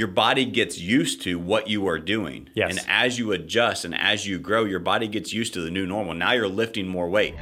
your 0.00 0.08
body 0.08 0.46
gets 0.46 0.78
used 0.78 1.20
to 1.20 1.38
what 1.38 1.68
you 1.68 1.86
are 1.86 1.98
doing. 1.98 2.48
Yes. 2.54 2.70
And 2.70 2.80
as 2.88 3.18
you 3.18 3.32
adjust 3.32 3.84
and 3.84 3.94
as 3.94 4.26
you 4.26 4.38
grow, 4.38 4.64
your 4.64 4.80
body 4.80 5.06
gets 5.06 5.34
used 5.34 5.52
to 5.52 5.60
the 5.60 5.70
new 5.70 5.84
normal. 5.84 6.14
Now 6.14 6.32
you're 6.32 6.48
lifting 6.48 6.88
more 6.88 7.10
weight. 7.10 7.34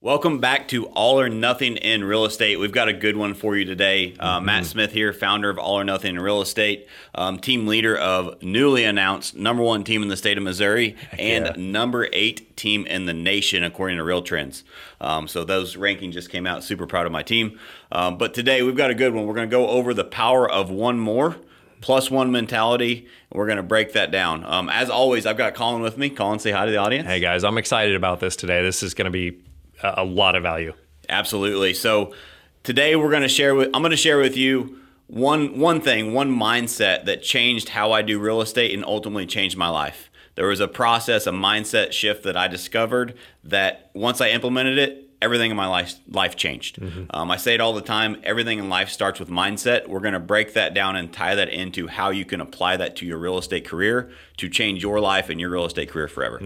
Welcome 0.00 0.38
back 0.38 0.68
to 0.68 0.86
All 0.90 1.18
or 1.18 1.28
Nothing 1.28 1.76
in 1.76 2.04
Real 2.04 2.24
Estate. 2.24 2.60
We've 2.60 2.70
got 2.70 2.86
a 2.86 2.92
good 2.92 3.16
one 3.16 3.34
for 3.34 3.56
you 3.56 3.64
today. 3.64 4.14
Uh, 4.20 4.36
Mm-hmm. 4.36 4.46
Matt 4.46 4.66
Smith 4.66 4.92
here, 4.92 5.12
founder 5.12 5.50
of 5.50 5.58
All 5.58 5.80
or 5.80 5.82
Nothing 5.82 6.14
in 6.14 6.22
Real 6.22 6.40
Estate, 6.40 6.86
um, 7.16 7.40
team 7.40 7.66
leader 7.66 7.96
of 7.96 8.40
newly 8.40 8.84
announced 8.84 9.34
number 9.34 9.60
one 9.60 9.82
team 9.82 10.04
in 10.04 10.08
the 10.08 10.16
state 10.16 10.38
of 10.38 10.44
Missouri 10.44 10.94
and 11.18 11.46
yeah. 11.46 11.52
number 11.56 12.06
eight 12.12 12.56
team 12.56 12.86
in 12.86 13.06
the 13.06 13.12
nation, 13.12 13.64
according 13.64 13.96
to 13.96 14.04
Real 14.04 14.22
Trends. 14.22 14.62
Um, 15.00 15.26
so 15.26 15.42
those 15.42 15.74
rankings 15.74 16.12
just 16.12 16.30
came 16.30 16.46
out. 16.46 16.62
Super 16.62 16.86
proud 16.86 17.04
of 17.06 17.10
my 17.10 17.24
team. 17.24 17.58
Um, 17.90 18.18
but 18.18 18.34
today 18.34 18.62
we've 18.62 18.76
got 18.76 18.92
a 18.92 18.94
good 18.94 19.12
one. 19.12 19.26
We're 19.26 19.34
going 19.34 19.50
to 19.50 19.56
go 19.56 19.66
over 19.66 19.92
the 19.92 20.04
power 20.04 20.48
of 20.48 20.70
one 20.70 21.00
more. 21.00 21.38
Plus 21.80 22.08
one 22.08 22.30
mentality. 22.30 23.06
and 23.30 23.38
We're 23.38 23.46
going 23.46 23.56
to 23.56 23.62
break 23.64 23.92
that 23.94 24.10
down. 24.12 24.44
Um, 24.44 24.68
as 24.68 24.90
always, 24.90 25.26
I've 25.26 25.36
got 25.36 25.54
Colin 25.54 25.80
with 25.82 25.96
me. 25.98 26.10
Colin, 26.10 26.38
say 26.40 26.50
hi 26.52 26.66
to 26.66 26.70
the 26.72 26.76
audience. 26.76 27.06
Hey 27.06 27.18
guys, 27.20 27.42
I'm 27.44 27.56
excited 27.58 27.94
about 27.96 28.18
this 28.20 28.34
today. 28.36 28.62
This 28.62 28.82
is 28.84 28.94
going 28.94 29.04
to 29.06 29.10
be 29.12 29.38
a, 29.82 30.04
lot 30.04 30.34
of 30.34 30.42
value. 30.42 30.72
Absolutely. 31.08 31.74
So 31.74 32.14
today 32.62 32.96
we're 32.96 33.10
going 33.10 33.22
to 33.22 33.28
share 33.28 33.54
with 33.54 33.68
I'm 33.74 33.82
going 33.82 33.90
to 33.90 33.96
share 33.96 34.18
with 34.18 34.36
you 34.36 34.78
one 35.06 35.58
one 35.58 35.80
thing, 35.80 36.12
one 36.12 36.30
mindset 36.30 37.06
that 37.06 37.22
changed 37.22 37.70
how 37.70 37.92
I 37.92 38.02
do 38.02 38.18
real 38.18 38.40
estate 38.40 38.74
and 38.74 38.84
ultimately 38.84 39.26
changed 39.26 39.56
my 39.56 39.68
life. 39.68 40.10
There 40.34 40.46
was 40.46 40.60
a 40.60 40.68
process, 40.68 41.26
a 41.26 41.32
mindset 41.32 41.92
shift 41.92 42.22
that 42.22 42.36
I 42.36 42.46
discovered 42.46 43.14
that 43.42 43.90
once 43.94 44.20
I 44.20 44.28
implemented 44.28 44.78
it, 44.78 45.07
everything 45.20 45.50
in 45.50 45.56
my 45.56 45.66
life 45.66 45.94
life 46.08 46.36
changed. 46.36 46.78
Um, 47.10 47.30
I 47.30 47.36
say 47.36 47.54
it 47.54 47.60
all 47.60 47.72
the 47.72 47.80
time. 47.80 48.20
Everything 48.24 48.58
in 48.58 48.68
life 48.68 48.88
starts 48.88 49.18
with 49.18 49.28
mindset. 49.28 49.88
We're 49.88 50.00
going 50.00 50.14
to 50.14 50.20
break 50.20 50.54
that 50.54 50.74
down 50.74 50.96
and 50.96 51.12
tie 51.12 51.34
that 51.34 51.48
into 51.48 51.88
how 51.88 52.10
you 52.10 52.24
can 52.24 52.40
apply 52.40 52.76
that 52.76 52.96
to 52.96 53.06
your 53.06 53.18
real 53.18 53.38
estate 53.38 53.66
career 53.66 54.10
to 54.36 54.48
change 54.48 54.82
your 54.82 55.00
life 55.00 55.28
and 55.28 55.40
your 55.40 55.50
real 55.50 55.64
estate 55.64 55.88
career 55.90 56.08
forever. 56.08 56.38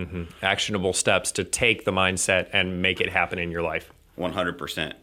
Actionable 0.42 0.92
steps 0.92 1.33
to 1.33 1.44
take 1.44 1.84
the 1.84 1.92
mindset 1.92 2.48
and 2.52 2.80
make 2.80 3.00
it 3.00 3.11
happen 3.11 3.38
in 3.38 3.50
your 3.50 3.62
life. 3.62 3.92
100%. 4.19 4.94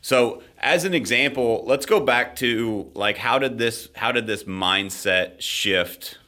So, 0.00 0.42
as 0.58 0.84
an 0.84 0.94
example, 0.94 1.64
let's 1.66 1.84
go 1.84 2.00
back 2.00 2.36
to 2.36 2.90
like 2.94 3.16
how 3.18 3.38
did 3.38 3.58
this 3.58 3.88
how 3.94 4.12
did 4.12 4.26
this 4.26 4.44
mindset 4.44 5.40
shift 5.40 6.18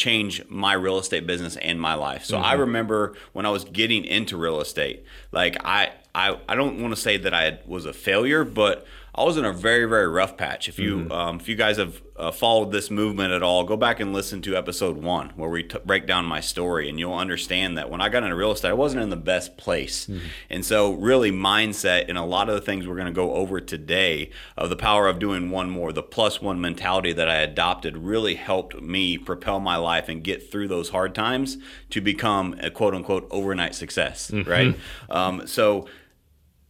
change 0.00 0.42
my 0.48 0.72
real 0.72 0.98
estate 0.98 1.26
business 1.26 1.56
and 1.56 1.78
my 1.78 1.92
life. 1.92 2.24
So 2.24 2.38
I 2.38 2.52
mm-hmm. 2.52 2.60
remember 2.60 3.14
when 3.34 3.44
I 3.44 3.50
was 3.50 3.64
getting 3.64 4.06
into 4.06 4.38
real 4.38 4.60
estate, 4.60 5.04
like 5.30 5.58
I 5.62 5.92
I, 6.14 6.38
I 6.48 6.56
don't 6.56 6.80
want 6.80 6.94
to 6.94 7.00
say 7.00 7.18
that 7.18 7.34
I 7.34 7.58
was 7.66 7.84
a 7.84 7.92
failure, 7.92 8.42
but 8.42 8.86
I 9.14 9.24
was 9.24 9.36
in 9.36 9.44
a 9.44 9.52
very 9.52 9.86
very 9.86 10.08
rough 10.08 10.36
patch. 10.36 10.68
If 10.68 10.78
you 10.78 11.08
um, 11.10 11.40
if 11.40 11.48
you 11.48 11.56
guys 11.56 11.76
have 11.78 12.00
uh, 12.16 12.30
followed 12.30 12.70
this 12.70 12.90
movement 12.90 13.32
at 13.32 13.42
all, 13.42 13.64
go 13.64 13.76
back 13.76 13.98
and 13.98 14.12
listen 14.12 14.42
to 14.42 14.56
episode 14.56 14.98
one 14.98 15.30
where 15.30 15.48
we 15.48 15.62
t- 15.64 15.78
break 15.84 16.06
down 16.06 16.24
my 16.26 16.40
story, 16.40 16.88
and 16.88 16.98
you'll 16.98 17.14
understand 17.14 17.76
that 17.78 17.90
when 17.90 18.00
I 18.00 18.08
got 18.08 18.22
into 18.22 18.36
real 18.36 18.52
estate, 18.52 18.68
I 18.68 18.74
wasn't 18.74 19.02
in 19.02 19.10
the 19.10 19.16
best 19.16 19.56
place, 19.56 20.08
and 20.48 20.64
so 20.64 20.92
really 20.92 21.32
mindset 21.32 22.06
and 22.08 22.16
a 22.18 22.22
lot 22.22 22.48
of 22.48 22.54
the 22.54 22.60
things 22.60 22.86
we're 22.86 22.94
going 22.94 23.06
to 23.06 23.12
go 23.12 23.34
over 23.34 23.60
today 23.60 24.30
of 24.56 24.70
the 24.70 24.76
power 24.76 25.08
of 25.08 25.18
doing 25.18 25.50
one 25.50 25.70
more, 25.70 25.92
the 25.92 26.02
plus 26.02 26.40
one 26.40 26.60
mentality 26.60 27.12
that 27.12 27.28
I 27.28 27.36
adopted 27.36 27.96
really 27.96 28.34
helped 28.36 28.80
me 28.80 29.18
propel 29.18 29.60
my 29.60 29.76
life 29.76 30.08
and 30.08 30.22
get 30.22 30.50
through 30.50 30.68
those 30.68 30.90
hard 30.90 31.14
times 31.14 31.58
to 31.90 32.00
become 32.00 32.54
a 32.60 32.70
quote 32.70 32.94
unquote 32.94 33.26
overnight 33.30 33.74
success, 33.74 34.30
right? 34.32 34.76
Um, 35.08 35.46
so 35.46 35.88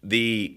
the 0.02 0.56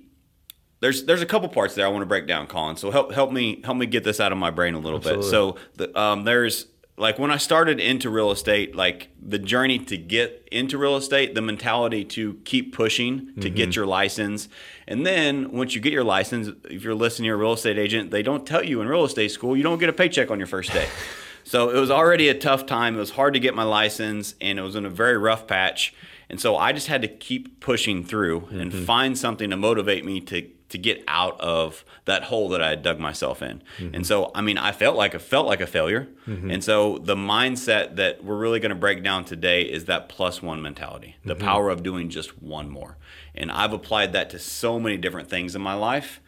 there's 0.83 1.05
there's 1.05 1.21
a 1.21 1.25
couple 1.25 1.47
parts 1.47 1.75
there 1.75 1.85
I 1.85 1.89
want 1.89 2.01
to 2.01 2.05
break 2.05 2.27
down, 2.27 2.45
Colin. 2.45 2.75
So 2.75 2.91
help 2.91 3.13
help 3.13 3.31
me 3.31 3.61
help 3.63 3.77
me 3.77 3.85
get 3.85 4.03
this 4.03 4.19
out 4.19 4.33
of 4.33 4.37
my 4.37 4.51
brain 4.51 4.73
a 4.73 4.79
little 4.79 4.99
bit. 4.99 5.23
So 5.23 5.55
the, 5.75 5.97
um, 5.97 6.25
there's 6.25 6.67
like 6.97 7.17
when 7.17 7.31
I 7.31 7.37
started 7.37 7.79
into 7.79 8.09
real 8.09 8.31
estate, 8.31 8.75
like 8.75 9.07
the 9.21 9.39
journey 9.39 9.79
to 9.79 9.97
get 9.97 10.45
into 10.51 10.77
real 10.77 10.97
estate, 10.97 11.35
the 11.35 11.41
mentality 11.41 12.03
to 12.05 12.33
keep 12.43 12.75
pushing 12.75 13.33
to 13.39 13.49
get 13.49 13.75
your 13.77 13.85
license, 13.85 14.49
and 14.85 15.05
then 15.05 15.53
once 15.53 15.73
you 15.73 15.79
get 15.79 15.93
your 15.93 16.03
license, 16.03 16.49
if 16.65 16.83
you're 16.83 16.93
listening 16.95 17.29
to 17.29 17.33
a 17.33 17.37
real 17.37 17.53
estate 17.53 17.77
agent, 17.77 18.11
they 18.11 18.21
don't 18.21 18.45
tell 18.45 18.63
you 18.63 18.81
in 18.81 18.87
real 18.89 19.05
estate 19.05 19.31
school 19.31 19.55
you 19.55 19.63
don't 19.63 19.79
get 19.79 19.87
a 19.87 19.93
paycheck 19.93 20.29
on 20.31 20.37
your 20.37 20.47
first 20.47 20.73
day. 20.73 20.87
So 21.45 21.69
it 21.71 21.77
was 21.77 21.91
already 21.91 22.29
a 22.29 22.33
tough 22.33 22.65
time. 22.65 22.95
It 22.95 22.99
was 22.99 23.11
hard 23.11 23.33
to 23.33 23.39
get 23.41 23.53
my 23.53 23.63
license, 23.63 24.33
and 24.39 24.57
it 24.57 24.61
was 24.61 24.77
in 24.77 24.85
a 24.85 24.89
very 24.89 25.17
rough 25.17 25.45
patch. 25.45 25.93
And 26.29 26.39
so 26.39 26.55
I 26.55 26.71
just 26.71 26.87
had 26.87 27.01
to 27.01 27.09
keep 27.09 27.59
pushing 27.59 28.03
through 28.05 28.47
and 28.49 28.73
find 28.73 29.17
something 29.17 29.49
to 29.49 29.57
motivate 29.57 30.05
me 30.05 30.21
to 30.21 30.47
to 30.73 30.79
get 30.79 31.03
out 31.07 31.39
of 31.39 31.85
that 32.05 32.23
hole 32.23 32.49
that 32.49 32.61
I 32.61 32.69
had 32.69 32.81
dug 32.81 32.99
myself 32.99 33.43
in. 33.43 33.61
And 33.93 34.07
so 34.07 34.31
I 34.33 34.41
mean 34.41 34.57
I 34.57 34.71
felt 34.71 34.97
like 34.97 35.13
I 35.13 35.19
felt 35.19 35.45
like 35.45 35.61
a 35.61 35.67
failure. 35.67 36.07
And 36.51 36.63
so 36.63 36.97
the 36.97 37.15
mindset 37.15 37.95
that 37.97 38.23
we're 38.23 38.37
really 38.37 38.59
going 38.59 38.71
to 38.71 38.75
break 38.75 39.03
down 39.03 39.23
today 39.23 39.61
is 39.61 39.85
that 39.85 40.09
plus 40.09 40.41
one 40.41 40.63
mentality, 40.63 41.15
the 41.23 41.35
mm-hmm. 41.35 41.45
power 41.45 41.69
of 41.69 41.83
doing 41.83 42.09
just 42.09 42.41
one 42.41 42.69
more. 42.69 42.97
And 43.35 43.51
I've 43.51 43.71
applied 43.71 44.13
that 44.13 44.31
to 44.31 44.39
so 44.39 44.79
many 44.79 44.97
different 44.97 45.29
things 45.29 45.55
in 45.55 45.61
my 45.61 45.75
life 45.75 46.19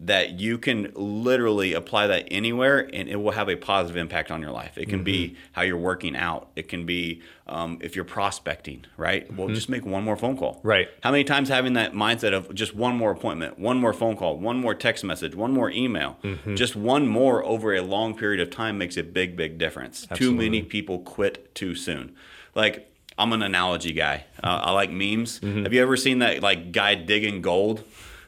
that 0.00 0.38
you 0.38 0.58
can 0.58 0.92
literally 0.94 1.72
apply 1.72 2.06
that 2.06 2.28
anywhere 2.30 2.88
and 2.92 3.08
it 3.08 3.16
will 3.16 3.32
have 3.32 3.48
a 3.48 3.56
positive 3.56 3.96
impact 3.96 4.30
on 4.30 4.42
your 4.42 4.50
life. 4.50 4.76
It 4.76 4.88
can 4.88 5.02
be 5.02 5.36
how 5.52 5.62
you're 5.62 5.78
working 5.78 6.14
out. 6.14 6.48
It 6.54 6.68
can 6.68 6.84
be 6.84 7.22
um, 7.46 7.78
if 7.80 7.96
you're 7.96 8.04
prospecting, 8.04 8.84
right? 8.96 9.32
Well, 9.32 9.48
just 9.48 9.68
make 9.68 9.86
one 9.86 10.04
more 10.04 10.16
phone 10.16 10.36
call. 10.36 10.60
Right. 10.62 10.88
How 11.02 11.10
many 11.10 11.24
times 11.24 11.48
having 11.48 11.72
that 11.74 11.92
mindset 11.92 12.34
of 12.34 12.54
just 12.54 12.74
one 12.74 12.94
more 12.96 13.10
appointment, 13.10 13.58
one 13.58 13.78
more 13.78 13.92
phone 13.92 14.16
call, 14.16 14.36
one 14.38 14.58
more 14.58 14.74
text 14.74 15.02
message, 15.04 15.34
one 15.34 15.52
more 15.52 15.70
email, 15.70 16.18
just 16.54 16.76
one 16.76 17.06
more 17.06 17.44
over 17.44 17.74
a 17.74 17.80
long 17.82 18.14
period 18.16 18.40
of 18.40 18.50
time 18.50 18.76
makes 18.78 18.96
a 18.96 19.02
big, 19.02 19.36
big 19.36 19.56
difference. 19.58 20.06
Too 20.14 20.32
many 20.34 20.62
people 20.62 20.98
quit 20.98 21.54
too 21.54 21.74
soon. 21.74 22.14
Like, 22.54 22.92
I'm 23.18 23.32
an 23.32 23.42
analogy 23.42 23.92
guy. 23.92 24.26
Uh, 24.44 24.60
I 24.64 24.72
like 24.72 24.90
memes. 24.90 25.38
Have 25.38 25.72
you 25.72 25.80
ever 25.80 25.96
seen 25.96 26.18
that 26.18 26.42
like 26.42 26.70
guy 26.72 26.94
digging 26.96 27.40
gold? 27.40 27.82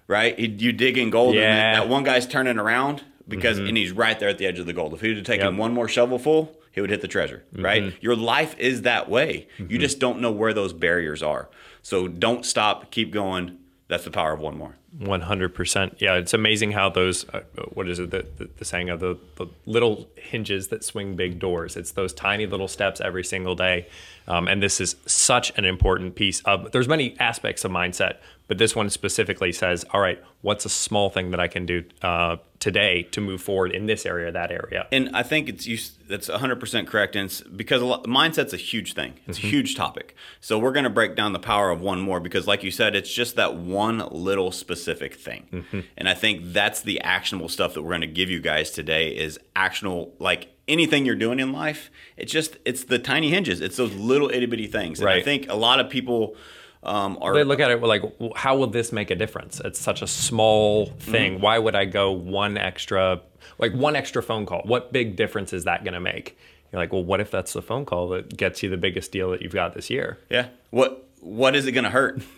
Right, 0.09 0.39
you 0.39 0.73
dig 0.73 0.97
in 0.97 1.11
gold, 1.11 1.35
and 1.35 1.43
Yeah. 1.43 1.73
then 1.73 1.81
that 1.83 1.89
one 1.89 2.03
guy's 2.03 2.27
turning 2.27 2.59
around 2.59 3.03
because 3.29 3.59
and 3.59 3.77
he's 3.77 3.93
right 3.93 4.19
there 4.19 4.31
at 4.31 4.39
the 4.39 4.47
edge 4.47 4.59
of 4.59 4.65
the 4.65 4.73
gold. 4.73 4.95
If 4.95 5.03
he 5.03 5.09
would 5.09 5.19
have 5.19 5.27
taken 5.27 5.49
Yep. 5.49 5.55
one 5.57 5.75
more 5.75 5.87
shovelful, 5.87 6.57
he 6.73 6.81
would 6.81 6.89
hit 6.89 7.03
the 7.03 7.09
treasure. 7.09 7.45
Right, 7.53 7.93
your 8.01 8.17
life 8.17 8.57
is 8.59 8.83
that 8.83 9.11
way. 9.11 9.49
You 9.59 9.79
just 9.79 9.99
don't 9.99 10.21
know 10.21 10.31
where 10.33 10.55
those 10.55 10.73
barriers 10.73 11.23
are. 11.23 11.51
So 11.83 12.09
don't 12.09 12.45
stop. 12.47 12.91
Keep 12.91 13.13
going. 13.13 13.59
That's 13.89 14.05
the 14.05 14.11
power 14.11 14.33
of 14.33 14.41
one 14.41 14.57
more. 14.59 14.77
One 14.99 15.21
hundred 15.23 15.55
percent. 15.55 15.97
Yeah, 15.99 16.15
it's 16.15 16.33
amazing 16.35 16.73
how 16.73 16.89
those. 16.89 17.27
Uh, 17.29 17.41
what 17.73 17.89
is 17.89 17.99
it? 17.99 18.11
The, 18.11 18.27
the, 18.39 18.49
the 18.59 18.65
saying 18.65 18.89
of 18.89 19.01
the, 19.01 19.19
the 19.37 19.47
little 19.67 20.09
hinges 20.17 20.69
that 20.69 20.83
swing 20.85 21.15
big 21.17 21.39
doors. 21.39 21.77
It's 21.77 21.93
those 21.93 22.13
tiny 22.15 22.47
little 22.47 22.69
steps 22.69 23.01
every 23.01 23.25
single 23.25 23.55
day, 23.55 23.87
um, 24.27 24.49
and 24.49 24.63
this 24.63 24.81
is 24.81 24.97
such 25.07 25.57
an 25.59 25.67
important 25.67 26.15
piece 26.17 26.41
of. 26.43 26.73
There's 26.73 26.89
many 26.89 27.17
aspects 27.19 27.65
of 27.65 27.71
mindset, 27.71 28.17
but 28.49 28.59
this 28.59 28.75
one 28.75 28.91
specifically 28.91 29.53
says, 29.53 29.85
"All 29.93 30.01
right, 30.01 30.23
what's 30.41 30.65
a 30.65 30.69
small 30.69 31.11
thing 31.11 31.31
that 31.31 31.41
I 31.41 31.47
can 31.49 31.67
do 31.67 31.85
uh, 32.03 32.37
today 32.59 33.05
to 33.13 33.21
move 33.21 33.41
forward 33.41 33.71
in 33.73 33.87
this 33.87 34.05
area, 34.05 34.33
that 34.33 34.51
area?" 34.51 34.87
And 34.91 35.11
I 35.15 35.23
think 35.23 35.49
it's 35.49 35.67
you. 35.67 35.79
That's 36.09 36.29
100% 36.29 36.87
correct. 36.87 37.15
And 37.15 37.43
because 37.55 37.83
a 37.83 37.85
lot, 37.85 38.05
mindset's 38.05 38.55
a 38.55 38.57
huge 38.57 38.95
thing. 38.95 39.21
It's 39.27 39.39
a 39.39 39.43
huge 39.43 39.77
topic. 39.77 40.17
So 40.41 40.59
we're 40.59 40.73
going 40.73 40.85
to 40.85 40.91
break 40.91 41.15
down 41.15 41.35
the 41.35 41.39
power 41.39 41.71
of 41.71 41.81
one 41.83 42.01
more 42.01 42.19
because, 42.19 42.47
like 42.47 42.65
you 42.65 42.71
said, 42.71 42.97
it's 42.97 43.13
just 43.13 43.37
that 43.37 43.55
one 43.55 43.99
little 44.11 44.51
specific 44.51 45.15
thing. 45.15 45.65
And 45.97 46.09
I 46.09 46.15
think 46.15 46.53
that's 46.55 46.81
the 46.81 47.01
actionable 47.03 47.49
stuff 47.51 47.75
that 47.75 47.83
we're 47.83 47.91
going 47.91 48.01
to 48.01 48.07
give 48.07 48.31
you 48.31 48.41
guys 48.41 48.71
today 48.71 49.11
is 49.11 49.39
actionable, 49.55 50.15
like 50.19 50.49
anything 50.67 51.05
you're 51.05 51.17
doing 51.17 51.41
in 51.41 51.53
life. 51.53 51.91
It's 52.17 52.33
just 52.33 52.57
it's 52.65 52.85
the 52.85 52.99
tiny 52.99 53.31
hinges. 53.31 53.61
It's 53.61 53.77
those 53.77 53.95
little 53.95 54.31
itty 54.31 54.47
bitty 54.47 54.67
things. 54.67 55.01
And 55.01 55.09
I 55.21 55.23
think 55.23 55.47
a 55.51 55.55
lot 55.55 55.81
of 55.81 55.91
people 55.91 56.37
um, 56.83 57.19
are 57.21 57.35
They 57.35 57.45
look 57.45 57.61
at 57.61 57.71
it 57.71 57.83
like, 57.83 58.03
how 58.37 58.57
will 58.57 58.69
this 58.69 58.93
make 58.93 59.11
a 59.11 59.17
difference? 59.17 59.61
It's 59.65 59.81
such 59.81 60.03
a 60.03 60.07
small 60.07 60.87
thing. 60.87 61.41
Why 61.41 61.59
would 61.59 61.75
I 61.75 61.85
go 61.85 62.13
one 62.13 62.57
extra, 62.57 63.21
like 63.59 63.73
one 63.73 63.97
extra 63.97 64.23
phone 64.23 64.47
call? 64.47 64.63
What 64.65 64.93
big 64.93 65.17
difference 65.17 65.53
is 65.53 65.65
that 65.65 65.85
going 65.85 65.95
to 65.95 66.01
make? 66.01 66.39
You're 66.73 66.81
like, 66.81 66.93
well, 66.93 67.05
what 67.05 67.21
if 67.21 67.31
that's 67.31 67.53
the 67.53 67.63
phone 67.63 67.85
call 67.85 68.09
that 68.11 68.37
gets 68.37 68.63
you 68.63 68.71
the 68.71 68.77
biggest 68.77 69.11
deal 69.11 69.31
that 69.31 69.43
you've 69.43 69.55
got 69.55 69.75
this 69.75 69.91
year? 69.91 70.19
Yeah. 70.31 70.49
What 70.71 71.05
what 71.21 71.57
is 71.57 71.67
it 71.67 71.73
going 71.73 71.85
to 71.85 71.91
hurt? 71.91 72.23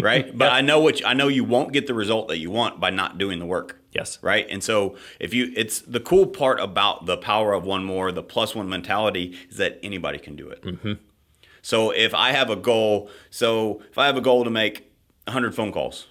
Right? 0.00 0.36
But 0.36 0.50
I 0.50 0.60
know 0.62 0.80
what 0.80 1.00
you, 1.00 1.06
I 1.06 1.12
know 1.12 1.28
you 1.28 1.44
won't 1.44 1.72
get 1.72 1.86
the 1.86 1.92
result 1.92 2.28
that 2.28 2.38
you 2.38 2.50
want 2.50 2.80
by 2.80 2.88
not 2.90 3.18
doing 3.18 3.38
the 3.38 3.44
work. 3.44 3.82
Yes. 3.92 4.18
Right? 4.22 4.46
And 4.48 4.62
so 4.62 4.96
if 5.20 5.34
you 5.34 5.52
it's 5.56 5.80
the 5.80 6.00
cool 6.00 6.26
part 6.26 6.58
about 6.58 7.04
the 7.04 7.18
power 7.18 7.52
of 7.52 7.64
one 7.64 7.84
more, 7.84 8.10
the 8.10 8.22
plus 8.22 8.54
one 8.54 8.68
mentality 8.68 9.36
is 9.50 9.58
that 9.58 9.78
anybody 9.82 10.18
can 10.18 10.36
do 10.36 10.48
it. 10.48 10.64
So 11.64 11.92
if 11.92 12.12
I 12.12 12.32
have 12.32 12.50
a 12.50 12.56
goal, 12.56 13.08
so 13.30 13.80
if 13.90 13.96
I 13.96 14.04
have 14.04 14.18
a 14.18 14.20
goal 14.20 14.44
to 14.44 14.50
make 14.50 14.92
100 15.24 15.54
phone 15.54 15.72
calls, 15.72 16.08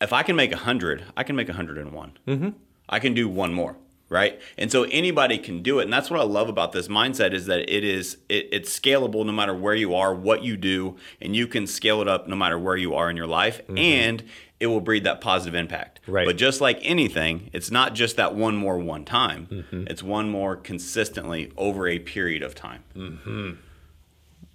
if 0.00 0.12
I 0.12 0.22
can 0.22 0.36
make 0.36 0.52
100, 0.52 1.04
I 1.16 1.24
can 1.24 1.34
make 1.34 1.48
101. 1.48 2.18
Mm-hmm. 2.28 2.48
I 2.88 2.98
can 3.00 3.12
do 3.12 3.28
one 3.28 3.52
more. 3.52 3.74
right? 4.08 4.40
And 4.56 4.70
so 4.70 4.84
anybody 4.84 5.38
can 5.38 5.62
do 5.62 5.80
it, 5.80 5.84
and 5.84 5.92
that's 5.92 6.10
what 6.10 6.20
I 6.20 6.24
love 6.24 6.48
about 6.48 6.72
this 6.72 6.88
mindset 6.88 7.32
is 7.32 7.46
that 7.46 7.68
it 7.68 7.84
is 7.84 8.18
it, 8.28 8.48
it's 8.52 8.78
scalable 8.78 9.24
no 9.26 9.32
matter 9.32 9.54
where 9.54 9.74
you 9.74 9.94
are, 9.94 10.14
what 10.14 10.42
you 10.42 10.56
do, 10.56 10.96
and 11.20 11.34
you 11.34 11.46
can 11.46 11.66
scale 11.66 12.00
it 12.00 12.08
up 12.08 12.28
no 12.28 12.36
matter 12.36 12.58
where 12.58 12.76
you 12.76 12.94
are 12.94 13.10
in 13.10 13.16
your 13.16 13.26
life, 13.26 13.62
mm-hmm. 13.62 13.78
and 13.78 14.22
it 14.60 14.68
will 14.68 14.80
breed 14.80 15.04
that 15.04 15.20
positive 15.20 15.54
impact. 15.54 16.00
Right. 16.06 16.26
But 16.26 16.36
just 16.36 16.60
like 16.60 16.78
anything, 16.82 17.50
it's 17.52 17.70
not 17.70 17.94
just 17.94 18.16
that 18.16 18.34
one 18.34 18.56
more 18.56 18.78
one 18.78 19.04
time; 19.04 19.48
mm-hmm. 19.50 19.84
it's 19.88 20.02
one 20.02 20.30
more 20.30 20.54
consistently 20.54 21.52
over 21.56 21.88
a 21.88 21.98
period 21.98 22.42
of 22.42 22.54
time. 22.54 22.84
Mm-hmm. 22.94 23.52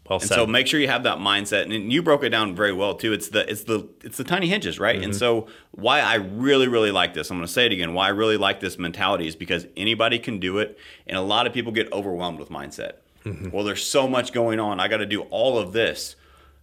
Well 0.10 0.20
And 0.20 0.28
said. 0.28 0.36
so 0.36 0.48
make 0.48 0.68
sure 0.68 0.80
you 0.80 0.88
have 0.88 1.04
that 1.04 1.20
mindset. 1.20 1.64
And 1.64 1.94
you 1.94 2.02
broke 2.02 2.24
it 2.24 2.30
down 2.30 2.56
very 2.56 2.74
well 2.74 2.96
too. 2.96 3.14
It's 3.14 3.30
the 3.30 3.50
it's 3.50 3.64
the 3.64 3.88
it's 4.04 4.18
the 4.18 4.24
tiny 4.24 4.48
hinges, 4.48 4.80
right? 4.80 4.96
And 4.96 5.14
mm-hmm. 5.14 5.20
so 5.20 5.48
why 5.72 6.02
I 6.02 6.16
really 6.16 6.68
really 6.68 6.92
like 6.92 7.14
this, 7.14 7.30
I'm 7.30 7.38
going 7.38 7.48
to 7.48 7.54
say 7.54 7.68
it 7.68 7.72
again. 7.72 7.94
Why 7.94 8.08
I 8.08 8.10
really 8.10 8.38
like 8.38 8.60
this 8.60 8.80
mentality 8.80 9.28
is 9.28 9.36
because 9.36 9.68
anybody 9.78 10.18
can 10.20 10.40
do 10.40 10.58
it, 10.58 10.78
and 11.06 11.16
a 11.16 11.22
lot 11.22 11.46
of 11.48 11.54
people 11.54 11.72
get 11.72 11.92
overwhelmed 11.94 12.40
with 12.40 12.50
mindset. 12.50 12.94
Mm-hmm. 13.24 13.52
Well, 13.52 13.64
there's 13.64 13.86
so 13.86 14.08
much 14.08 14.34
going 14.34 14.60
on. 14.60 14.80
I 14.80 14.88
got 14.88 14.98
to 14.98 15.06
do 15.06 15.22
all 15.24 15.58
of 15.60 15.74
this. 15.74 16.16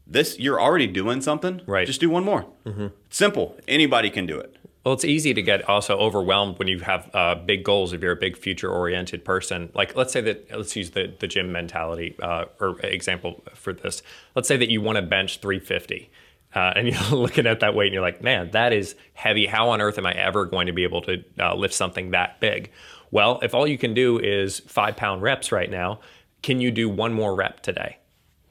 This 0.06 0.38
you're 0.38 0.60
already 0.60 0.86
doing 0.86 1.20
something. 1.20 1.62
Right. 1.66 1.86
Just 1.86 2.00
do 2.00 2.10
one 2.10 2.24
more. 2.24 2.46
It's 2.64 3.16
simple. 3.16 3.56
Anybody 3.68 4.10
can 4.10 4.26
do 4.26 4.38
it. 4.38 4.56
Well, 4.86 4.94
it's 4.94 5.04
easy 5.04 5.34
to 5.34 5.42
get 5.42 5.68
also 5.68 5.98
overwhelmed 5.98 6.60
when 6.60 6.68
you 6.68 6.78
have 6.78 7.10
uh, 7.12 7.34
big 7.34 7.64
goals. 7.64 7.92
If 7.92 8.02
you're 8.02 8.12
a 8.12 8.16
big 8.16 8.36
future-oriented 8.36 9.24
person, 9.24 9.68
like 9.74 9.96
let's 9.96 10.12
say 10.12 10.20
that 10.20 10.48
let's 10.56 10.76
use 10.76 10.92
the 10.92 11.12
the 11.18 11.26
gym 11.26 11.50
mentality 11.50 12.14
uh, 12.22 12.44
or 12.60 12.78
example 12.82 13.42
for 13.52 13.72
this. 13.72 14.04
Let's 14.36 14.46
say 14.46 14.56
that 14.56 14.70
you 14.70 14.80
want 14.80 14.94
to 14.94 15.02
bench 15.02 15.40
350, 15.40 16.08
uh, 16.54 16.72
and 16.76 16.86
you're 16.86 17.18
looking 17.18 17.48
at 17.48 17.58
that 17.58 17.74
weight 17.74 17.86
and 17.86 17.94
you're 17.94 18.02
like, 18.02 18.22
man, 18.22 18.52
that 18.52 18.72
is 18.72 18.94
heavy. 19.14 19.46
How 19.46 19.70
on 19.70 19.80
earth 19.80 19.98
am 19.98 20.06
I 20.06 20.12
ever 20.12 20.44
going 20.44 20.68
to 20.68 20.72
be 20.72 20.84
able 20.84 21.02
to 21.02 21.24
uh, 21.40 21.56
lift 21.56 21.74
something 21.74 22.12
that 22.12 22.38
big? 22.38 22.70
Well, 23.10 23.40
if 23.42 23.56
all 23.56 23.66
you 23.66 23.78
can 23.78 23.92
do 23.92 24.20
is 24.20 24.60
five 24.68 24.94
pound 24.94 25.20
reps 25.20 25.50
right 25.50 25.68
now, 25.68 25.98
can 26.42 26.60
you 26.60 26.70
do 26.70 26.88
one 26.88 27.12
more 27.12 27.34
rep 27.34 27.60
today? 27.60 27.98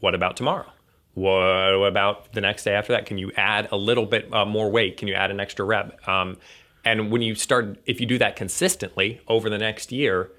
What 0.02 0.14
about 0.14 0.36
tomorrow? 0.36 0.75
What 1.16 1.88
about 1.88 2.34
the 2.34 2.42
next 2.42 2.64
day 2.66 2.74
after 2.74 2.94
that? 2.94 3.06
Can 3.06 3.18
you 3.18 3.32
add 3.36 3.70
a 3.72 3.78
little 3.78 4.06
bit 4.06 4.32
uh, 4.34 4.46
more 4.46 4.70
weight? 4.70 4.98
Can 4.98 5.08
you 5.08 5.14
add 5.16 5.32
an 5.32 5.40
extra 5.40 5.66
rep? 5.66 6.08
Um, 6.08 6.38
and 6.84 7.10
when 7.12 7.22
you 7.22 7.36
start, 7.36 7.80
if 7.86 8.00
you 8.00 8.06
do 8.06 8.18
that 8.20 8.36
consistently 8.36 9.22
over 9.28 9.50
the 9.50 9.58
next 9.58 9.92
year, 9.92 10.30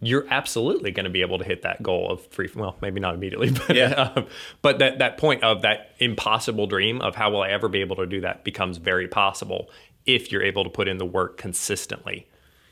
you're 0.00 0.26
absolutely 0.30 0.92
going 0.92 1.04
to 1.04 1.10
be 1.10 1.20
able 1.20 1.38
to 1.38 1.44
hit 1.44 1.62
that 1.62 1.82
goal 1.82 2.10
of 2.10 2.24
free. 2.28 2.48
Well, 2.54 2.76
maybe 2.80 3.00
not 3.00 3.14
immediately, 3.14 3.50
but 3.66 3.76
Yeah. 3.76 4.12
um, 4.16 4.26
but 4.62 4.78
that 4.78 4.98
that 5.00 5.18
point 5.18 5.44
of 5.44 5.62
that 5.62 5.90
impossible 5.98 6.66
dream 6.66 7.00
of 7.00 7.14
how 7.14 7.30
will 7.30 7.42
I 7.42 7.50
ever 7.50 7.68
be 7.68 7.80
able 7.80 7.96
to 7.96 8.06
do 8.06 8.20
that 8.22 8.44
becomes 8.44 8.78
very 8.78 9.08
possible 9.08 9.70
if 10.06 10.32
you're 10.32 10.42
able 10.42 10.64
to 10.64 10.70
put 10.70 10.88
in 10.88 10.98
the 10.98 11.04
work 11.04 11.36
consistently. 11.36 12.28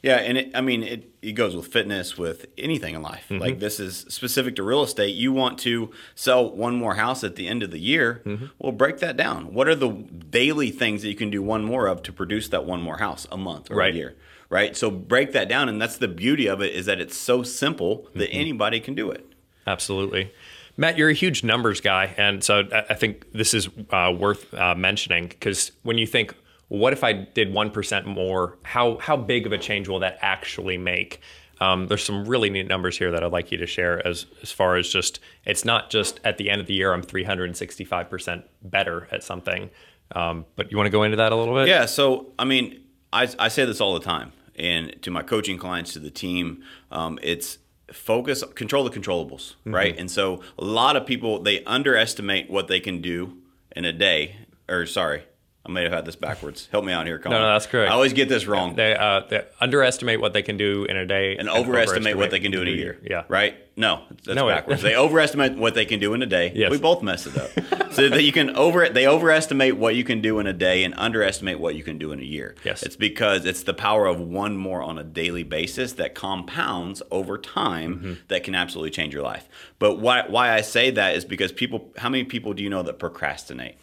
Yeah, 0.06 0.18
and 0.18 0.38
it, 0.38 0.50
I 0.54 0.60
mean, 0.60 0.84
it, 0.84 1.10
it 1.20 1.32
goes 1.32 1.56
with 1.56 1.66
fitness, 1.66 2.16
with 2.16 2.46
anything 2.56 2.94
in 2.94 3.02
life. 3.02 3.24
Like 3.28 3.58
this 3.58 3.80
is 3.80 4.06
specific 4.08 4.54
to 4.56 4.62
real 4.62 4.84
estate. 4.84 5.16
You 5.16 5.32
want 5.32 5.58
to 5.60 5.90
sell 6.14 6.48
one 6.48 6.76
more 6.76 6.94
house 6.94 7.24
at 7.24 7.34
the 7.34 7.48
end 7.48 7.64
of 7.64 7.72
the 7.72 7.80
year. 7.80 8.22
Well, 8.58 8.70
break 8.72 8.98
that 8.98 9.16
down. 9.16 9.52
What 9.52 9.66
are 9.66 9.74
the 9.74 9.88
daily 9.90 10.70
things 10.70 11.02
that 11.02 11.08
you 11.08 11.16
can 11.16 11.28
do 11.30 11.42
one 11.42 11.64
more 11.64 11.88
of 11.88 12.02
to 12.04 12.12
produce 12.12 12.48
that 12.50 12.64
one 12.64 12.80
more 12.80 12.98
house 12.98 13.26
a 13.32 13.36
month 13.36 13.68
or 13.70 13.74
Right. 13.76 13.94
a 13.94 13.96
year? 13.96 14.14
Right. 14.48 14.76
So 14.76 14.92
break 14.92 15.32
that 15.32 15.48
down, 15.48 15.68
and 15.68 15.82
that's 15.82 15.96
the 15.98 16.06
beauty 16.08 16.46
of 16.46 16.60
it 16.62 16.72
is 16.72 16.86
that 16.86 17.00
it's 17.00 17.16
so 17.16 17.42
simple 17.42 18.06
that 18.14 18.30
anybody 18.30 18.78
can 18.78 18.94
do 18.94 19.10
it. 19.10 19.26
Absolutely. 19.66 20.30
Matt, 20.76 20.96
you're 20.98 21.08
a 21.08 21.14
huge 21.14 21.42
numbers 21.42 21.80
guy. 21.80 22.14
And 22.16 22.44
so 22.44 22.62
I 22.72 22.84
I 22.90 22.94
think 22.94 23.32
this 23.32 23.54
is 23.54 23.68
uh, 23.90 24.14
worth 24.16 24.54
uh, 24.54 24.76
mentioning 24.76 25.26
because 25.26 25.72
when 25.82 25.98
you 25.98 26.06
think, 26.06 26.34
what 26.68 26.92
if 26.92 27.04
I 27.04 27.12
did 27.12 27.52
1% 27.52 28.06
more? 28.06 28.58
How, 28.62 28.98
how 28.98 29.16
big 29.16 29.46
of 29.46 29.52
a 29.52 29.58
change 29.58 29.88
will 29.88 30.00
that 30.00 30.18
actually 30.20 30.78
make? 30.78 31.20
Um, 31.60 31.86
there's 31.86 32.04
some 32.04 32.26
really 32.26 32.50
neat 32.50 32.66
numbers 32.66 32.98
here 32.98 33.10
that 33.12 33.24
I'd 33.24 33.32
like 33.32 33.50
you 33.50 33.58
to 33.58 33.66
share 33.66 34.06
as, 34.06 34.26
as 34.42 34.52
far 34.52 34.76
as 34.76 34.88
just, 34.88 35.20
it's 35.44 35.64
not 35.64 35.90
just 35.90 36.20
at 36.24 36.38
the 36.38 36.50
end 36.50 36.60
of 36.60 36.66
the 36.66 36.74
year, 36.74 36.92
I'm 36.92 37.02
365% 37.02 38.42
better 38.62 39.08
at 39.10 39.22
something. 39.24 39.70
Um, 40.12 40.44
but 40.54 40.70
you 40.70 40.76
want 40.76 40.86
to 40.86 40.92
go 40.92 41.02
into 41.02 41.16
that 41.16 41.32
a 41.32 41.36
little 41.36 41.54
bit? 41.54 41.68
Yeah. 41.68 41.86
So, 41.86 42.32
I 42.38 42.44
mean, 42.44 42.82
I, 43.12 43.28
I 43.38 43.48
say 43.48 43.64
this 43.64 43.80
all 43.80 43.94
the 43.94 44.04
time, 44.04 44.32
and 44.56 45.00
to 45.02 45.10
my 45.10 45.22
coaching 45.22 45.58
clients, 45.58 45.92
to 45.94 45.98
the 45.98 46.10
team, 46.10 46.62
um, 46.90 47.18
it's 47.22 47.58
focus, 47.92 48.44
control 48.54 48.84
the 48.84 48.90
controllables, 48.90 49.54
right? 49.64 49.98
And 49.98 50.10
so, 50.10 50.42
a 50.58 50.64
lot 50.64 50.96
of 50.96 51.06
people 51.06 51.42
they 51.42 51.64
underestimate 51.64 52.50
what 52.50 52.68
they 52.68 52.80
can 52.80 53.00
do 53.00 53.38
in 53.74 53.84
a 53.84 53.92
day. 53.92 54.36
Or 54.68 54.86
sorry, 54.86 55.22
I 55.66 55.70
may 55.72 55.82
have 55.82 55.92
had 55.92 56.04
this 56.04 56.14
backwards. 56.16 56.68
Help 56.70 56.84
me 56.84 56.92
out 56.92 57.06
here, 57.06 57.18
Colin. 57.18 57.40
no, 57.40 57.48
that's 57.52 57.66
correct. 57.66 57.90
I 57.90 57.94
always 57.94 58.12
get 58.12 58.28
this 58.28 58.46
wrong. 58.46 58.76
They, 58.76 58.94
uh, 58.94 59.20
they 59.28 59.44
underestimate 59.60 60.20
what 60.20 60.32
they 60.32 60.42
can 60.42 60.56
do 60.56 60.84
in 60.84 60.96
a 60.96 61.04
day 61.04 61.36
and 61.36 61.48
overestimate 61.48 62.16
what 62.16 62.30
they 62.30 62.38
can 62.38 62.52
do 62.52 62.62
in 62.62 62.68
a 62.68 62.70
year. 62.70 62.98
Yeah. 63.02 63.24
Right? 63.28 63.56
No, 63.78 64.04
that's 64.24 64.36
No, 64.36 64.48
backwards. 64.48 64.80
they 64.80 64.94
overestimate 64.96 65.56
what 65.58 65.74
they 65.74 65.84
can 65.84 65.98
do 66.00 66.14
in 66.14 66.22
a 66.22 66.26
day. 66.26 66.50
Yes. 66.54 66.70
We 66.70 66.78
both 66.78 67.02
mess 67.02 67.26
it 67.26 67.36
up. 67.36 67.92
so 67.92 68.08
that 68.08 68.22
you 68.22 68.32
can 68.32 68.56
over 68.56 68.88
they 68.88 69.06
overestimate 69.06 69.76
what 69.76 69.94
you 69.96 70.04
can 70.04 70.20
do 70.22 70.38
in 70.38 70.46
a 70.46 70.52
day 70.52 70.84
and 70.84 70.94
underestimate 70.96 71.58
what 71.60 71.74
you 71.74 71.82
can 71.82 71.98
do 71.98 72.12
in 72.12 72.20
a 72.20 72.24
year. 72.24 72.54
Yes. 72.64 72.82
It's 72.82 72.96
because 72.96 73.44
it's 73.44 73.64
the 73.64 73.74
power 73.74 74.06
of 74.06 74.18
one 74.20 74.56
more 74.56 74.82
on 74.82 74.98
a 74.98 75.04
daily 75.04 75.42
basis 75.42 75.92
that 75.94 76.14
compounds 76.14 77.02
over 77.10 77.36
time 77.38 77.66
Mm-hmm. 77.96 78.12
that 78.28 78.44
can 78.44 78.54
absolutely 78.54 78.90
change 78.90 79.12
your 79.12 79.22
life. 79.22 79.48
But 79.78 79.96
why 79.98 80.24
why 80.28 80.52
I 80.52 80.60
say 80.62 80.90
that 80.92 81.14
is 81.16 81.24
because 81.24 81.52
people 81.52 81.90
how 81.98 82.08
many 82.08 82.24
people 82.24 82.54
do 82.54 82.62
you 82.62 82.70
know 82.70 82.82
that 82.82 82.98
procrastinate? 82.98 83.76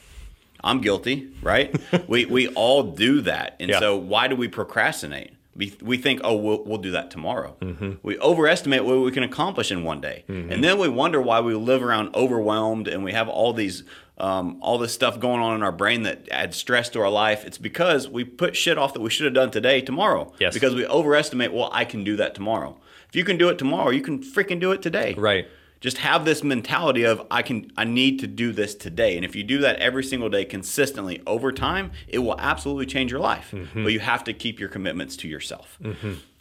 I'm 0.64 0.82
guilty, 0.82 1.30
right? 1.42 1.76
we 2.08 2.26
we 2.26 2.48
all 2.50 2.84
do 2.84 3.22
that, 3.22 3.56
and 3.60 3.70
Yeah. 3.70 3.80
so 3.80 3.96
why 3.98 4.28
do 4.28 4.36
we 4.36 4.48
procrastinate? 4.48 5.32
We, 5.56 5.72
we 5.84 5.98
think, 6.00 6.22
oh, 6.24 6.36
we'll, 6.36 6.64
we'll 6.64 6.80
do 6.80 6.90
that 6.92 7.12
tomorrow. 7.12 7.56
We 8.02 8.18
overestimate 8.18 8.86
what 8.86 8.98
we 9.02 9.12
can 9.12 9.22
accomplish 9.22 9.72
in 9.72 9.84
one 9.84 10.02
day, 10.02 10.24
and 10.28 10.64
then 10.64 10.80
we 10.80 10.88
wonder 10.90 11.22
why 11.22 11.42
we 11.42 11.54
live 11.54 11.84
around 11.84 12.16
overwhelmed 12.16 12.88
and 12.88 13.04
we 13.04 13.12
have 13.14 13.30
all 13.30 13.54
these 13.54 13.84
um, 14.18 14.58
all 14.62 14.78
this 14.80 14.94
stuff 14.94 15.20
going 15.20 15.42
on 15.42 15.56
in 15.56 15.62
our 15.62 15.72
brain 15.72 16.04
that 16.04 16.28
adds 16.32 16.58
stress 16.58 16.90
to 16.90 17.02
our 17.02 17.10
life. 17.10 17.46
It's 17.46 17.58
because 17.60 18.08
we 18.08 18.24
put 18.24 18.56
shit 18.56 18.78
off 18.80 18.94
that 18.94 19.02
we 19.02 19.10
should 19.12 19.26
have 19.26 19.34
done 19.36 19.52
today 19.52 19.82
tomorrow. 19.82 20.34
Yes. 20.40 20.54
Because 20.56 20.74
we 20.74 20.86
overestimate. 20.88 21.52
Well, 21.54 21.70
I 21.72 21.86
can 21.86 22.04
do 22.04 22.16
that 22.18 22.34
tomorrow. 22.34 22.80
If 23.10 23.16
you 23.16 23.24
can 23.24 23.38
do 23.38 23.50
it 23.50 23.58
tomorrow, 23.60 23.90
you 23.92 24.02
can 24.02 24.24
freaking 24.24 24.60
do 24.60 24.72
it 24.72 24.82
today 24.82 25.14
Right. 25.16 25.48
Just 25.84 25.98
have 25.98 26.24
this 26.24 26.44
mentality 26.46 27.04
of 27.04 27.28
I 27.30 27.42
can 27.42 27.70
I 27.76 27.84
need 27.84 28.18
to 28.20 28.28
do 28.28 28.54
this 28.54 28.74
today. 28.74 29.18
And 29.18 29.26
if 29.26 29.36
you 29.36 29.44
do 29.44 29.58
that 29.60 29.76
every 29.80 30.04
single 30.04 30.30
day 30.30 30.46
consistently 30.46 31.22
over 31.28 31.52
time, 31.52 31.92
it 32.08 32.20
will 32.20 32.40
absolutely 32.40 32.86
change 32.86 33.12
your 33.12 33.20
life. 33.20 33.52
Mm-hmm. 33.52 33.84
But 33.84 33.92
you 33.92 34.00
have 34.00 34.24
to 34.24 34.34
keep 34.34 34.62
your 34.62 34.70
commitments 34.70 35.18
to 35.18 35.28
yourself. 35.28 35.78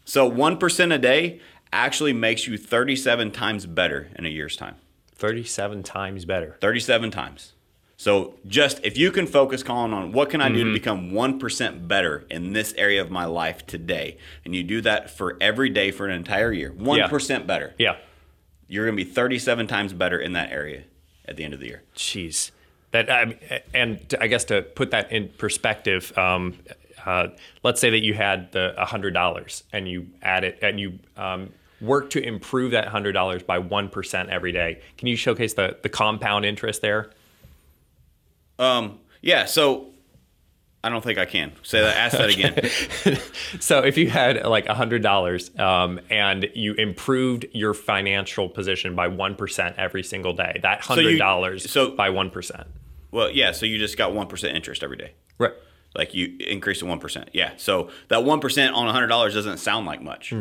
So 0.04 0.30
1% 0.30 0.94
a 0.94 0.98
day 0.98 1.40
actually 1.72 2.12
makes 2.12 2.46
you 2.46 2.56
37 2.56 3.32
times 3.32 3.66
better 3.66 4.08
in 4.14 4.24
a 4.24 4.28
year's 4.28 4.56
time. 4.56 4.76
37 5.16 5.82
times 5.82 6.24
better. 6.24 6.56
37 6.60 7.10
times. 7.10 7.52
So 7.96 8.34
just 8.46 8.78
if 8.84 8.96
you 8.96 9.10
can 9.10 9.26
focus 9.26 9.64
Colin 9.64 9.92
on 9.92 10.12
what 10.12 10.30
can 10.30 10.40
I 10.40 10.46
Mm-hmm. 10.50 10.56
do 10.56 10.64
to 10.66 10.72
become 10.72 11.10
1% 11.10 11.88
better 11.88 12.24
in 12.30 12.52
this 12.52 12.74
area 12.76 13.00
of 13.02 13.10
my 13.10 13.24
life 13.24 13.66
today 13.66 14.18
and 14.44 14.54
you 14.54 14.62
do 14.62 14.80
that 14.82 15.10
for 15.10 15.36
every 15.40 15.68
day 15.68 15.90
for 15.90 16.06
an 16.06 16.14
entire 16.14 16.52
year, 16.52 16.70
1% 16.72 17.46
better. 17.46 17.74
Yeah. 17.78 17.96
You're 18.72 18.86
going 18.86 18.96
to 18.96 19.04
be 19.04 19.10
37 19.10 19.66
times 19.66 19.92
better 19.92 20.18
in 20.18 20.32
that 20.32 20.50
area 20.50 20.84
at 21.26 21.36
the 21.36 21.44
end 21.44 21.52
of 21.52 21.60
the 21.60 21.66
year. 21.66 21.82
Jeez. 21.94 22.52
That 22.92 23.10
I 23.10 23.60
and 23.74 24.00
I 24.18 24.28
guess 24.28 24.44
to 24.46 24.62
put 24.62 24.92
that 24.92 25.12
in 25.12 25.28
perspective, 25.28 26.16
um, 26.16 26.54
uh, 27.04 27.28
let's 27.62 27.82
say 27.82 27.90
that 27.90 28.00
you 28.00 28.14
had 28.14 28.50
the 28.52 28.74
hundred 28.78 29.12
dollars 29.12 29.64
and 29.74 29.86
you 29.86 30.06
add 30.22 30.44
it 30.44 30.58
and 30.62 30.80
you 30.80 30.98
um, 31.18 31.50
work 31.82 32.08
to 32.10 32.22
improve 32.22 32.70
that 32.70 32.88
hundred 32.88 33.12
dollars 33.12 33.42
by 33.42 33.58
one 33.58 33.90
percent 33.90 34.30
every 34.30 34.52
day. 34.52 34.80
Can 34.96 35.06
you 35.06 35.16
showcase 35.16 35.52
the 35.52 35.76
the 35.82 35.90
compound 35.90 36.46
interest 36.46 36.80
there? 36.80 37.10
Um, 38.58 39.00
yeah, 39.20 39.44
so 39.44 39.91
I 40.84 40.88
don't 40.88 41.02
think 41.02 41.18
I 41.18 41.26
can. 41.26 41.52
Say 41.62 41.80
that 41.80 41.96
ask 41.96 42.16
that 42.18 42.30
again. 42.30 43.18
So 43.60 43.80
if 43.80 43.96
you 43.96 44.10
had 44.10 44.44
like 44.44 44.66
hundred 44.66 45.02
dollars 45.02 45.56
um, 45.58 46.00
and 46.10 46.48
you 46.54 46.74
improved 46.74 47.46
your 47.52 47.74
financial 47.74 48.48
position 48.48 48.96
by 48.96 49.08
one 49.08 49.34
percent 49.36 49.76
every 49.78 50.02
single 50.02 50.32
day, 50.32 50.58
that 50.62 50.80
hundred 50.80 51.18
dollars 51.18 51.70
so- 51.70 51.94
by 51.94 52.10
one 52.10 52.30
percent. 52.30 52.66
Well, 53.12 53.30
yeah, 53.30 53.52
so 53.52 53.66
you 53.66 53.78
just 53.78 53.98
got 53.98 54.12
1% 54.12 54.54
interest 54.54 54.82
every 54.82 54.96
day. 54.96 55.12
Right. 55.38 55.52
Like 55.94 56.14
you 56.14 56.34
increase 56.40 56.78
to 56.78 56.86
1%. 56.86 57.28
Yeah. 57.34 57.52
So 57.58 57.90
that 58.08 58.20
1% 58.20 58.74
on 58.74 58.94
$100 58.94 59.08
doesn't 59.34 59.58
sound 59.58 59.84
like 59.84 60.00
much, 60.00 60.32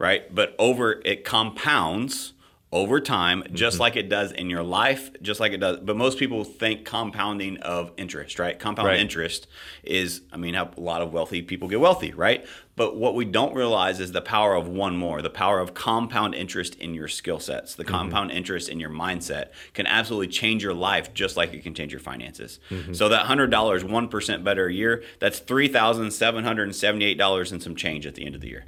right? 0.00 0.34
But 0.34 0.56
over 0.58 1.00
it 1.04 1.22
compounds 1.24 2.32
over 2.76 3.00
time 3.00 3.42
just 3.52 3.76
mm-hmm. 3.76 3.82
like 3.82 3.96
it 3.96 4.10
does 4.10 4.32
in 4.32 4.50
your 4.50 4.62
life, 4.62 5.10
just 5.22 5.40
like 5.40 5.52
it 5.52 5.58
does. 5.58 5.80
But 5.80 5.96
most 5.96 6.18
people 6.18 6.44
think 6.44 6.84
compounding 6.84 7.56
of 7.58 7.90
interest, 7.96 8.38
right? 8.38 8.58
Compound 8.58 8.88
Right. 8.88 9.00
interest 9.00 9.46
is 9.82 10.20
I 10.32 10.36
mean 10.36 10.54
how 10.54 10.70
a 10.76 10.80
lot 10.80 11.00
of 11.00 11.12
wealthy 11.12 11.40
people 11.40 11.68
get 11.68 11.80
wealthy, 11.80 12.12
right? 12.12 12.44
But 12.76 12.96
what 12.96 13.14
we 13.14 13.24
don't 13.24 13.54
realize 13.54 14.00
is 14.00 14.12
the 14.12 14.20
power 14.20 14.54
of 14.54 14.68
one 14.68 14.98
more, 14.98 15.22
the 15.22 15.30
power 15.30 15.60
of 15.60 15.72
compound 15.72 16.34
interest 16.34 16.74
in 16.74 16.92
your 16.92 17.08
skill 17.08 17.40
sets, 17.40 17.74
the 17.74 17.82
mm-hmm. 17.82 17.94
compound 17.94 18.30
interest 18.30 18.68
in 18.68 18.78
your 18.78 18.90
mindset 18.90 19.52
can 19.72 19.86
absolutely 19.86 20.28
change 20.28 20.62
your 20.62 20.74
life 20.74 21.14
just 21.14 21.38
like 21.38 21.54
it 21.54 21.62
can 21.62 21.74
change 21.74 21.92
your 21.92 22.00
finances. 22.00 22.60
Mm-hmm. 22.68 22.92
So 22.92 23.08
that 23.08 23.24
hundred 23.24 23.50
dollars, 23.50 23.82
one 23.82 24.08
percent 24.08 24.44
better 24.44 24.66
a 24.66 24.72
year, 24.72 25.02
that's 25.18 25.38
three 25.38 25.68
thousand 25.68 26.10
seven 26.10 26.44
hundred 26.44 26.64
and 26.64 26.76
seventy-eight 26.76 27.16
dollars 27.16 27.50
and 27.52 27.62
some 27.62 27.74
change 27.74 28.06
at 28.06 28.14
the 28.14 28.26
end 28.26 28.34
of 28.34 28.42
the 28.42 28.48
year. 28.48 28.64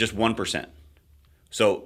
just 0.00 0.16
1%. 0.16 0.66
So 1.50 1.84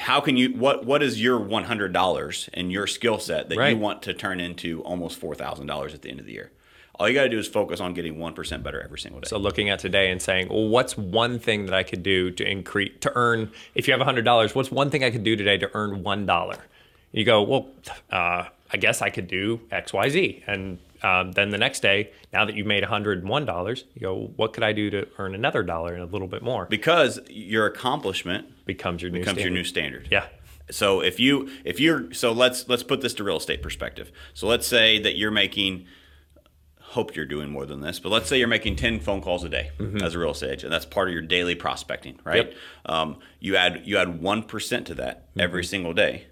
how 0.00 0.20
can 0.20 0.36
you 0.36 0.50
what 0.54 0.84
what 0.84 1.02
is 1.02 1.20
your 1.22 1.38
$100 1.38 2.48
and 2.54 2.72
your 2.72 2.86
skill 2.86 3.18
set 3.18 3.48
that 3.48 3.58
Right. 3.58 3.70
you 3.74 3.78
want 3.78 4.02
to 4.02 4.14
turn 4.14 4.40
into 4.40 4.80
almost 4.82 5.20
$4,000 5.20 5.94
at 5.94 6.02
the 6.02 6.10
end 6.10 6.20
of 6.20 6.26
the 6.26 6.32
year? 6.32 6.50
All 6.98 7.06
you 7.06 7.14
got 7.14 7.24
to 7.24 7.28
do 7.28 7.38
is 7.38 7.46
focus 7.46 7.78
on 7.78 7.92
getting 7.92 8.16
1% 8.16 8.62
better 8.62 8.80
every 8.80 8.98
single 8.98 9.20
day. 9.20 9.28
So 9.28 9.36
looking 9.36 9.68
at 9.68 9.78
today 9.80 10.10
and 10.10 10.20
saying, 10.22 10.48
well, 10.48 10.66
what's 10.68 10.96
one 10.96 11.38
thing 11.38 11.66
that 11.66 11.74
I 11.74 11.82
could 11.82 12.02
do 12.02 12.30
to 12.30 12.50
increase 12.50 12.92
to 13.00 13.12
earn? 13.14 13.50
If 13.74 13.86
you 13.86 13.92
have 13.92 14.00
hundred 14.00 14.24
dollars, 14.24 14.54
what's 14.54 14.70
one 14.70 14.88
thing 14.88 15.04
I 15.04 15.10
could 15.10 15.22
do 15.24 15.36
today 15.36 15.58
to 15.58 15.70
earn 15.74 16.02
one 16.02 16.24
dollar? 16.24 16.56
You 17.12 17.24
go, 17.24 17.42
well, 17.42 17.68
uh, 18.10 18.44
I 18.72 18.76
guess 18.78 19.02
I 19.02 19.10
could 19.10 19.28
do 19.28 19.60
X, 19.70 19.92
Y, 19.92 20.08
Z, 20.08 20.44
and 20.46 20.78
um, 21.06 21.32
then 21.32 21.50
the 21.50 21.58
next 21.58 21.80
day, 21.80 22.10
now 22.32 22.44
that 22.44 22.54
you've 22.56 22.66
made 22.66 22.82
hundred 22.84 23.18
and 23.20 23.28
one 23.28 23.44
dollars, 23.44 23.84
you 23.94 24.00
go, 24.00 24.32
what 24.36 24.52
could 24.52 24.64
I 24.64 24.72
do 24.72 24.90
to 24.90 25.06
earn 25.18 25.34
another 25.34 25.62
dollar 25.62 25.94
and 25.94 26.02
a 26.02 26.06
little 26.06 26.28
bit 26.28 26.42
more? 26.42 26.66
because 26.66 27.20
your 27.28 27.66
accomplishment 27.66 28.46
becomes 28.66 29.02
your 29.02 29.10
new 29.10 29.20
becomes 29.20 29.38
your 29.38 29.44
standard. 29.44 29.54
new 29.54 29.64
standard. 29.64 30.08
Yeah. 30.10 30.26
So 30.70 31.00
if 31.00 31.20
you 31.20 31.48
if 31.64 31.78
you're 31.78 32.12
so 32.12 32.32
let's 32.32 32.68
let's 32.68 32.82
put 32.82 33.00
this 33.00 33.14
to 33.14 33.24
real 33.24 33.36
estate 33.36 33.62
perspective. 33.62 34.10
So 34.34 34.48
let's 34.48 34.66
say 34.66 34.98
that 35.00 35.16
you're 35.16 35.30
making 35.30 35.86
hope 36.80 37.14
you're 37.14 37.26
doing 37.26 37.50
more 37.50 37.66
than 37.66 37.80
this, 37.80 38.00
but 38.00 38.10
let's 38.10 38.28
say 38.28 38.38
you're 38.38 38.48
making 38.48 38.74
10 38.76 39.00
phone 39.00 39.20
calls 39.20 39.44
a 39.44 39.48
day 39.48 39.70
as 40.02 40.14
a 40.14 40.18
real 40.18 40.30
estate 40.30 40.46
agent. 40.46 40.64
And 40.64 40.72
that's 40.72 40.86
part 40.86 41.08
of 41.08 41.12
your 41.12 41.22
daily 41.22 41.54
prospecting, 41.54 42.18
right? 42.24 42.46
Yep. 42.46 42.54
Um, 42.86 43.18
you 43.38 43.54
add 43.56 43.82
you 43.84 43.98
add 43.98 44.20
1% 44.20 44.84
to 44.86 44.94
that 44.94 45.28
every 45.38 45.64
single 45.64 45.92
day. 45.92 46.26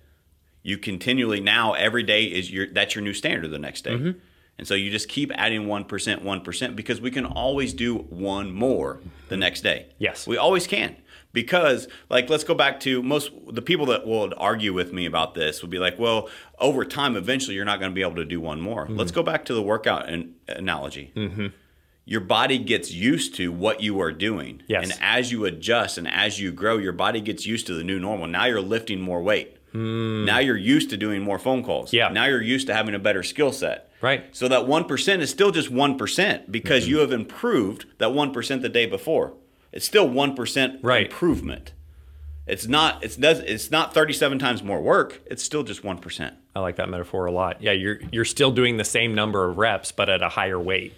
You 0.62 0.78
continually 0.78 1.40
now 1.40 1.74
every 1.74 2.02
day 2.02 2.24
is 2.24 2.50
your 2.50 2.66
that's 2.72 2.94
your 2.94 3.04
new 3.04 3.12
standard 3.14 3.50
the 3.50 3.58
next 3.58 3.84
day. 3.84 4.14
And 4.58 4.66
so 4.66 4.74
you 4.74 4.90
just 4.90 5.08
keep 5.08 5.32
adding 5.34 5.66
1%, 5.66 5.86
1% 6.22 6.76
because 6.76 7.00
we 7.00 7.10
can 7.10 7.26
always 7.26 7.74
do 7.74 7.96
one 7.96 8.52
more 8.52 9.00
the 9.28 9.36
next 9.36 9.62
day. 9.62 9.86
Yes. 9.98 10.26
We 10.26 10.36
always 10.36 10.66
can. 10.66 10.96
Because, 11.32 11.88
like, 12.08 12.30
let's 12.30 12.44
go 12.44 12.54
back 12.54 12.78
to 12.80 13.02
most 13.02 13.32
the 13.50 13.60
people 13.60 13.86
that 13.86 14.06
will 14.06 14.32
argue 14.36 14.72
with 14.72 14.92
me 14.92 15.04
about 15.04 15.34
this 15.34 15.62
would 15.62 15.70
be 15.70 15.80
like, 15.80 15.98
well, 15.98 16.28
over 16.60 16.84
time, 16.84 17.16
eventually, 17.16 17.56
you're 17.56 17.64
not 17.64 17.80
going 17.80 17.90
to 17.90 17.94
be 17.94 18.02
able 18.02 18.14
to 18.14 18.24
do 18.24 18.40
one 18.40 18.60
more. 18.60 18.84
Mm-hmm. 18.84 18.96
Let's 18.96 19.10
go 19.10 19.24
back 19.24 19.44
to 19.46 19.54
the 19.54 19.62
workout 19.62 20.08
an- 20.08 20.36
analogy. 20.46 21.12
Mm-hmm. 21.16 21.48
Your 22.04 22.20
body 22.20 22.58
gets 22.58 22.92
used 22.92 23.34
to 23.36 23.50
what 23.50 23.80
you 23.80 24.00
are 24.00 24.12
doing. 24.12 24.62
Yes. 24.68 24.84
And 24.84 24.98
as 25.02 25.32
you 25.32 25.44
adjust 25.44 25.98
and 25.98 26.06
as 26.06 26.38
you 26.38 26.52
grow, 26.52 26.76
your 26.76 26.92
body 26.92 27.20
gets 27.20 27.46
used 27.46 27.66
to 27.66 27.74
the 27.74 27.82
new 27.82 27.98
normal. 27.98 28.28
Now 28.28 28.44
you're 28.44 28.60
lifting 28.60 29.00
more 29.00 29.20
weight. 29.20 29.56
Mm. 29.72 30.24
Now 30.24 30.38
you're 30.38 30.56
used 30.56 30.90
to 30.90 30.96
doing 30.96 31.22
more 31.22 31.38
phone 31.38 31.64
calls. 31.64 31.92
Yeah. 31.92 32.10
Now 32.10 32.26
you're 32.26 32.42
used 32.42 32.68
to 32.68 32.74
having 32.74 32.94
a 32.94 32.98
better 33.00 33.24
skill 33.24 33.50
set. 33.50 33.90
Right. 34.04 34.36
So 34.36 34.48
that 34.48 34.66
1% 34.66 35.20
is 35.20 35.30
still 35.30 35.50
just 35.50 35.72
1% 35.72 36.50
because 36.52 36.82
mm-hmm. 36.82 36.90
you 36.90 36.98
have 36.98 37.10
improved 37.10 37.86
that 37.96 38.10
1% 38.10 38.60
the 38.60 38.68
day 38.68 38.84
before. 38.84 39.32
It's 39.72 39.86
still 39.86 40.06
1% 40.06 40.78
Right. 40.82 41.06
improvement. 41.06 41.72
It's 42.46 42.66
not 42.66 43.02
it's 43.02 43.16
does 43.16 43.38
it's 43.40 43.70
not 43.70 43.94
37 43.94 44.38
times 44.38 44.62
more 44.62 44.82
work. 44.82 45.22
It's 45.24 45.42
still 45.42 45.62
just 45.62 45.82
1%. 45.82 46.34
I 46.54 46.60
like 46.60 46.76
that 46.76 46.90
metaphor 46.90 47.24
a 47.24 47.32
lot. 47.32 47.62
Yeah, 47.62 47.72
you're 47.72 47.98
you're 48.12 48.26
still 48.26 48.50
doing 48.50 48.76
the 48.76 48.84
same 48.84 49.14
number 49.14 49.48
of 49.48 49.56
reps, 49.56 49.90
but 49.90 50.10
at 50.10 50.20
a 50.20 50.28
higher 50.28 50.60
weight. 50.60 50.92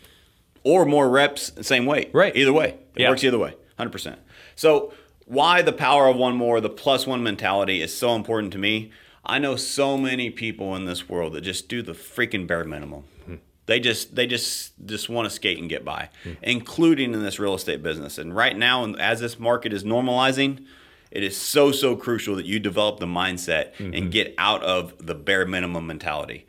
Or 0.64 0.84
more 0.84 1.08
reps, 1.08 1.52
same 1.64 1.86
weight. 1.86 2.10
Right. 2.12 2.34
Either 2.34 2.52
way. 2.52 2.70
It 2.96 3.02
Yeah. 3.02 3.10
works 3.10 3.22
either 3.22 3.38
way. 3.38 3.54
100%. 3.78 4.16
So 4.56 4.92
why 5.26 5.62
the 5.62 5.72
power 5.72 6.08
of 6.08 6.16
one 6.16 6.34
more, 6.34 6.60
the 6.60 6.68
plus 6.68 7.06
one 7.06 7.22
mentality 7.22 7.80
is 7.80 7.96
so 7.96 8.16
important 8.16 8.52
to 8.54 8.58
me. 8.58 8.90
I 9.26 9.38
know 9.38 9.56
so 9.56 9.97
many 9.99 10.30
people 10.30 10.76
in 10.76 10.85
this 10.85 11.09
world 11.09 11.33
that 11.35 11.42
just 11.42 11.68
do 11.68 11.83
the 11.83 11.92
freaking 11.92 12.47
bare 12.47 12.64
minimum. 12.64 13.04
Hmm. 13.25 13.35
They 13.66 13.80
just 13.80 14.14
they 14.14 14.26
just 14.26 14.73
just 14.87 15.09
want 15.09 15.26
to 15.26 15.30
skate 15.30 15.59
and 15.59 15.68
get 15.68 15.85
by, 15.85 16.11
hmm. 16.23 16.33
including 16.42 17.12
in 17.12 17.23
this 17.23 17.38
real 17.38 17.54
estate 17.54 17.83
business. 17.83 18.18
And 18.18 18.35
right 18.35 18.56
now, 18.56 18.85
and 18.85 18.99
as 19.00 19.21
this 19.21 19.38
market 19.38 19.73
is 19.73 19.85
normalizing, 19.85 20.64
it 21.11 21.23
is 21.23 21.37
so 21.37 21.73
so 21.73 21.97
crucial 21.97 22.37
that 22.37 22.47
you 22.47 22.61
develop 22.61 23.00
the 23.00 23.06
mindset 23.06 23.78
and 23.78 23.95
mm-hmm. 23.95 24.11
get 24.11 24.35
out 24.38 24.62
of 24.62 24.95
the 25.04 25.14
bare 25.14 25.47
minimum 25.47 25.87
mentality. 25.87 26.47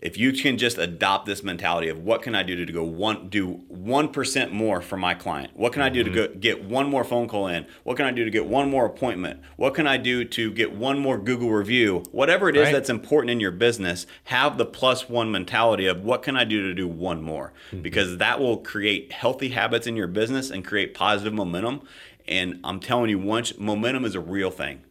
If 0.00 0.16
you 0.16 0.32
can 0.32 0.58
just 0.58 0.78
adopt 0.78 1.26
this 1.26 1.42
mentality 1.42 1.88
of 1.88 1.98
what 1.98 2.22
can 2.22 2.34
I 2.34 2.42
do 2.42 2.64
to 2.64 2.72
go 2.72 2.84
one 2.84 3.28
do 3.28 3.64
one 3.68 4.08
percent 4.08 4.52
more 4.52 4.80
for 4.80 4.96
my 4.96 5.14
client? 5.14 5.52
What 5.54 5.72
can 5.72 5.82
I 5.82 5.88
do 5.88 6.04
to 6.04 6.10
go, 6.10 6.28
mm-hmm. 6.28 6.38
get 6.38 6.64
one 6.64 6.88
more 6.88 7.04
phone 7.04 7.28
call 7.28 7.48
in? 7.48 7.66
What 7.84 7.96
can 7.96 8.06
I 8.06 8.10
do 8.10 8.24
to 8.24 8.30
get 8.30 8.46
one 8.46 8.70
more 8.70 8.86
appointment? 8.86 9.40
What 9.56 9.74
can 9.74 9.86
I 9.86 9.96
do 9.96 10.24
to 10.24 10.52
get 10.52 10.72
one 10.72 10.98
more 10.98 11.18
Google 11.18 11.50
review? 11.50 12.04
Whatever 12.12 12.48
it 12.48 12.56
is 12.56 12.66
Right. 12.66 12.72
that's 12.72 12.90
important 12.90 13.30
in 13.30 13.40
your 13.40 13.50
business, 13.50 14.06
have 14.24 14.58
the 14.58 14.66
plus 14.66 15.08
one 15.08 15.30
mentality 15.30 15.86
of 15.86 16.04
what 16.04 16.22
can 16.22 16.36
I 16.36 16.44
do 16.44 16.62
to 16.62 16.74
do 16.74 16.86
one 16.86 17.22
more? 17.22 17.52
Mm-hmm. 17.70 17.82
Because 17.82 18.18
that 18.18 18.40
will 18.40 18.58
create 18.58 19.12
healthy 19.12 19.50
habits 19.50 19.86
in 19.86 19.96
your 19.96 20.06
business 20.08 20.50
and 20.50 20.64
create 20.64 20.94
positive 20.94 21.32
momentum. 21.32 21.82
And 22.28 22.60
I'm 22.62 22.78
telling 22.78 23.08
you, 23.08 23.18
once 23.18 23.58
momentum 23.58 24.04
is 24.04 24.14
a 24.14 24.20
real 24.20 24.50
thing, 24.50 24.82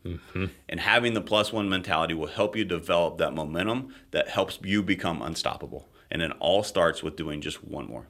and 0.68 0.80
having 0.80 1.14
the 1.14 1.22
plus 1.22 1.54
one 1.54 1.70
mentality 1.70 2.14
will 2.16 2.28
help 2.28 2.56
you 2.56 2.66
develop 2.66 3.20
that 3.20 3.34
momentum 3.34 3.94
that 4.12 4.28
helps 4.30 4.58
you 4.64 4.82
become 4.82 5.22
unstoppable. 5.22 5.88
And 6.10 6.22
it 6.22 6.32
all 6.40 6.64
starts 6.64 7.04
with 7.04 7.16
doing 7.16 7.42
just 7.42 7.64
one 7.64 7.86
more. 7.88 8.08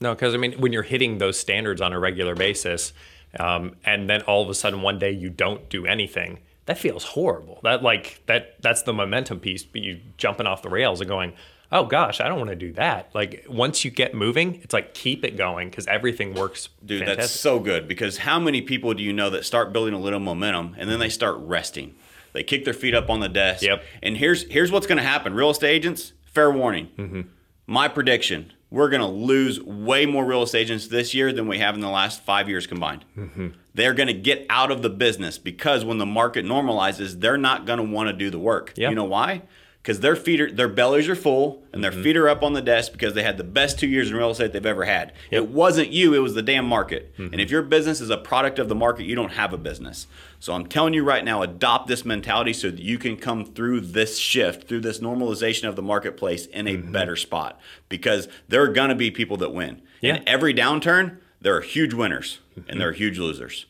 No, 0.00 0.14
because 0.14 0.34
I 0.34 0.38
mean, 0.38 0.54
when 0.60 0.72
you're 0.72 0.82
hitting 0.82 1.18
those 1.18 1.38
standards 1.38 1.80
on 1.80 1.92
a 1.92 1.98
regular 2.00 2.34
basis, 2.34 2.92
um, 3.38 3.76
and 3.84 4.10
then 4.10 4.22
all 4.22 4.42
of 4.42 4.48
a 4.48 4.54
sudden 4.54 4.82
one 4.82 4.98
day 4.98 5.12
you 5.12 5.30
don't 5.30 5.68
do 5.68 5.86
anything, 5.86 6.40
that 6.66 6.78
feels 6.78 7.04
horrible. 7.04 7.60
That 7.62 7.82
like 7.82 8.22
that 8.26 8.60
that's 8.62 8.82
the 8.82 8.92
momentum 8.92 9.38
piece. 9.40 9.62
But 9.64 9.82
you 9.82 10.00
jumping 10.16 10.46
off 10.46 10.62
the 10.62 10.70
rails 10.70 11.00
and 11.00 11.08
going, 11.08 11.34
oh 11.72 11.84
gosh, 11.84 12.20
I 12.20 12.28
don't 12.28 12.38
want 12.38 12.50
to 12.50 12.56
do 12.56 12.72
that. 12.72 13.10
Like 13.14 13.44
once 13.48 13.84
you 13.84 13.90
get 13.90 14.14
moving, 14.14 14.60
it's 14.62 14.72
like 14.72 14.94
keep 14.94 15.24
it 15.24 15.36
going 15.36 15.70
because 15.70 15.86
everything 15.86 16.34
works. 16.34 16.68
Dude, 16.84 17.00
fantastic. 17.00 17.20
that's 17.20 17.32
so 17.32 17.58
good 17.58 17.88
because 17.88 18.18
how 18.18 18.38
many 18.38 18.62
people 18.62 18.94
do 18.94 19.02
you 19.02 19.12
know 19.12 19.30
that 19.30 19.44
start 19.44 19.72
building 19.72 19.94
a 19.94 19.98
little 19.98 20.20
momentum 20.20 20.74
and 20.78 20.90
then 20.90 20.98
they 20.98 21.08
start 21.08 21.36
resting? 21.38 21.94
They 22.32 22.42
kick 22.42 22.64
their 22.64 22.74
feet 22.74 22.94
up 22.94 23.10
on 23.10 23.20
the 23.20 23.28
desk. 23.28 23.62
Yep. 23.62 23.84
And 24.02 24.16
here's 24.16 24.44
here's 24.50 24.70
what's 24.70 24.86
going 24.86 24.98
to 24.98 25.04
happen. 25.04 25.34
Real 25.34 25.50
estate 25.50 25.70
agents, 25.70 26.12
fair 26.24 26.50
warning. 26.50 26.90
Mm-hmm. 26.96 27.20
My 27.66 27.88
prediction: 27.88 28.52
we're 28.70 28.88
going 28.88 29.02
to 29.02 29.06
lose 29.06 29.60
way 29.60 30.06
more 30.06 30.24
real 30.24 30.42
estate 30.42 30.62
agents 30.62 30.88
this 30.88 31.12
year 31.14 31.32
than 31.32 31.48
we 31.48 31.58
have 31.58 31.74
in 31.74 31.80
the 31.80 31.90
last 31.90 32.22
five 32.22 32.48
years 32.48 32.66
combined. 32.66 33.04
Mm-hmm. 33.16 33.48
They're 33.74 33.94
going 33.94 34.08
to 34.08 34.14
get 34.14 34.46
out 34.50 34.70
of 34.70 34.82
the 34.82 34.90
business 34.90 35.38
because 35.38 35.84
when 35.84 35.98
the 35.98 36.06
market 36.06 36.44
normalizes, 36.44 37.20
they're 37.20 37.38
not 37.38 37.66
going 37.66 37.78
to 37.78 37.84
want 37.84 38.08
to 38.08 38.12
do 38.12 38.30
the 38.30 38.38
work. 38.38 38.72
Yeah. 38.76 38.90
You 38.90 38.94
know 38.94 39.04
why? 39.04 39.42
Because 39.82 40.00
their 40.00 40.14
feet 40.14 40.42
are, 40.42 40.52
their 40.52 40.68
bellies 40.68 41.08
are 41.08 41.14
full 41.14 41.62
and 41.72 41.82
their 41.82 41.90
mm-hmm. 41.90 42.02
feet 42.02 42.16
are 42.18 42.28
up 42.28 42.42
on 42.42 42.52
the 42.52 42.60
desk 42.60 42.92
because 42.92 43.14
they 43.14 43.22
had 43.22 43.38
the 43.38 43.44
best 43.44 43.78
two 43.78 43.88
years 43.88 44.10
in 44.10 44.16
real 44.16 44.28
estate 44.28 44.52
they've 44.52 44.66
ever 44.66 44.84
had. 44.84 45.14
It 45.30 45.48
wasn't 45.48 45.88
you, 45.88 46.12
it 46.12 46.18
was 46.18 46.34
the 46.34 46.42
damn 46.42 46.66
market. 46.66 47.14
Mm-hmm. 47.14 47.32
And 47.32 47.40
if 47.40 47.50
your 47.50 47.62
business 47.62 47.98
is 48.02 48.10
a 48.10 48.18
product 48.18 48.58
of 48.58 48.68
the 48.68 48.74
market, 48.74 49.06
you 49.06 49.14
don't 49.14 49.32
have 49.32 49.54
a 49.54 49.56
business. 49.56 50.06
So 50.38 50.52
I'm 50.52 50.66
telling 50.66 50.92
you 50.92 51.02
right 51.02 51.24
now, 51.24 51.40
adopt 51.40 51.88
this 51.88 52.04
mentality 52.04 52.52
so 52.52 52.70
that 52.70 52.80
you 52.80 52.98
can 52.98 53.16
come 53.16 53.46
through 53.46 53.80
this 53.80 54.18
shift, 54.18 54.68
through 54.68 54.80
this 54.80 54.98
normalization 54.98 55.66
of 55.66 55.76
the 55.76 55.82
marketplace 55.82 56.44
in 56.44 56.68
a 56.68 56.76
mm-hmm. 56.76 56.92
better 56.92 57.16
spot. 57.16 57.58
Because 57.88 58.28
there 58.48 58.62
are 58.62 58.68
gonna 58.68 58.94
be 58.94 59.10
people 59.10 59.38
that 59.38 59.54
win. 59.54 59.80
Yeah. 60.02 60.16
In 60.16 60.28
every 60.28 60.52
downturn, 60.52 61.16
there 61.40 61.56
are 61.56 61.62
huge 61.62 61.94
winners 61.94 62.40
and 62.68 62.78
there 62.78 62.90
are 62.90 62.92
huge 62.92 63.18
losers. 63.18 63.64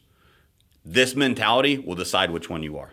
This 0.85 1.14
mentality 1.14 1.79
will 1.79 1.95
decide 1.95 2.33
which 2.33 2.50
one 2.50 2.64
you 2.64 2.76
are. 2.79 2.90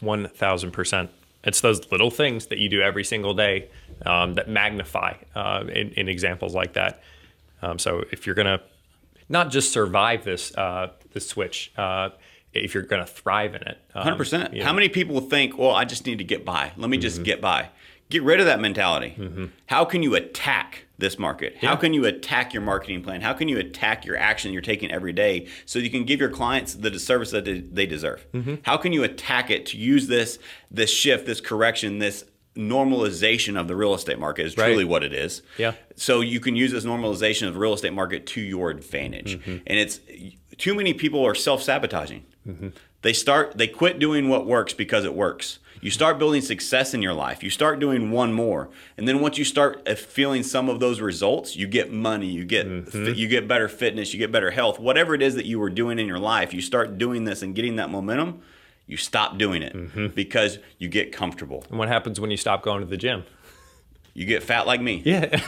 One 0.00 0.26
thousand 0.28 0.70
percent. 0.70 1.10
It's 1.44 1.60
those 1.60 1.90
little 1.90 2.10
things 2.10 2.46
that 2.46 2.58
you 2.58 2.68
do 2.68 2.80
every 2.82 3.04
single 3.04 3.34
day 3.34 3.68
um, 4.04 4.34
that 4.34 4.48
magnify 4.48 5.14
uh, 5.34 5.64
in, 5.68 5.90
in 5.92 6.08
examples 6.08 6.54
like 6.54 6.74
that. 6.74 7.02
Um, 7.62 7.78
so 7.78 8.04
if 8.12 8.26
you're 8.26 8.34
gonna 8.34 8.60
not 9.28 9.50
just 9.50 9.72
survive 9.72 10.24
this 10.24 10.54
uh, 10.56 10.88
this 11.12 11.28
switch, 11.28 11.72
uh, 11.76 12.10
if 12.52 12.74
you're 12.74 12.82
gonna 12.82 13.06
thrive 13.06 13.54
in 13.54 13.62
it, 13.62 13.78
um, 13.94 14.02
Hundred 14.02 14.16
percent. 14.16 14.52
you 14.52 14.60
know, 14.60 14.66
How 14.66 14.72
many 14.72 14.88
people 14.88 15.20
think, 15.20 15.56
"Well, 15.56 15.70
I 15.70 15.84
just 15.84 16.06
need 16.06 16.18
to 16.18 16.24
get 16.24 16.44
by. 16.44 16.72
Let 16.76 16.90
me 16.90 16.98
just 16.98 17.22
get 17.22 17.40
by." 17.40 17.68
Get 18.10 18.22
rid 18.22 18.40
of 18.40 18.46
that 18.46 18.60
mentality. 18.60 19.14
Mm-hmm. 19.16 19.46
How 19.66 19.84
can 19.84 20.02
you 20.02 20.14
attack 20.16 20.84
this 20.98 21.18
market? 21.18 21.56
How 21.62 21.76
can 21.76 21.94
you 21.94 22.04
attack 22.04 22.52
your 22.52 22.62
marketing 22.62 23.02
plan? 23.02 23.20
How 23.22 23.32
can 23.32 23.48
you 23.48 23.56
attack 23.58 24.04
your 24.04 24.16
action 24.16 24.52
you're 24.52 24.60
taking 24.62 24.90
every 24.90 25.12
day 25.12 25.46
so 25.64 25.78
you 25.78 25.88
can 25.90 26.04
give 26.04 26.20
your 26.20 26.28
clients 26.28 26.74
the 26.74 26.98
service 26.98 27.30
that 27.30 27.44
they- 27.44 27.86
deserve? 27.86 28.26
Mm-hmm. 28.34 28.56
How 28.64 28.76
can 28.76 28.92
you 28.92 29.02
attack 29.04 29.48
it 29.50 29.64
to 29.66 29.78
use 29.78 30.08
this 30.08 30.38
this 30.70 30.90
shift, 30.92 31.24
this 31.24 31.40
correction, 31.40 31.98
this 32.00 32.24
normalization 32.56 33.58
of 33.58 33.68
the 33.68 33.76
real 33.76 33.94
estate 33.94 34.18
market 34.18 34.44
is 34.44 34.56
Right. 34.56 34.66
truly 34.66 34.84
what 34.84 35.02
it 35.04 35.12
is. 35.12 35.42
Yeah. 35.56 35.72
So 35.94 36.20
you 36.20 36.40
can 36.40 36.56
use 36.56 36.72
this 36.72 36.84
normalization 36.84 37.46
of 37.46 37.54
the 37.54 37.60
real 37.60 37.72
estate 37.74 37.92
market 37.92 38.26
to 38.28 38.40
your 38.40 38.70
advantage. 38.70 39.38
Mm-hmm. 39.38 39.56
And 39.68 39.78
it's 39.78 40.00
too 40.58 40.74
many 40.74 40.92
people 40.92 41.24
are 41.24 41.34
self-sabotaging. 41.34 42.24
They 43.02 43.12
start 43.12 43.56
they 43.56 43.68
quit 43.68 43.98
doing 43.98 44.28
what 44.28 44.46
works 44.46 44.72
because 44.74 45.04
it 45.04 45.14
works. 45.14 45.58
You 45.80 45.90
start 45.90 46.18
building 46.18 46.42
success 46.42 46.92
in 46.92 47.00
your 47.00 47.14
life. 47.14 47.42
You 47.42 47.50
start 47.50 47.80
doing 47.80 48.10
one 48.10 48.32
more. 48.32 48.68
And 48.98 49.08
then 49.08 49.20
once 49.20 49.38
you 49.38 49.44
start 49.44 49.88
uh, 49.88 49.94
feeling 49.94 50.42
some 50.42 50.68
of 50.68 50.78
those 50.78 51.00
results, 51.00 51.56
you 51.56 51.66
get 51.66 51.90
money, 51.92 52.26
you 52.26 52.44
get 52.44 52.88
fit, 52.88 53.16
you 53.16 53.28
get 53.28 53.48
better 53.48 53.68
fitness, 53.68 54.12
you 54.12 54.18
get 54.18 54.30
better 54.30 54.50
health. 54.50 54.78
Whatever 54.78 55.14
it 55.14 55.22
is 55.22 55.34
that 55.36 55.46
you 55.46 55.58
were 55.58 55.70
doing 55.70 55.98
in 55.98 56.06
your 56.06 56.18
life, 56.18 56.52
you 56.52 56.60
start 56.60 56.98
doing 56.98 57.24
this 57.24 57.42
and 57.42 57.54
getting 57.54 57.76
that 57.76 57.88
momentum, 57.90 58.42
you 58.86 58.96
stop 58.96 59.38
doing 59.38 59.62
it 59.62 60.14
because 60.14 60.58
you 60.78 60.88
get 60.88 61.12
comfortable. 61.12 61.64
And 61.70 61.78
what 61.78 61.88
happens 61.88 62.20
when 62.20 62.30
you 62.30 62.36
stop 62.36 62.62
going 62.62 62.80
to 62.80 62.86
the 62.86 62.96
gym? 62.96 63.24
You 64.12 64.26
get 64.26 64.42
fat 64.42 64.66
like 64.66 64.80
me. 64.80 65.00
Yeah. 65.04 65.26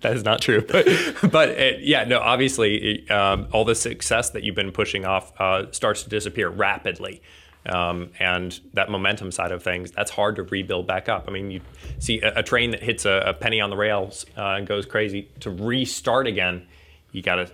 that 0.00 0.12
is 0.14 0.24
not 0.24 0.40
true. 0.40 0.60
But, 0.60 0.86
but 1.30 1.48
it, 1.50 1.80
yeah, 1.80 2.04
no, 2.04 2.18
obviously, 2.18 3.08
um, 3.08 3.48
all 3.52 3.64
the 3.64 3.74
success 3.74 4.30
that 4.30 4.42
you've 4.42 4.54
been 4.54 4.72
pushing 4.72 5.04
off 5.04 5.32
uh, 5.40 5.70
starts 5.70 6.02
to 6.02 6.08
disappear 6.08 6.48
rapidly. 6.48 7.22
Um, 7.66 8.10
and 8.18 8.58
that 8.74 8.90
momentum 8.90 9.30
side 9.30 9.52
of 9.52 9.62
things, 9.62 9.92
that's 9.92 10.10
hard 10.10 10.36
to 10.36 10.42
rebuild 10.42 10.86
back 10.86 11.08
up. 11.08 11.26
I 11.28 11.30
mean, 11.30 11.50
you 11.50 11.60
see 12.00 12.20
a, 12.20 12.40
a 12.40 12.42
train 12.42 12.72
that 12.72 12.82
hits 12.82 13.04
a, 13.04 13.22
a, 13.26 13.34
penny 13.34 13.60
on 13.60 13.70
the 13.70 13.76
rails 13.76 14.26
uh, 14.36 14.54
and 14.56 14.66
goes 14.66 14.84
crazy. 14.84 15.28
To 15.40 15.50
restart 15.50 16.26
again, 16.26 16.66
you 17.12 17.22
got 17.22 17.36
to 17.36 17.52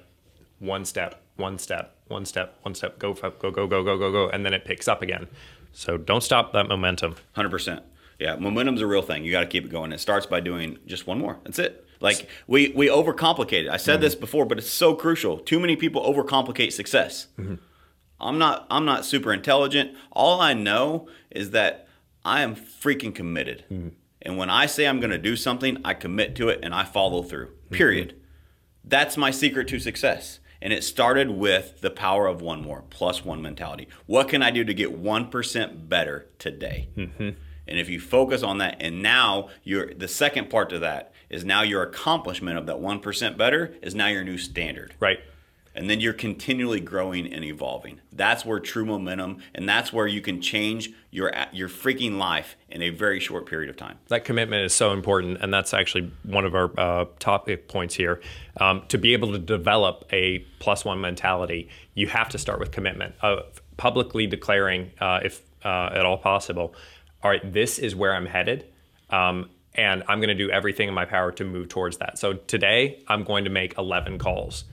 one 0.61 0.87
step, 0.87 1.21
one 1.37 1.59
step, 1.59 1.95
one 2.09 2.25
step, 2.25 2.59
one 2.63 2.75
step, 2.75 2.99
go, 2.99 3.13
go, 3.13 3.31
go, 3.39 3.51
go, 3.51 3.67
go, 3.67 3.99
go, 3.99 4.11
go, 4.11 4.29
and 4.31 4.47
then 4.47 4.55
it 4.55 4.65
picks 4.65 4.89
up 4.89 5.03
again. 5.03 5.27
So 5.73 5.99
don't 5.99 6.23
stop 6.23 6.55
that 6.55 6.69
momentum. 6.69 7.17
100%. 7.37 7.83
Yeah, 8.19 8.37
momentum's 8.37 8.81
a 8.81 8.87
real 8.87 9.03
thing. 9.03 9.25
You 9.25 9.31
got 9.31 9.41
to 9.41 9.47
keep 9.47 9.65
it 9.65 9.71
going. 9.71 9.93
It 9.93 10.01
starts 10.01 10.27
by 10.27 10.41
doing 10.41 10.79
just 10.87 11.07
one 11.07 11.19
more. 11.19 11.39
That's 11.45 11.59
it. 11.59 11.85
Like 12.01 12.29
we 12.47 12.73
we 12.75 12.89
overcomplicate 12.89 13.65
it. 13.65 13.69
I 13.69 13.77
said 13.77 13.95
mm-hmm. 13.95 14.03
this 14.03 14.15
before, 14.15 14.45
but 14.45 14.59
it's 14.59 14.71
so 14.71 14.95
crucial. 14.95 15.39
Too 15.39 15.59
many 15.59 15.77
people 15.77 16.03
overcomplicate 16.03 16.73
success. 16.73 17.27
Mm-hmm. 17.39 17.57
I'm 18.21 18.39
not 18.39 18.67
I'm 18.71 18.85
not 18.85 19.05
super 19.05 19.33
intelligent. 19.33 19.97
All 20.13 20.41
I 20.41 20.55
know 20.55 21.09
is 21.31 21.51
that 21.51 21.89
I 22.25 22.43
am 22.43 22.55
freaking 22.57 23.15
committed. 23.15 23.65
Mm-hmm. 23.71 23.89
And 24.23 24.37
when 24.37 24.51
I 24.51 24.67
say 24.67 24.87
I'm 24.87 25.01
going 25.01 25.11
to 25.11 25.19
do 25.19 25.37
something, 25.37 25.79
I 25.85 25.95
commit 25.95 26.35
to 26.37 26.49
it 26.49 26.61
and 26.63 26.75
I 26.75 26.85
follow 26.85 27.23
through. 27.23 27.53
Period. 27.71 28.11
Mm-hmm. 28.11 28.19
That's 28.85 29.17
my 29.17 29.31
secret 29.31 29.69
to 29.69 29.79
success. 29.79 30.41
And 30.61 30.73
it 30.73 30.83
started 30.83 31.31
with 31.31 31.81
the 31.83 31.91
power 31.91 32.27
of 32.27 32.43
one 32.43 32.63
more, 32.63 32.83
plus 32.91 33.25
one 33.25 33.41
mentality. 33.41 33.89
What 34.07 34.29
can 34.29 34.43
I 34.43 34.51
do 34.51 34.65
to 34.65 34.75
get 34.75 35.01
1% 35.01 35.89
better 35.89 36.27
today? 36.39 36.89
Mm-hmm. 36.97 37.31
And 37.69 37.79
if 37.79 37.89
you 37.89 38.01
focus 38.01 38.43
on 38.43 38.59
that, 38.59 38.77
and 38.81 39.03
now 39.03 39.51
you're 39.63 39.95
the 39.95 40.09
second 40.09 40.51
part 40.51 40.71
to 40.71 40.79
that 40.81 41.13
is 41.31 41.45
now 41.45 41.63
your 41.63 41.83
accomplishment 41.83 42.59
of 42.59 42.67
that 42.67 42.77
1% 42.77 43.37
better 43.37 43.75
is 43.83 43.95
now 43.95 44.09
your 44.09 44.25
new 44.25 44.39
standard. 44.39 44.95
Right. 44.99 45.21
And 45.79 45.89
then 45.89 46.01
you're 46.01 46.13
continually 46.13 46.81
growing 46.81 47.33
and 47.33 47.45
evolving. 47.45 48.01
That's 48.13 48.45
where 48.45 48.59
true 48.59 48.85
momentum, 48.85 49.39
and 49.55 49.69
that's 49.69 49.93
where 49.93 50.09
you 50.09 50.21
can 50.21 50.43
change 50.43 50.91
your 51.13 51.33
your 51.53 51.69
freaking 51.69 52.19
life 52.19 52.57
in 52.69 52.83
a 52.83 52.91
very 52.91 53.21
short 53.21 53.47
period 53.47 53.71
of 53.71 53.77
time. 53.77 53.97
That 54.09 54.25
commitment 54.25 54.65
is 54.65 54.75
so 54.75 54.93
important, 54.93 55.39
and 55.41 55.55
that's 55.55 55.73
actually 55.73 56.11
one 56.25 56.45
of 56.45 56.57
our 56.57 56.73
uh, 56.77 57.05
topic 57.21 57.69
points 57.69 57.95
here. 57.95 58.21
Um, 58.57 58.83
to 58.89 58.99
be 58.99 59.13
able 59.13 59.31
to 59.31 59.39
develop 59.39 60.05
a 60.11 60.41
plus 60.59 60.85
one 60.85 61.01
mentality, 61.01 61.69
you 61.95 62.09
have 62.09 62.29
to 62.31 62.39
start 62.39 62.59
with 62.59 62.73
commitment 62.73 63.15
of 63.23 63.63
publicly 63.77 64.27
declaring, 64.27 64.91
uh, 65.01 65.21
if 65.23 65.43
uh, 65.65 65.91
at 65.93 66.05
all 66.05 66.19
possible, 66.19 66.75
all 67.23 67.31
right, 67.31 67.53
this 67.53 67.79
is 67.79 67.95
where 67.95 68.17
I'm 68.17 68.27
headed. 68.27 68.67
Um, 69.11 69.49
and 69.75 70.03
I'm 70.09 70.19
going 70.19 70.29
to 70.29 70.35
do 70.35 70.51
everything 70.51 70.89
in 70.89 70.95
my 70.95 71.05
power 71.05 71.31
to 71.31 71.45
move 71.45 71.69
towards 71.69 71.99
that. 71.99 72.19
So 72.19 72.33
today, 72.33 73.01
I'm 73.07 73.23
going 73.23 73.45
to 73.45 73.51
make 73.51 73.79
11 73.79 74.19
calls 74.19 74.65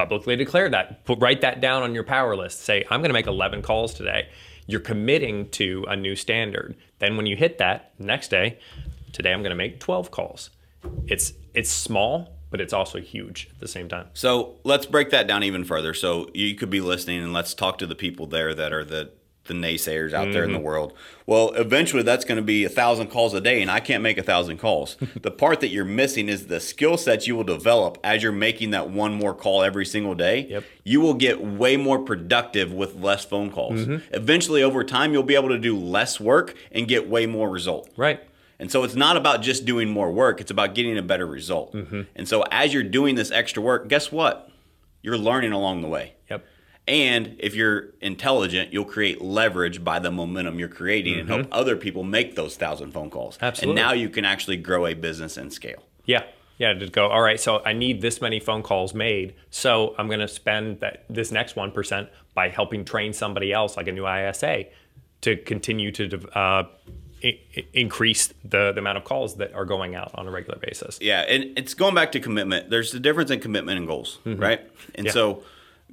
publicly 0.00 0.34
declare 0.34 0.70
that. 0.70 1.04
Put, 1.04 1.20
write 1.20 1.42
that 1.42 1.60
down 1.60 1.82
on 1.82 1.94
your 1.94 2.04
power 2.04 2.34
list. 2.34 2.62
Say, 2.62 2.84
I'm 2.90 3.00
going 3.00 3.10
to 3.10 3.14
make 3.14 3.26
11 3.26 3.60
calls 3.60 3.92
today. 3.92 4.28
You're 4.66 4.80
committing 4.80 5.50
to 5.50 5.84
a 5.88 5.94
new 5.94 6.16
standard. 6.16 6.74
Then 7.00 7.18
when 7.18 7.26
you 7.26 7.36
hit 7.36 7.58
that 7.58 7.92
next 7.98 8.28
day, 8.28 8.58
today 9.12 9.32
I'm 9.32 9.42
going 9.42 9.50
to 9.50 9.56
make 9.56 9.78
12 9.78 10.10
calls. 10.10 10.48
It's 11.06 11.34
it's 11.52 11.68
small, 11.68 12.32
but 12.50 12.60
it's 12.62 12.72
also 12.72 13.00
huge 13.00 13.48
at 13.50 13.60
the 13.60 13.68
same 13.68 13.88
time. 13.88 14.06
So 14.14 14.56
let's 14.64 14.86
break 14.86 15.10
that 15.10 15.26
down 15.26 15.42
even 15.42 15.64
further. 15.64 15.92
So 15.92 16.30
you 16.32 16.54
could 16.54 16.70
be 16.70 16.80
listening, 16.80 17.22
and 17.22 17.34
let's 17.34 17.52
talk 17.52 17.76
to 17.78 17.86
the 17.86 17.94
people 17.94 18.26
there 18.26 18.54
that 18.54 18.72
are 18.72 18.84
the 18.84 19.10
the 19.50 19.54
naysayers 19.54 20.12
out 20.12 20.24
mm-hmm. 20.24 20.32
there 20.32 20.44
in 20.44 20.52
the 20.52 20.58
mm-hmm. 20.58 20.66
world. 20.66 20.92
Well, 21.26 21.50
eventually 21.50 22.02
that's 22.02 22.24
going 22.24 22.36
to 22.36 22.42
be 22.42 22.64
a 22.64 22.68
thousand 22.68 23.08
calls 23.08 23.34
a 23.34 23.40
day, 23.40 23.60
and 23.60 23.70
I 23.70 23.80
can't 23.80 24.02
make 24.02 24.16
a 24.16 24.22
thousand 24.22 24.58
calls. 24.58 24.96
the 25.20 25.30
part 25.30 25.60
that 25.60 25.68
you're 25.68 25.84
missing 25.84 26.28
is 26.28 26.46
the 26.46 26.60
skill 26.60 26.96
sets 26.96 27.26
you 27.26 27.36
will 27.36 27.44
develop 27.44 27.98
as 28.04 28.22
you're 28.22 28.32
making 28.32 28.70
that 28.70 28.90
one 28.90 29.12
more 29.12 29.34
call 29.34 29.62
every 29.62 29.84
single 29.84 30.14
day. 30.14 30.46
Yep. 30.48 30.64
You 30.84 31.00
will 31.00 31.14
get 31.14 31.42
way 31.42 31.76
more 31.76 31.98
productive 31.98 32.72
with 32.72 32.94
less 32.94 33.24
phone 33.24 33.50
calls. 33.50 33.80
Mm-hmm. 33.80 34.14
Eventually, 34.14 34.62
over 34.62 34.84
time, 34.84 35.12
you'll 35.12 35.22
be 35.22 35.34
able 35.34 35.50
to 35.50 35.58
do 35.58 35.76
less 35.76 36.20
work 36.20 36.54
and 36.70 36.86
get 36.86 37.08
way 37.08 37.26
more 37.26 37.50
result. 37.50 37.90
Right. 37.96 38.22
And 38.60 38.70
so 38.70 38.84
it's 38.84 38.94
not 38.94 39.16
about 39.16 39.42
just 39.42 39.64
doing 39.64 39.88
more 39.88 40.12
work, 40.12 40.40
it's 40.40 40.50
about 40.50 40.74
getting 40.74 40.96
a 40.96 41.02
better 41.02 41.26
result. 41.26 41.72
Mm-hmm. 41.72 42.02
And 42.14 42.28
so 42.28 42.44
as 42.50 42.74
you're 42.74 42.82
doing 42.82 43.14
this 43.14 43.30
extra 43.30 43.62
work, 43.62 43.88
guess 43.88 44.12
what? 44.12 44.50
You're 45.02 45.18
learning 45.18 45.52
along 45.52 45.80
the 45.80 45.88
way. 45.88 46.14
And 46.90 47.36
if 47.38 47.54
you're 47.54 47.90
intelligent, 48.00 48.72
you'll 48.72 48.84
create 48.84 49.22
leverage 49.22 49.84
by 49.84 50.00
the 50.00 50.10
momentum 50.10 50.58
you're 50.58 50.68
creating 50.68 51.12
mm-hmm. 51.12 51.20
and 51.20 51.28
help 51.28 51.42
mm-hmm. 51.42 51.52
other 51.52 51.76
people 51.76 52.02
make 52.02 52.34
those 52.34 52.56
thousand 52.56 52.90
phone 52.90 53.10
calls. 53.10 53.38
Absolutely. 53.40 53.80
And 53.80 53.88
now 53.88 53.94
you 53.94 54.10
can 54.10 54.24
actually 54.24 54.56
grow 54.56 54.86
a 54.86 54.94
business 54.94 55.36
and 55.36 55.52
scale. 55.52 55.84
Yeah. 56.04 56.24
Yeah, 56.58 56.74
to 56.74 56.88
go, 56.88 57.08
all 57.08 57.22
right, 57.22 57.40
so 57.40 57.62
I 57.64 57.72
need 57.72 58.02
this 58.02 58.20
many 58.20 58.38
phone 58.38 58.62
calls 58.62 58.92
made. 58.92 59.34
So 59.50 59.94
I'm 59.96 60.08
going 60.08 60.20
to 60.20 60.28
spend 60.28 60.80
that 60.80 61.04
this 61.08 61.30
next 61.30 61.54
1% 61.54 62.08
by 62.34 62.48
helping 62.48 62.84
train 62.84 63.12
somebody 63.14 63.52
else, 63.52 63.76
like 63.76 63.86
a 63.86 63.92
new 63.92 64.06
ISA, 64.06 64.64
to 65.22 65.36
continue 65.36 65.90
to 65.92 66.28
uh, 66.36 66.64
increase 67.72 68.34
the, 68.44 68.72
the 68.72 68.80
amount 68.80 68.98
of 68.98 69.04
calls 69.04 69.36
that 69.36 69.54
are 69.54 69.64
going 69.64 69.94
out 69.94 70.10
on 70.14 70.26
a 70.26 70.30
regular 70.30 70.58
basis. 70.58 70.98
Yeah, 71.00 71.20
and 71.20 71.56
it's 71.56 71.72
going 71.72 71.94
back 71.94 72.12
to 72.12 72.20
commitment. 72.20 72.68
There's 72.68 72.92
a 72.92 73.00
difference 73.00 73.30
in 73.30 73.40
commitment 73.40 73.78
and 73.78 73.86
goals, 73.86 74.18
mm-hmm. 74.26 74.42
right? 74.42 74.60
And 74.96 75.06
yeah. 75.06 75.12
so 75.12 75.42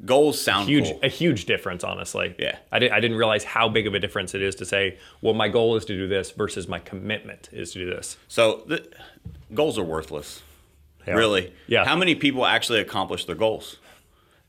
goals 0.05 0.39
sound 0.39 0.67
huge 0.67 0.85
cool. 0.85 0.99
a 1.03 1.07
huge 1.07 1.45
difference 1.45 1.83
honestly. 1.83 2.35
Yeah. 2.37 2.57
I, 2.71 2.79
did, 2.79 2.91
I 2.91 2.99
didn't 2.99 3.17
realize 3.17 3.43
how 3.43 3.69
big 3.69 3.87
of 3.87 3.93
a 3.93 3.99
difference 3.99 4.35
it 4.35 4.41
is 4.41 4.55
to 4.55 4.65
say 4.65 4.97
well 5.21 5.33
my 5.33 5.47
goal 5.47 5.75
is 5.75 5.85
to 5.85 5.93
do 5.93 6.07
this 6.07 6.31
versus 6.31 6.67
my 6.67 6.79
commitment 6.79 7.49
is 7.51 7.71
to 7.73 7.79
do 7.79 7.89
this. 7.89 8.17
So 8.27 8.63
the, 8.67 8.87
goals 9.53 9.77
are 9.77 9.83
worthless. 9.83 10.43
Really? 11.07 11.53
Yeah. 11.67 11.85
How 11.85 11.95
many 11.95 12.15
people 12.15 12.45
actually 12.45 12.79
accomplish 12.81 13.23
their 13.25 13.35
goals? 13.35 13.77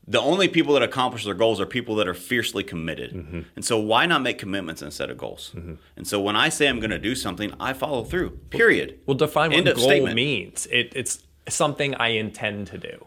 The 0.05 0.19
only 0.19 0.47
people 0.49 0.73
that 0.73 0.83
accomplish 0.83 1.23
their 1.23 1.35
goals 1.35 1.61
are 1.61 1.65
people 1.65 1.95
that 1.95 2.07
are 2.07 2.13
fiercely 2.13 2.63
committed. 2.63 3.13
Mm-hmm. 3.13 3.41
and 3.55 3.63
so 3.63 3.79
why 3.79 4.05
not 4.07 4.21
make 4.21 4.39
commitments 4.39 4.81
instead 4.81 5.09
of 5.09 5.17
goals? 5.17 5.51
Mm-hmm. 5.55 5.75
and 5.95 6.07
so 6.07 6.19
when 6.19 6.35
i 6.35 6.49
say 6.49 6.67
i'm 6.67 6.79
going 6.79 6.89
to 6.91 6.99
do 6.99 7.15
something 7.15 7.53
i 7.59 7.73
follow 7.73 8.03
through 8.03 8.31
period. 8.49 8.99
Well 9.05 9.15
define 9.15 9.51
what 9.51 9.65
goal 9.65 9.75
statement. 9.75 10.15
means. 10.15 10.67
It, 10.71 10.91
it's 10.95 11.23
something 11.47 11.95
i 11.95 12.09
intend 12.09 12.67
to 12.67 12.77
do 12.77 13.05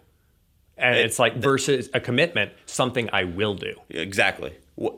and 0.76 0.96
it, 0.96 1.06
it's 1.06 1.18
like 1.18 1.36
versus 1.36 1.88
a 1.94 2.00
commitment, 2.00 2.52
something 2.66 3.08
I 3.12 3.24
will 3.24 3.54
do. 3.54 3.74
Exactly. 3.90 4.56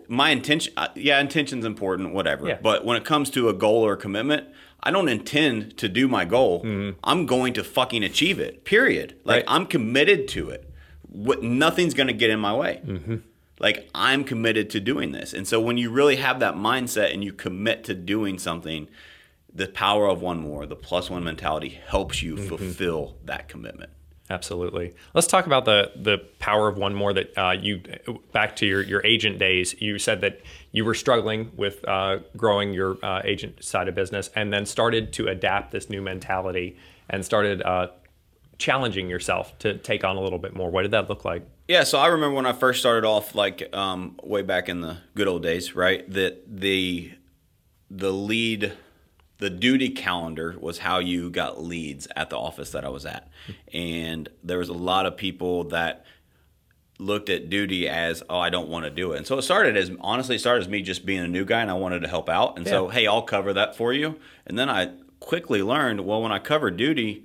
My 0.08 0.30
intention, 0.30 0.72
uh, 0.76 0.88
yeah, 0.94 1.20
intention's 1.20 1.64
important, 1.64 2.14
whatever. 2.14 2.46
Yeah. 2.48 2.58
But 2.62 2.84
when 2.84 2.96
it 2.96 3.04
comes 3.04 3.28
to 3.30 3.48
a 3.48 3.52
goal 3.52 3.82
or 3.82 3.94
a 3.94 3.96
commitment, 3.96 4.48
I 4.82 4.90
don't 4.90 5.08
intend 5.08 5.76
to 5.78 5.88
do 5.88 6.06
my 6.06 6.24
goal. 6.24 6.62
Mm-hmm. 6.62 6.98
I'm 7.02 7.26
going 7.26 7.54
to 7.54 7.64
fucking 7.64 8.04
achieve 8.04 8.38
it. 8.38 8.64
Period. 8.64 9.16
Like 9.24 9.44
right. 9.44 9.44
I'm 9.48 9.66
committed 9.66 10.28
to 10.28 10.50
it. 10.50 10.70
What 11.08 11.42
nothing's 11.42 11.94
going 11.94 12.06
to 12.06 12.12
get 12.12 12.30
in 12.30 12.38
my 12.38 12.54
way. 12.54 12.82
Mm-hmm. 12.84 13.16
Like 13.58 13.88
I'm 13.94 14.24
committed 14.24 14.70
to 14.70 14.80
doing 14.80 15.12
this. 15.12 15.32
And 15.32 15.46
so 15.46 15.60
when 15.60 15.78
you 15.78 15.90
really 15.90 16.16
have 16.16 16.40
that 16.40 16.54
mindset 16.54 17.12
and 17.12 17.24
you 17.24 17.32
commit 17.32 17.84
to 17.84 17.94
doing 17.94 18.38
something, 18.38 18.88
the 19.52 19.68
power 19.68 20.06
of 20.08 20.20
one 20.20 20.40
more, 20.40 20.66
the 20.66 20.76
plus 20.76 21.08
one 21.08 21.24
mentality 21.24 21.80
helps 21.86 22.22
you 22.22 22.36
mm-hmm. 22.36 22.48
fulfill 22.48 23.16
that 23.24 23.48
commitment. 23.48 23.90
Absolutely. 24.34 24.94
Let's 25.14 25.28
talk 25.28 25.46
about 25.46 25.64
the 25.64 25.92
the 25.94 26.18
power 26.40 26.66
of 26.66 26.76
one 26.76 26.92
more. 26.92 27.12
That 27.12 27.38
uh, 27.38 27.52
you 27.52 27.80
back 28.32 28.56
to 28.56 28.66
your 28.66 28.82
your 28.82 29.00
agent 29.06 29.38
days. 29.38 29.80
You 29.80 29.96
said 30.00 30.22
that 30.22 30.40
you 30.72 30.84
were 30.84 30.94
struggling 30.94 31.52
with 31.56 31.86
uh, 31.86 32.18
growing 32.36 32.72
your 32.72 32.98
uh, 33.00 33.22
agent 33.22 33.62
side 33.62 33.86
of 33.86 33.94
business, 33.94 34.30
and 34.34 34.52
then 34.52 34.66
started 34.66 35.12
to 35.14 35.28
adapt 35.28 35.70
this 35.70 35.88
new 35.88 36.02
mentality 36.02 36.76
and 37.08 37.24
started 37.24 37.62
uh, 37.62 37.88
challenging 38.58 39.08
yourself 39.08 39.56
to 39.60 39.78
take 39.78 40.02
on 40.02 40.16
a 40.16 40.20
little 40.20 40.40
bit 40.40 40.52
more. 40.52 40.68
What 40.68 40.82
did 40.82 40.90
that 40.90 41.08
look 41.08 41.24
like? 41.24 41.46
Yeah, 41.68 41.84
so 41.84 42.00
I 42.00 42.08
remember 42.08 42.34
when 42.34 42.46
I 42.46 42.52
first 42.52 42.80
started 42.80 43.06
off, 43.06 43.36
like 43.36 43.72
um, 43.72 44.18
way 44.24 44.42
back 44.42 44.68
in 44.68 44.80
the 44.80 44.98
good 45.14 45.28
old 45.28 45.44
days, 45.44 45.76
right? 45.76 46.10
That 46.10 46.42
the 46.60 47.12
the 47.88 48.10
lead 48.10 48.72
the 49.38 49.50
duty 49.50 49.90
calendar 49.90 50.56
was 50.58 50.78
how 50.78 50.98
you 50.98 51.30
got 51.30 51.62
leads 51.62 52.06
at 52.14 52.30
the 52.30 52.38
office 52.38 52.70
that 52.70 52.84
I 52.84 52.88
was 52.88 53.04
at. 53.04 53.28
And 53.72 54.28
there 54.42 54.58
was 54.58 54.68
a 54.68 54.74
lot 54.74 55.06
of 55.06 55.16
people 55.16 55.64
that 55.64 56.04
looked 56.98 57.28
at 57.28 57.50
duty 57.50 57.88
as, 57.88 58.22
oh, 58.30 58.38
I 58.38 58.50
don't 58.50 58.68
want 58.68 58.84
to 58.84 58.90
do 58.90 59.12
it. 59.12 59.18
And 59.18 59.26
so 59.26 59.36
it 59.36 59.42
started 59.42 59.76
as, 59.76 59.90
honestly, 60.00 60.36
it 60.36 60.38
started 60.38 60.60
as 60.60 60.68
me 60.68 60.82
just 60.82 61.04
being 61.04 61.20
a 61.20 61.28
new 61.28 61.44
guy 61.44 61.60
and 61.60 61.70
I 61.70 61.74
wanted 61.74 62.00
to 62.02 62.08
help 62.08 62.28
out. 62.28 62.56
And 62.56 62.64
yeah. 62.64 62.72
so, 62.72 62.88
hey, 62.88 63.06
I'll 63.06 63.22
cover 63.22 63.52
that 63.52 63.76
for 63.76 63.92
you. 63.92 64.16
And 64.46 64.58
then 64.58 64.70
I 64.70 64.92
quickly 65.18 65.62
learned, 65.62 66.02
well, 66.02 66.22
when 66.22 66.30
I 66.30 66.38
covered 66.38 66.76
duty, 66.76 67.24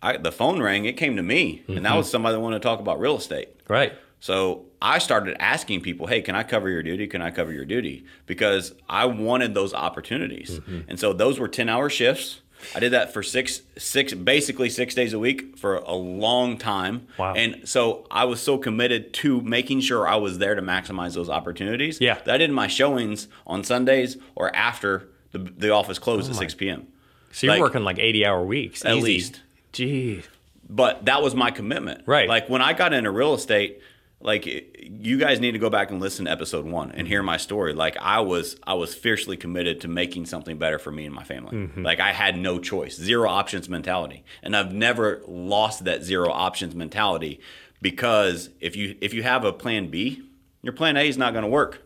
I, 0.00 0.16
the 0.16 0.32
phone 0.32 0.62
rang, 0.62 0.86
it 0.86 0.96
came 0.96 1.16
to 1.16 1.22
me. 1.22 1.58
Mm-hmm. 1.58 1.76
And 1.76 1.84
that 1.84 1.90
mm-hmm. 1.90 1.98
was 1.98 2.10
somebody 2.10 2.34
that 2.34 2.40
wanted 2.40 2.62
to 2.62 2.66
talk 2.66 2.80
about 2.80 2.98
real 2.98 3.16
estate. 3.16 3.48
Right. 3.68 3.92
So 4.26 4.64
I 4.82 4.98
started 4.98 5.36
asking 5.38 5.82
people, 5.82 6.08
"Hey, 6.08 6.20
can 6.20 6.34
I 6.34 6.42
cover 6.42 6.68
your 6.68 6.82
duty? 6.82 7.06
Can 7.06 7.22
I 7.22 7.30
cover 7.30 7.52
your 7.52 7.64
duty?" 7.64 8.04
Because 8.26 8.74
I 8.88 9.06
wanted 9.06 9.54
those 9.54 9.72
opportunities, 9.72 10.50
mm-hmm. 10.50 10.80
and 10.88 10.98
so 10.98 11.12
those 11.12 11.38
were 11.38 11.46
ten-hour 11.46 11.88
shifts. 11.90 12.40
I 12.74 12.80
did 12.80 12.90
that 12.90 13.12
for 13.12 13.22
six, 13.22 13.62
six, 13.78 14.14
basically 14.14 14.68
six 14.68 14.96
days 14.96 15.12
a 15.12 15.20
week 15.20 15.56
for 15.56 15.76
a 15.76 15.94
long 15.94 16.58
time. 16.58 17.06
Wow. 17.16 17.34
And 17.34 17.68
so 17.68 18.04
I 18.10 18.24
was 18.24 18.42
so 18.42 18.58
committed 18.58 19.12
to 19.14 19.42
making 19.42 19.82
sure 19.82 20.08
I 20.08 20.16
was 20.16 20.38
there 20.38 20.56
to 20.56 20.62
maximize 20.62 21.14
those 21.14 21.30
opportunities. 21.30 22.00
Yeah. 22.00 22.14
That 22.24 22.34
I 22.34 22.38
did 22.38 22.50
my 22.50 22.66
showings 22.66 23.28
on 23.46 23.62
Sundays 23.62 24.16
or 24.34 24.56
after 24.56 25.06
the, 25.30 25.38
the 25.38 25.70
office 25.70 26.00
closed 26.00 26.28
oh 26.28 26.30
at 26.32 26.36
6 26.36 26.54
p.m. 26.54 26.88
So 27.30 27.46
you're 27.46 27.54
like, 27.54 27.60
working 27.60 27.84
like 27.84 27.98
80 28.00 28.24
hour 28.24 28.42
weeks. 28.44 28.84
At 28.84 28.96
easy. 28.96 29.04
least. 29.04 29.42
Gee. 29.72 30.22
but 30.68 31.04
that 31.04 31.22
was 31.22 31.34
my 31.34 31.50
commitment. 31.50 32.02
Right. 32.06 32.28
Like 32.28 32.48
when 32.48 32.62
I 32.62 32.72
got 32.72 32.94
into 32.94 33.10
real 33.10 33.34
estate, 33.34 33.80
like 34.20 34.46
you 34.46 35.18
guys 35.18 35.40
need 35.40 35.52
to 35.52 35.58
go 35.58 35.68
back 35.70 35.90
and 35.90 36.00
listen 36.00 36.24
to 36.24 36.30
episode 36.30 36.64
one 36.64 36.90
and 36.92 37.06
hear 37.06 37.22
my 37.22 37.36
story. 37.36 37.74
Like 37.74 37.96
I 38.00 38.20
was, 38.20 38.56
I 38.66 38.74
was 38.74 38.94
fiercely 38.94 39.36
committed 39.36 39.80
to 39.82 39.88
making 39.88 40.26
something 40.26 40.56
better 40.58 40.78
for 40.78 40.90
me 40.90 41.04
and 41.04 41.14
my 41.14 41.22
family. 41.22 41.56
Mm-hmm. 41.56 41.82
Like 41.82 42.00
I 42.00 42.12
had 42.12 42.36
no 42.38 42.58
choice, 42.58 42.96
zero 42.96 43.28
options 43.28 43.68
mentality, 43.68 44.24
and 44.42 44.56
I've 44.56 44.72
never 44.72 45.22
lost 45.28 45.84
that 45.84 46.02
zero 46.02 46.30
options 46.30 46.74
mentality 46.74 47.40
because 47.82 48.50
if 48.60 48.74
you 48.76 48.96
if 49.00 49.12
you 49.14 49.22
have 49.22 49.44
a 49.44 49.52
plan 49.52 49.88
B, 49.88 50.22
your 50.62 50.72
plan 50.72 50.96
A 50.96 51.06
is 51.08 51.18
not 51.18 51.32
going 51.32 51.44
to 51.44 51.50
work. 51.50 51.82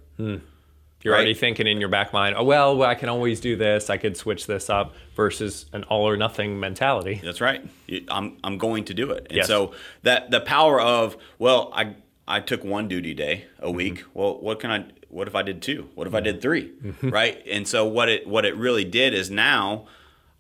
You're 1.03 1.15
Right. 1.15 1.21
already 1.21 1.35
thinking 1.35 1.67
in 1.67 1.81
your 1.81 1.89
back 1.89 2.13
mind, 2.13 2.37
oh, 2.37 2.45
well, 2.45 2.77
well, 2.77 2.89
I 2.89 2.95
can 2.95 3.09
always 3.09 3.41
do 3.41 3.57
this. 3.57 3.89
I 3.89 3.97
could 3.97 4.19
switch 4.19 4.47
this 4.47 4.69
up 4.69 4.93
versus 5.17 5.65
an 5.73 5.85
all 5.85 6.07
or 6.07 6.15
nothing 6.19 6.61
mentality. 6.61 7.23
That's 7.25 7.41
right. 7.41 7.67
I'm 8.09 8.37
I'm 8.45 8.59
going 8.59 8.85
to 8.85 8.95
do 8.95 9.11
it. 9.13 9.27
And 9.31 9.37
Yes. 9.39 9.47
so 9.47 9.73
that 10.03 10.31
the 10.31 10.41
power 10.41 10.79
of 10.81 11.17
well, 11.39 11.71
I 11.75 11.95
I 12.31 12.41
took 12.41 12.63
one 12.65 12.87
duty 12.87 13.13
day 13.13 13.47
a 13.59 13.71
week. 13.71 14.05
Well, 14.15 14.41
what 14.41 14.61
can 14.61 14.71
I? 14.71 14.87
What 15.09 15.27
if 15.27 15.35
I 15.35 15.43
did 15.43 15.61
two? 15.61 15.89
What 15.97 16.07
if 16.07 16.15
I 16.15 16.21
did 16.21 16.41
3 16.41 16.71
Right. 17.03 17.43
And 17.51 17.67
so 17.67 17.85
what 17.85 18.09
it 18.09 18.29
what 18.29 18.45
it 18.45 18.57
really 18.57 18.85
did 18.85 19.13
is 19.13 19.31
now, 19.31 19.87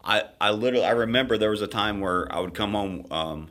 I 0.04 0.24
I 0.40 0.50
literally 0.52 0.86
I 0.86 0.92
remember 0.92 1.36
there 1.36 1.50
was 1.50 1.62
a 1.62 1.66
time 1.66 2.00
where 2.00 2.32
I 2.32 2.38
would 2.38 2.54
come 2.54 2.72
home. 2.72 3.06
Um, 3.10 3.48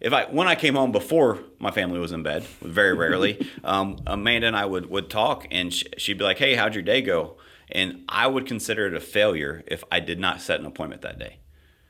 if 0.00 0.12
I 0.12 0.26
when 0.26 0.46
I 0.46 0.54
came 0.54 0.74
home 0.76 0.92
before 0.92 1.40
my 1.58 1.72
family 1.72 1.98
was 1.98 2.12
in 2.12 2.22
bed, 2.22 2.44
very 2.62 2.94
rarely, 2.94 3.44
um, 3.64 3.98
Amanda 4.06 4.46
and 4.46 4.56
I 4.56 4.64
would 4.64 4.88
would 4.88 5.10
talk, 5.10 5.48
and 5.50 5.74
sh- 5.74 5.84
she'd 5.98 6.18
be 6.18 6.24
like, 6.24 6.38
"Hey, 6.38 6.54
how'd 6.54 6.74
your 6.74 6.84
day 6.84 7.02
go?" 7.02 7.36
And 7.72 8.04
I 8.08 8.28
would 8.28 8.46
consider 8.46 8.86
it 8.86 8.94
a 8.94 9.00
failure 9.00 9.64
if 9.66 9.82
I 9.90 9.98
did 9.98 10.20
not 10.20 10.40
set 10.40 10.60
an 10.60 10.66
appointment 10.66 11.02
that 11.02 11.18
day. 11.18 11.38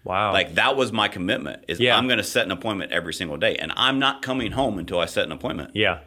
Wow. 0.06 0.32
Like 0.32 0.54
that 0.54 0.76
was 0.76 0.92
my 0.92 1.08
commitment. 1.08 1.64
Is 1.68 1.80
Yeah. 1.80 1.96
I'm 1.96 2.06
going 2.06 2.18
to 2.18 2.24
set 2.24 2.46
an 2.46 2.52
appointment 2.52 2.92
every 2.92 3.12
single 3.12 3.36
day, 3.36 3.56
and 3.56 3.72
I'm 3.76 3.98
not 3.98 4.22
coming 4.22 4.52
home 4.52 4.78
until 4.78 5.00
I 5.00 5.06
set 5.06 5.24
an 5.26 5.32
appointment. 5.32 5.72
yeah. 5.74 5.98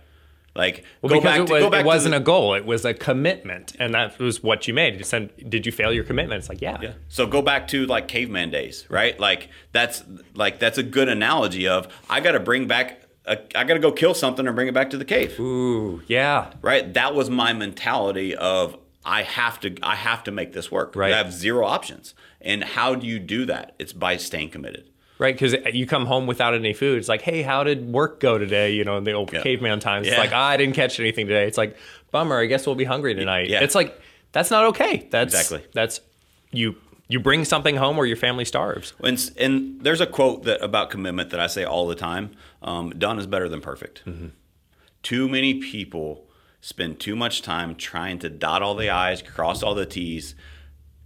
Like 0.55 0.83
Well, 1.01 1.13
go 1.13 1.21
back 1.21 1.39
it, 1.41 1.47
to 1.47 1.53
was, 1.53 1.63
go 1.63 1.69
back 1.69 1.81
it 1.81 1.85
wasn't 1.85 2.13
to 2.13 2.17
a 2.17 2.23
goal; 2.23 2.55
it 2.55 2.65
was 2.65 2.83
a 2.83 2.93
commitment, 2.93 3.75
and 3.79 3.93
that 3.93 4.17
was 4.17 4.41
what 4.41 4.67
you 4.67 4.73
made. 4.73 4.97
You 4.97 5.03
said, 5.03 5.31
"Did 5.47 5.65
you 5.65 5.71
fail 5.71 5.93
your 5.93 6.03
commitment?" 6.03 6.39
It's 6.39 6.49
like, 6.49 6.59
yeah, 6.61 6.77
yeah. 6.81 6.93
So 7.07 7.27
go 7.27 7.41
back 7.43 7.67
to 7.69 7.85
like 7.85 8.07
caveman 8.07 8.49
days, 8.49 8.85
right? 8.89 9.17
Like 9.19 9.49
that's 9.73 10.03
like 10.33 10.59
that's 10.59 10.79
a 10.79 10.83
good 10.83 11.07
analogy 11.07 11.67
of 11.67 11.87
I 12.09 12.19
got 12.19 12.31
to 12.31 12.39
bring 12.39 12.67
back. 12.67 13.03
A, 13.25 13.37
I 13.55 13.63
got 13.63 13.75
to 13.75 13.79
go 13.79 13.91
kill 13.91 14.15
something 14.15 14.47
and 14.47 14.55
bring 14.55 14.67
it 14.67 14.73
back 14.73 14.89
to 14.89 14.97
the 14.97 15.05
cave, 15.05 15.39
ooh, 15.39 16.01
yeah, 16.07 16.51
right? 16.63 16.91
That 16.95 17.13
was 17.13 17.29
my 17.29 17.53
mentality 17.53 18.35
of 18.35 18.75
I 19.05 19.23
have 19.23 19.59
to 19.61 19.75
I 19.81 19.95
have 19.95 20.23
to 20.25 20.31
make 20.31 20.53
this 20.53 20.71
work. 20.71 20.95
Right. 20.95 21.13
I 21.13 21.17
have 21.17 21.31
zero 21.33 21.65
options, 21.65 22.13
and 22.41 22.63
how 22.63 22.95
do 22.95 23.07
you 23.07 23.19
do 23.19 23.45
that? 23.45 23.75
It's 23.79 23.93
by 23.93 24.17
staying 24.17 24.49
committed. 24.49 24.89
right. 25.19 25.33
Because 25.35 25.55
you 25.73 25.85
come 25.85 26.05
home 26.05 26.27
without 26.27 26.53
any 26.53 26.73
food. 26.73 26.97
It's 26.97 27.07
like, 27.09 27.21
hey, 27.21 27.41
how 27.41 27.63
did 27.63 27.91
work 27.91 28.19
go 28.19 28.37
today? 28.37 28.71
You 28.73 28.83
know, 28.85 28.97
in 28.97 29.03
the 29.03 29.13
old 29.13 29.31
Yeah. 29.33 29.41
caveman 29.41 29.79
times. 29.79 30.07
It's 30.07 30.17
like, 30.17 30.31
ah, 30.33 30.47
I 30.47 30.57
didn't 30.57 30.75
catch 30.75 30.99
anything 30.99 31.27
today. 31.27 31.45
It's 31.47 31.57
like, 31.57 31.75
bummer. 32.11 32.39
I 32.39 32.45
guess 32.45 32.65
we'll 32.65 32.75
be 32.75 32.85
hungry 32.85 33.15
tonight. 33.15 33.49
Yeah. 33.49 33.61
It's 33.63 33.75
like 33.75 33.99
that's 34.31 34.51
not 34.51 34.65
okay. 34.65 35.07
That's 35.11 35.33
Exactly. 35.33 35.65
That's 35.73 36.01
you. 36.51 36.75
You 37.11 37.19
bring 37.19 37.43
something 37.43 37.75
home, 37.77 37.97
or 37.97 38.05
your 38.05 38.17
family 38.17 38.45
starves. 38.45 38.93
And, 39.03 39.31
and 39.37 39.81
there's 39.81 39.99
a 39.99 40.05
quote 40.05 40.43
that 40.43 40.61
about 40.63 40.91
commitment 40.91 41.31
that 41.31 41.39
I 41.39 41.47
say 41.47 41.63
all 41.63 41.87
the 41.87 41.95
time: 41.95 42.31
um, 42.61 42.91
"Done 42.91 43.17
is 43.17 43.25
better 43.25 43.49
than 43.49 43.61
perfect." 43.61 44.03
Too 45.01 45.27
many 45.27 45.55
people 45.55 46.27
spend 46.61 46.99
too 46.99 47.15
much 47.15 47.41
time 47.41 47.75
trying 47.75 48.19
to 48.19 48.29
dot 48.29 48.61
all 48.61 48.75
the 48.75 48.89
i's, 48.89 49.21
cross 49.21 49.63
all 49.63 49.75
the 49.75 49.85
t's, 49.85 50.35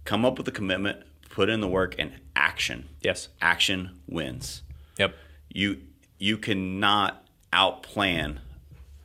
come 0.04 0.24
up 0.24 0.38
with 0.38 0.48
a 0.48 0.52
commitment, 0.52 1.02
put 1.30 1.48
in 1.48 1.60
the 1.60 1.68
work, 1.68 1.94
and 1.98 2.12
action. 2.36 2.88
Yes. 3.00 3.28
Action 3.40 3.98
wins. 4.06 4.62
Yep. 4.98 5.14
You 5.48 5.82
you 6.18 6.38
cannot 6.38 7.26
outplan 7.52 8.38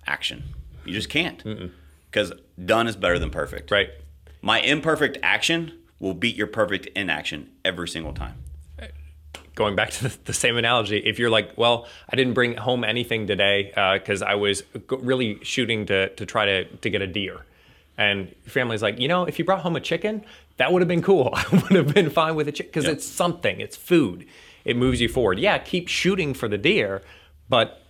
action. 0.08 0.44
You 0.86 0.94
just 0.94 1.10
can't 1.10 1.72
because 2.10 2.34
done 2.64 2.88
is 2.88 2.96
better 2.96 3.20
than 3.20 3.30
perfect. 3.30 3.72
Right. 3.72 3.90
My 4.42 4.60
imperfect 4.62 5.18
action 5.22 5.74
will 6.00 6.14
beat 6.14 6.36
your 6.36 6.48
perfect 6.48 6.88
inaction 6.96 7.52
every 7.66 7.88
single 7.88 8.14
time. 8.14 8.36
Going 9.60 9.76
back 9.76 9.90
to 10.00 10.24
the, 10.24 10.34
same 10.34 10.58
analogy, 10.58 10.98
if 10.98 11.20
you're 11.20 11.30
like, 11.30 11.56
well, 11.56 11.86
I 12.12 12.16
didn't 12.16 12.34
bring 12.34 12.56
home 12.56 12.84
anything 12.84 13.28
today 13.28 13.72
uh, 13.76 13.94
because 14.00 14.24
I 14.24 14.36
was 14.36 14.64
really 14.90 15.44
shooting 15.44 15.86
to, 15.88 16.10
to 16.16 16.26
try 16.26 16.46
to, 16.46 16.64
to 16.66 16.90
get 16.90 17.02
a 17.04 17.08
deer. 17.08 17.46
And 17.98 18.30
your 18.46 18.52
family's 18.52 18.82
like, 18.82 18.98
you 19.00 19.10
know, 19.10 19.26
if 19.26 19.38
you 19.38 19.44
brought 19.46 19.60
home 19.60 19.76
a 19.76 19.82
chicken, 19.82 20.24
that 20.58 20.72
would 20.72 20.82
have 20.82 20.88
been 20.88 21.02
cool. 21.04 21.30
I 21.36 21.46
would 21.52 21.74
have 21.74 21.94
been 21.94 22.10
fine 22.10 22.36
with 22.36 22.48
a 22.48 22.52
chicken 22.54 22.72
because 22.72 22.86
Yep. 22.86 22.94
it's 22.94 23.06
something, 23.06 23.60
it's 23.60 23.76
food. 23.76 24.26
It 24.64 24.78
moves 24.78 25.02
you 25.02 25.10
forward. 25.10 25.38
Yeah, 25.40 25.58
keep 25.58 25.88
shooting 25.90 26.34
for 26.34 26.48
the 26.48 26.58
deer, 26.58 27.02
but 27.50 27.82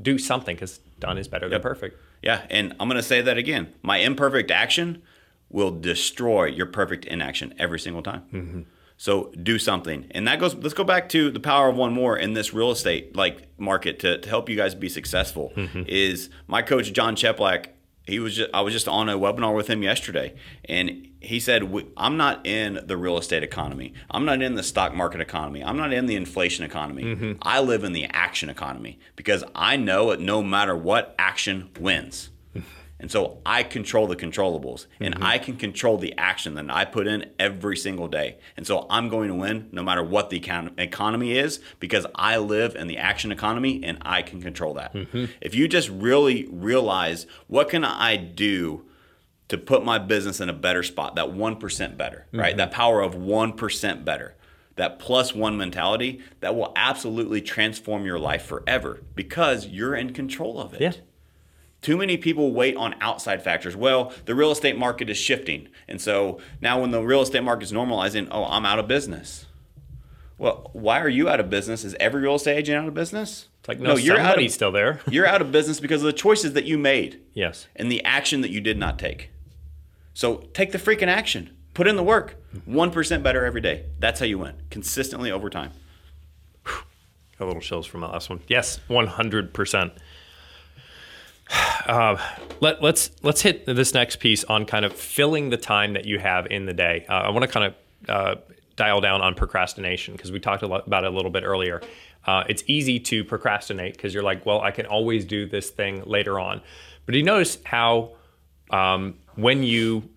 do 0.00 0.18
something 0.18 0.56
because 0.56 0.78
done 0.98 1.18
is 1.18 1.28
better 1.28 1.48
than 1.48 1.60
perfect. 1.60 2.00
Yeah, 2.22 2.46
and 2.50 2.74
I'm 2.80 2.88
going 2.88 2.96
to 2.96 3.02
say 3.02 3.20
that 3.20 3.36
again. 3.38 3.72
My 3.82 3.98
imperfect 3.98 4.50
action 4.50 5.02
will 5.50 5.70
destroy 5.70 6.46
your 6.46 6.66
perfect 6.66 7.04
inaction 7.04 7.54
every 7.58 7.78
single 7.78 8.02
time. 8.02 8.22
Mm-hmm. 8.32 8.60
So 9.00 9.32
do 9.40 9.60
something, 9.60 10.08
and 10.10 10.26
that 10.26 10.40
goes. 10.40 10.56
Let's 10.56 10.74
go 10.74 10.82
back 10.82 11.08
to 11.10 11.30
the 11.30 11.38
power 11.38 11.68
of 11.68 11.76
one 11.76 11.92
more 11.92 12.18
in 12.18 12.32
this 12.32 12.52
real 12.52 12.72
estate 12.72 13.14
like 13.14 13.46
market 13.56 14.00
to, 14.00 14.18
to 14.18 14.28
help 14.28 14.48
you 14.48 14.56
guys 14.56 14.74
be 14.74 14.88
successful. 14.88 15.52
Mm-hmm. 15.54 15.84
Is 15.86 16.30
my 16.48 16.62
coach 16.62 16.92
Jon 16.92 17.14
Cheplak? 17.14 17.68
He 18.08 18.18
was 18.18 18.34
just, 18.34 18.50
I 18.52 18.62
was 18.62 18.72
just 18.72 18.88
on 18.88 19.08
a 19.08 19.16
webinar 19.16 19.54
with 19.54 19.68
him 19.68 19.84
yesterday, 19.84 20.34
and 20.64 21.06
he 21.20 21.38
said, 21.38 21.62
"I'm 21.96 22.16
not 22.16 22.44
in 22.44 22.80
the 22.84 22.96
real 22.96 23.18
estate 23.18 23.44
economy. 23.44 23.94
I'm 24.10 24.24
not 24.24 24.42
in 24.42 24.56
the 24.56 24.64
stock 24.64 24.92
market 24.92 25.20
economy. 25.20 25.62
I'm 25.62 25.76
not 25.76 25.92
in 25.92 26.06
the 26.06 26.16
inflation 26.16 26.64
economy. 26.64 27.04
Mm-hmm. 27.04 27.32
I 27.42 27.60
live 27.60 27.84
in 27.84 27.92
the 27.92 28.06
action 28.06 28.50
economy 28.50 28.98
because 29.14 29.44
I 29.54 29.76
know 29.76 30.10
that 30.10 30.18
no 30.18 30.42
matter 30.42 30.76
what, 30.76 31.14
action 31.20 31.70
wins." 31.78 32.30
And 33.00 33.10
so 33.10 33.40
I 33.46 33.62
control 33.62 34.06
the 34.06 34.16
controllables 34.16 34.86
and 35.00 35.14
mm-hmm. 35.14 35.24
I 35.24 35.38
can 35.38 35.56
control 35.56 35.98
the 35.98 36.16
action 36.18 36.54
that 36.54 36.70
I 36.70 36.84
put 36.84 37.06
in 37.06 37.30
every 37.38 37.76
single 37.76 38.08
day. 38.08 38.38
And 38.56 38.66
so 38.66 38.86
I'm 38.90 39.08
going 39.08 39.28
to 39.28 39.34
win 39.34 39.68
no 39.72 39.82
matter 39.82 40.02
what 40.02 40.30
the 40.30 40.40
econ- 40.40 40.78
economy 40.78 41.38
is 41.38 41.60
because 41.78 42.06
I 42.14 42.38
live 42.38 42.74
in 42.74 42.88
the 42.88 42.98
action 42.98 43.30
economy 43.30 43.82
and 43.84 43.98
I 44.02 44.22
can 44.22 44.42
control 44.42 44.74
that. 44.74 44.94
Mm-hmm. 44.94 45.26
If 45.40 45.54
you 45.54 45.68
just 45.68 45.88
really 45.90 46.48
realize 46.50 47.26
what 47.46 47.68
can 47.68 47.84
I 47.84 48.16
do 48.16 48.84
to 49.48 49.56
put 49.56 49.84
my 49.84 49.98
business 49.98 50.40
in 50.40 50.48
a 50.48 50.52
better 50.52 50.82
spot, 50.82 51.14
that 51.14 51.26
1% 51.26 51.96
better, 51.96 52.26
right? 52.32 52.50
Mm-hmm. 52.50 52.58
That 52.58 52.70
power 52.72 53.00
of 53.00 53.14
1% 53.14 54.04
better. 54.04 54.34
That 54.76 55.00
plus 55.00 55.34
one 55.34 55.56
mentality 55.56 56.20
that 56.38 56.54
will 56.54 56.72
absolutely 56.76 57.40
transform 57.40 58.04
your 58.04 58.18
life 58.18 58.44
forever 58.44 59.02
because 59.16 59.66
you're 59.66 59.96
in 59.96 60.12
control 60.12 60.60
of 60.60 60.72
it. 60.72 60.80
Yeah. 60.80 60.92
Too 61.80 61.96
many 61.96 62.16
people 62.16 62.52
wait 62.52 62.76
on 62.76 62.94
outside 63.00 63.42
factors. 63.42 63.76
Well, 63.76 64.12
the 64.24 64.34
real 64.34 64.50
estate 64.50 64.76
market 64.76 65.08
is 65.08 65.16
shifting. 65.16 65.68
And 65.86 66.00
so 66.00 66.40
now 66.60 66.80
when 66.80 66.90
the 66.90 67.02
real 67.02 67.22
estate 67.22 67.44
market 67.44 67.64
is 67.64 67.72
normalizing, 67.72 68.28
oh, 68.30 68.44
I'm 68.44 68.66
out 68.66 68.78
of 68.78 68.88
business. 68.88 69.46
Well, 70.38 70.70
why 70.72 71.00
are 71.00 71.08
you 71.08 71.28
out 71.28 71.40
of 71.40 71.50
business? 71.50 71.84
Is 71.84 71.96
every 72.00 72.22
real 72.22 72.34
estate 72.34 72.56
agent 72.56 72.82
out 72.82 72.88
of 72.88 72.94
business? 72.94 73.48
It's 73.60 73.68
like, 73.68 73.80
no, 73.80 73.96
you're 73.96 74.18
out 74.18 74.26
somebody's 74.26 74.52
of, 74.52 74.54
still 74.54 74.72
there. 74.72 75.00
you're 75.10 75.26
out 75.26 75.40
of 75.40 75.52
business 75.52 75.78
because 75.78 76.02
of 76.02 76.06
the 76.06 76.12
choices 76.12 76.52
that 76.54 76.64
you 76.64 76.78
made 76.78 77.20
yes. 77.32 77.68
and 77.76 77.90
the 77.90 78.04
action 78.04 78.40
that 78.40 78.50
you 78.50 78.60
did 78.60 78.78
not 78.78 78.98
take. 78.98 79.30
So 80.14 80.48
take 80.52 80.72
the 80.72 80.78
freaking 80.78 81.08
action. 81.08 81.56
Put 81.74 81.86
in 81.86 81.94
the 81.94 82.02
work. 82.02 82.36
1% 82.68 83.22
better 83.22 83.44
every 83.44 83.60
day. 83.60 83.84
That's 84.00 84.18
how 84.18 84.26
you 84.26 84.38
win 84.38 84.54
consistently 84.70 85.30
over 85.30 85.48
time. 85.48 85.72
A 87.40 87.44
little 87.44 87.62
chills 87.62 87.86
from 87.86 88.00
that 88.00 88.08
last 88.08 88.30
one. 88.30 88.40
Yes, 88.48 88.80
one 88.88 89.06
hundred 89.06 89.54
percent. 89.54 89.92
Uh, 91.88 92.18
Let 92.60 92.82
let's 92.82 93.10
let's 93.22 93.40
hit 93.40 93.64
this 93.64 93.94
next 93.94 94.16
piece 94.16 94.44
on 94.44 94.66
kind 94.66 94.84
of 94.84 94.92
filling 94.92 95.48
the 95.48 95.56
time 95.56 95.94
that 95.94 96.04
you 96.04 96.18
have 96.18 96.46
in 96.50 96.66
the 96.66 96.74
day. 96.74 97.06
Uh, 97.08 97.14
I 97.14 97.30
want 97.30 97.44
to 97.44 97.48
kind 97.48 97.66
of 97.66 97.74
uh, 98.10 98.40
dial 98.76 99.00
down 99.00 99.22
on 99.22 99.34
procrastination 99.34 100.12
because 100.12 100.30
we 100.30 100.38
talked 100.38 100.62
lot 100.62 100.86
about 100.86 101.04
it 101.04 101.12
a 101.12 101.16
little 101.16 101.30
bit 101.30 101.44
earlier. 101.44 101.80
Uh, 102.26 102.44
it's 102.46 102.62
easy 102.66 103.00
to 103.00 103.24
procrastinate 103.24 103.94
because 103.94 104.12
you're 104.12 104.22
like, 104.22 104.44
well, 104.44 104.60
I 104.60 104.70
can 104.70 104.84
always 104.84 105.24
do 105.24 105.46
this 105.46 105.70
thing 105.70 106.02
later 106.04 106.38
on. 106.38 106.60
But 107.06 107.12
do 107.12 107.18
you 107.18 107.24
notice 107.24 107.56
how 107.64 108.12
um, 108.70 109.14
when 109.36 109.62
you 109.62 110.10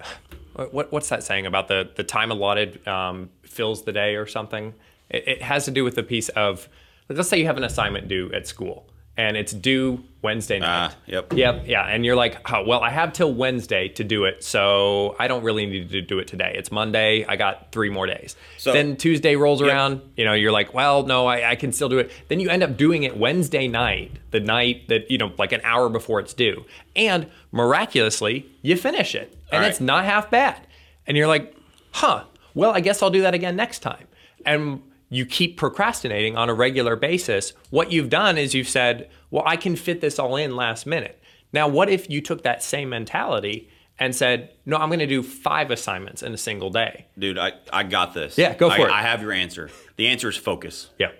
what, 0.70 0.90
what's 0.90 1.10
that 1.10 1.22
saying 1.22 1.44
about 1.44 1.68
the 1.68 1.90
the 1.94 2.04
time 2.04 2.30
allotted 2.30 2.86
um, 2.88 3.28
fills 3.42 3.84
the 3.84 3.92
day 3.92 4.16
or 4.16 4.26
something? 4.26 4.72
It, 5.10 5.28
it 5.28 5.42
has 5.42 5.66
to 5.66 5.70
do 5.70 5.84
with 5.84 5.94
the 5.94 6.02
piece 6.02 6.30
of 6.30 6.68
let's 7.10 7.28
say 7.28 7.38
you 7.38 7.46
have 7.46 7.58
an 7.58 7.64
assignment 7.64 8.08
due 8.08 8.32
at 8.32 8.46
school 8.46 8.88
and 9.18 9.36
it's 9.36 9.52
due 9.52 10.02
Wednesday 10.22 10.58
night. 10.60 10.92
Ah, 10.92 10.96
yep. 11.06 11.32
Yep. 11.32 11.64
Yeah. 11.66 11.82
And 11.84 12.04
you're 12.06 12.16
like, 12.16 12.50
oh, 12.52 12.64
well, 12.64 12.80
I 12.80 12.90
have 12.90 13.12
till 13.12 13.32
Wednesday 13.34 13.88
to 13.88 14.04
do 14.04 14.24
it, 14.24 14.42
so 14.42 15.14
I 15.18 15.28
don't 15.28 15.42
really 15.44 15.66
need 15.66 15.90
to 15.90 16.00
do 16.00 16.18
it 16.20 16.26
today. 16.28 16.54
It's 16.56 16.72
Monday. 16.72 17.24
I 17.28 17.36
got 17.36 17.70
three 17.72 17.90
more 17.90 18.06
days. 18.06 18.36
So- 18.56 18.72
then 18.72 18.96
Tuesday 18.96 19.36
rolls 19.36 19.60
around. 19.60 20.00
You 20.16 20.24
know, 20.24 20.32
you're 20.32 20.52
like, 20.52 20.72
well, 20.72 21.02
no, 21.04 21.26
I, 21.26 21.50
I 21.50 21.56
can 21.56 21.72
still 21.72 21.88
do 21.88 21.98
it. 21.98 22.10
Then 22.28 22.40
you 22.40 22.48
end 22.48 22.62
up 22.62 22.76
doing 22.76 23.02
it 23.02 23.16
Wednesday 23.16 23.68
night, 23.68 24.12
the 24.30 24.40
night 24.40 24.88
that 24.88 25.10
you 25.10 25.18
know, 25.18 25.32
like 25.36 25.52
an 25.52 25.60
hour 25.64 25.88
before 25.88 26.20
it's 26.20 26.32
due, 26.34 26.64
and 26.96 27.26
miraculously 27.50 28.46
you 28.62 28.76
finish 28.76 29.14
it, 29.14 29.36
and 29.52 29.64
it's 29.64 29.80
not 29.80 30.04
half 30.04 30.30
bad. 30.30 30.60
And 31.06 31.16
you're 31.16 31.26
like, 31.28 31.54
huh? 31.92 32.24
Well, 32.54 32.70
I 32.72 32.80
guess 32.80 33.02
I'll 33.02 33.10
do 33.10 33.22
that 33.22 33.34
again 33.34 33.56
next 33.56 33.80
time. 33.80 34.06
And 34.46 34.82
you 35.10 35.24
keep 35.24 35.56
procrastinating 35.56 36.36
on 36.36 36.48
a 36.50 36.54
regular 36.54 36.96
basis, 36.96 37.52
what 37.70 37.90
you've 37.92 38.10
done 38.10 38.36
is 38.38 38.54
you've 38.54 38.68
said, 38.68 39.08
well, 39.30 39.42
I 39.46 39.56
can 39.56 39.74
fit 39.76 40.00
this 40.00 40.18
all 40.18 40.36
in 40.36 40.54
last 40.56 40.86
minute. 40.86 41.22
Now, 41.52 41.66
what 41.68 41.88
if 41.88 42.10
you 42.10 42.20
took 42.20 42.42
that 42.42 42.62
same 42.62 42.90
mentality 42.90 43.70
and 43.98 44.14
said, 44.14 44.50
no, 44.66 44.76
I'm 44.76 44.90
going 44.90 44.98
to 44.98 45.06
do 45.06 45.22
five 45.22 45.70
assignments 45.70 46.22
in 46.22 46.34
a 46.34 46.36
single 46.36 46.70
day? 46.70 47.06
Dude, 47.18 47.38
I, 47.38 47.52
I 47.72 47.84
got 47.84 48.12
this. 48.12 48.36
Yeah, 48.36 48.54
go 48.54 48.68
for 48.70 48.82
I, 48.82 48.84
it. 48.84 48.90
I 48.90 49.02
have 49.02 49.22
your 49.22 49.32
answer. 49.32 49.70
The 49.96 50.08
answer 50.08 50.28
is 50.28 50.36
focus. 50.36 50.90
Yeah. 50.98 51.12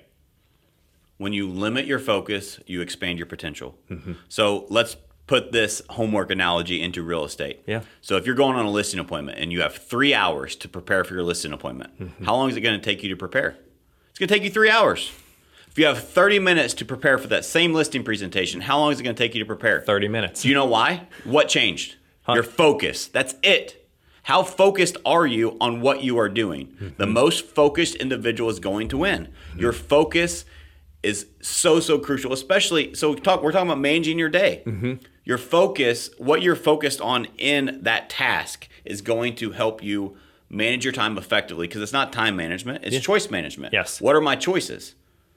When 1.17 1.33
you 1.33 1.49
limit 1.49 1.87
your 1.87 1.99
focus, 1.99 2.61
you 2.67 2.81
expand 2.81 3.19
your 3.19 3.27
potential. 3.27 3.77
Mm-hmm. 3.91 4.13
So 4.29 4.67
let's 4.69 4.97
put 5.27 5.51
this 5.51 5.83
homework 5.91 6.31
analogy 6.31 6.81
into 6.81 7.03
real 7.03 7.25
estate. 7.25 7.63
Yeah. 7.67 7.83
So 8.01 8.17
if 8.17 8.25
you're 8.25 8.35
going 8.35 8.55
on 8.57 8.65
a 8.67 8.71
listing 8.71 9.01
appointment 9.01 9.39
and 9.39 9.51
you 9.53 9.61
have 9.63 9.75
three 9.75 10.15
hours 10.15 10.55
to 10.57 10.69
prepare 10.69 11.05
for 11.05 11.15
your 11.15 11.23
listing 11.25 11.53
appointment, 11.53 11.99
Mm-hmm. 11.99 12.25
how 12.25 12.35
long 12.37 12.51
is 12.51 12.57
it 12.57 12.61
going 12.61 12.79
to 12.79 12.85
take 12.85 13.03
you 13.03 13.09
to 13.09 13.17
prepare? 13.17 13.57
It's 14.19 14.21
going 14.21 14.31
to 14.31 14.35
take 14.35 14.43
you 14.43 14.51
three 14.51 14.69
hours. 14.69 15.13
If 15.69 15.79
you 15.79 15.87
have 15.87 16.09
30 16.09 16.41
minutes 16.41 16.75
to 16.75 16.85
prepare 16.85 17.19
for 17.19 17.29
that 17.29 17.45
same 17.45 17.73
listing 17.73 18.03
presentation, 18.03 18.63
how 18.63 18.81
long 18.81 18.91
is 18.91 18.99
it 18.99 19.05
going 19.05 19.15
to 19.15 19.23
take 19.23 19.33
you 19.37 19.39
to 19.39 19.47
prepare? 19.47 19.81
30 19.81 20.09
minutes. 20.09 20.43
Do 20.43 20.49
you 20.49 20.55
know 20.55 20.65
why? 20.65 21.07
What 21.23 21.49
changed? 21.49 21.95
Your 22.27 22.43
focus. 22.43 23.07
That's 23.07 23.37
it. 23.45 23.89
How 24.25 24.43
focused 24.43 24.97
are 25.07 25.25
you 25.25 25.57
on 25.61 25.81
what 25.81 26.03
you 26.03 26.19
are 26.19 26.29
doing? 26.29 26.95
The 26.97 27.07
hmm. 27.07 27.13
most 27.13 27.45
focused 27.47 27.95
individual 27.95 28.51
is 28.51 28.59
going 28.59 28.89
to 28.89 28.99
win. 28.99 29.29
Hmm. 29.53 29.61
Your 29.61 29.73
focus 29.73 30.45
is 31.05 31.27
so 31.41 31.79
so 31.79 32.01
crucial, 32.01 32.33
especially 32.33 32.95
so 32.95 33.15
talk 33.15 33.45
we're 33.45 33.53
talking 33.53 33.69
about 33.69 33.79
managing 33.79 34.19
your 34.19 34.31
day. 34.31 34.65
Mm-hmm. 34.67 34.95
Your 35.25 35.39
focus, 35.39 36.11
what 36.19 36.43
you're 36.43 36.57
focused 36.57 37.01
on 37.01 37.29
in 37.39 37.79
that 37.83 38.11
task 38.11 38.69
is 38.85 39.01
going 39.01 39.37
to 39.37 39.53
help 39.53 39.81
you 39.81 40.17
manage 40.51 40.85
your 40.85 40.93
time 40.93 41.19
effectively 41.19 41.67
because 41.67 41.83
it's 41.83 41.93
not 41.93 42.13
time 42.13 42.37
management, 42.37 42.85
it's 42.85 43.01
choice 43.01 43.31
management. 43.31 43.73
Yes. 43.73 44.01
What 44.01 44.17
are 44.17 44.21
my 44.21 44.37
choices? 44.37 44.95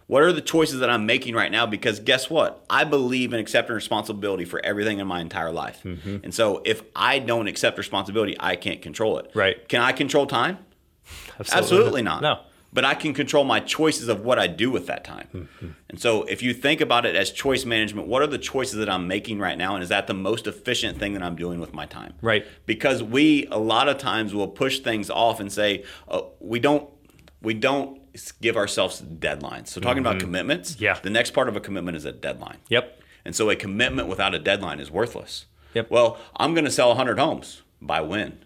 What 0.07 0.23
are 0.23 0.33
the 0.33 0.41
choices 0.41 0.79
that 0.81 0.89
I'm 0.89 1.05
making 1.05 1.35
right 1.35 1.51
now? 1.51 1.65
Because 1.65 2.01
guess 2.01 2.29
what? 2.29 2.65
I 2.69 2.83
believe 2.83 3.31
in 3.31 3.39
accepting 3.39 3.73
responsibility 3.73 4.43
for 4.43 4.59
everything 4.65 4.99
in 4.99 5.07
my 5.07 5.21
entire 5.21 5.51
life. 5.53 5.79
Mm-hmm. 5.85 6.17
And 6.23 6.33
so 6.33 6.61
if 6.65 6.83
I 6.93 7.19
don't 7.19 7.47
accept 7.47 7.77
responsibility, 7.77 8.35
I 8.37 8.57
can't 8.57 8.81
control 8.81 9.19
it. 9.19 9.31
Right. 9.33 9.65
Can 9.69 9.79
I 9.81 9.93
control 9.93 10.25
time? 10.25 10.57
Absolutely 11.39 12.01
not. 12.01 12.21
No. 12.21 12.41
But 12.73 12.85
I 12.85 12.93
can 12.93 13.13
control 13.13 13.43
my 13.43 13.59
choices 13.59 14.07
of 14.07 14.21
what 14.23 14.39
I 14.39 14.47
do 14.47 14.71
with 14.71 14.87
that 14.87 15.03
time. 15.03 15.27
Mm-hmm. 15.33 15.67
And 15.89 15.99
so 15.99 16.23
if 16.23 16.41
you 16.41 16.53
think 16.53 16.79
about 16.79 17.05
it 17.05 17.15
as 17.17 17.29
choice 17.31 17.65
management, 17.65 18.07
what 18.07 18.21
are 18.21 18.27
the 18.27 18.37
choices 18.37 18.75
that 18.79 18.89
I'm 18.89 19.07
making 19.07 19.39
right 19.39 19.57
now? 19.57 19.75
And 19.75 19.83
is 19.83 19.89
that 19.89 20.07
the 20.07 20.13
most 20.13 20.47
efficient 20.47 20.97
thing 20.97 21.13
that 21.13 21.21
I'm 21.21 21.35
doing 21.35 21.59
with 21.59 21.73
my 21.73 21.85
time? 21.85 22.13
Right. 22.21 22.45
Because 22.65 23.03
we 23.03 23.45
a 23.47 23.57
lot 23.57 23.89
of 23.89 23.97
times 23.97 24.33
will 24.33 24.47
push 24.47 24.79
things 24.79 25.09
off 25.09 25.41
and 25.41 25.51
say, 25.51 25.83
oh, 26.07 26.31
we 26.39 26.59
don't 26.59 26.89
we 27.41 27.53
don't 27.53 27.99
give 28.41 28.55
ourselves 28.55 29.01
deadlines. 29.01 29.67
So 29.67 29.81
talking 29.81 29.99
about 30.01 30.19
commitments, 30.19 30.73
Mm-hmm. 30.75 30.83
Yeah. 30.83 30.99
the 31.01 31.09
next 31.09 31.31
part 31.31 31.49
of 31.49 31.55
a 31.55 31.59
commitment 31.59 31.97
is 31.97 32.05
a 32.05 32.11
deadline. 32.11 32.57
Yep. 32.69 32.99
And 33.25 33.35
so 33.35 33.49
a 33.49 33.55
commitment 33.55 34.07
without 34.07 34.33
a 34.33 34.39
deadline 34.39 34.79
is 34.79 34.89
worthless. 34.89 35.45
Yep. 35.73 35.89
Well, 35.89 36.17
I'm 36.37 36.53
going 36.53 36.65
to 36.65 36.71
sell 36.71 36.89
100 36.89 37.19
homes. 37.19 37.61
By 37.81 38.01
when? 38.01 38.45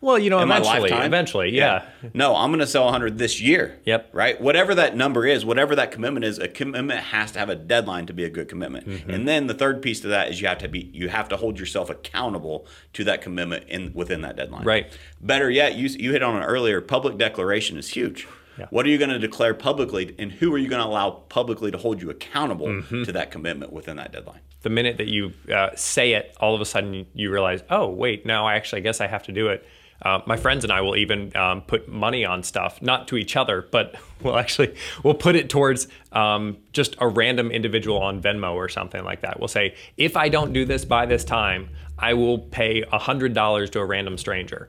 Well, 0.00 0.18
you 0.18 0.30
know, 0.30 0.40
In 0.40 0.48
my 0.48 0.58
eventually, 0.58 0.80
lifetime? 0.90 1.06
eventually, 1.06 1.50
yeah. 1.56 1.86
No, 2.12 2.36
I'm 2.36 2.50
going 2.50 2.60
to 2.60 2.66
sell 2.66 2.84
100 2.84 3.18
this 3.18 3.40
year. 3.40 3.78
Yep. 3.84 4.10
Right? 4.12 4.40
Whatever 4.40 4.74
that 4.74 4.96
number 4.96 5.26
is, 5.26 5.44
whatever 5.44 5.74
that 5.76 5.90
commitment 5.90 6.24
is, 6.24 6.38
a 6.38 6.48
commitment 6.48 7.00
has 7.00 7.32
to 7.32 7.38
have 7.38 7.48
a 7.48 7.54
deadline 7.54 8.06
to 8.06 8.12
be 8.12 8.24
a 8.24 8.30
good 8.30 8.48
commitment. 8.48 8.86
Mm-hmm. 8.86 9.10
And 9.10 9.26
then 9.26 9.46
the 9.46 9.54
third 9.54 9.80
piece 9.82 10.00
to 10.00 10.08
that 10.08 10.28
is 10.28 10.40
you 10.40 10.48
have 10.48 10.58
to 10.58 10.68
be 10.68 10.90
you 10.92 11.08
have 11.08 11.28
to 11.30 11.36
hold 11.36 11.58
yourself 11.58 11.88
accountable 11.90 12.66
to 12.92 13.04
that 13.04 13.22
commitment 13.22 13.64
in 13.68 13.92
within 13.94 14.20
that 14.22 14.36
deadline. 14.36 14.64
Right. 14.64 14.92
Better 15.20 15.50
yet, 15.50 15.74
you 15.76 15.88
you 15.88 16.12
hit 16.12 16.22
on 16.22 16.40
it 16.42 16.44
earlier, 16.44 16.80
public 16.80 17.16
declaration 17.16 17.78
is 17.78 17.88
huge. 17.88 18.28
Yeah. 18.58 18.66
What 18.70 18.86
are 18.86 18.88
you 18.88 18.96
going 18.96 19.10
to 19.10 19.18
declare 19.18 19.52
publicly 19.52 20.14
and 20.18 20.32
who 20.32 20.52
are 20.54 20.58
you 20.58 20.68
going 20.68 20.80
to 20.80 20.88
allow 20.88 21.10
publicly 21.10 21.70
to 21.70 21.76
hold 21.78 22.00
you 22.00 22.08
accountable 22.08 22.66
Mm-hmm. 22.66 23.02
to 23.04 23.12
that 23.12 23.30
commitment 23.30 23.72
within 23.72 23.96
that 23.96 24.12
deadline? 24.12 24.40
the 24.62 24.70
minute 24.70 24.96
that 24.96 25.06
you 25.06 25.32
uh, 25.54 25.68
say 25.76 26.14
it, 26.14 26.34
all 26.40 26.52
of 26.52 26.60
a 26.60 26.64
sudden 26.64 26.92
you, 26.92 27.06
you 27.14 27.30
realize, 27.30 27.62
oh, 27.70 27.88
wait, 27.88 28.26
no, 28.26 28.44
I 28.44 28.56
actually 28.56 28.80
guess 28.80 29.00
I 29.00 29.06
have 29.06 29.22
to 29.24 29.32
do 29.32 29.46
it. 29.46 29.64
Uh, 30.02 30.20
my 30.26 30.36
friends 30.36 30.64
and 30.64 30.72
I 30.72 30.80
will 30.82 30.96
even 30.96 31.34
um, 31.36 31.62
put 31.62 31.88
money 31.88 32.24
on 32.24 32.42
stuff, 32.42 32.80
not 32.82 33.08
to 33.08 33.16
each 33.16 33.36
other, 33.36 33.66
but 33.70 33.94
we'll 34.22 34.38
actually 34.38 34.74
we'll 35.02 35.14
put 35.14 35.36
it 35.36 35.48
towards 35.48 35.88
um, 36.12 36.58
just 36.72 36.96
a 37.00 37.08
random 37.08 37.50
individual 37.50 37.98
on 37.98 38.20
Venmo 38.20 38.54
or 38.54 38.68
something 38.68 39.04
like 39.04 39.22
that. 39.22 39.38
We'll 39.38 39.48
say, 39.48 39.74
if 39.96 40.16
I 40.16 40.28
don't 40.28 40.52
do 40.52 40.64
this 40.64 40.84
by 40.84 41.06
this 41.06 41.24
time, 41.24 41.70
I 41.98 42.14
will 42.14 42.38
pay 42.38 42.82
hundred 42.82 43.34
dollars 43.34 43.70
to 43.70 43.80
a 43.80 43.84
random 43.84 44.18
stranger, 44.18 44.68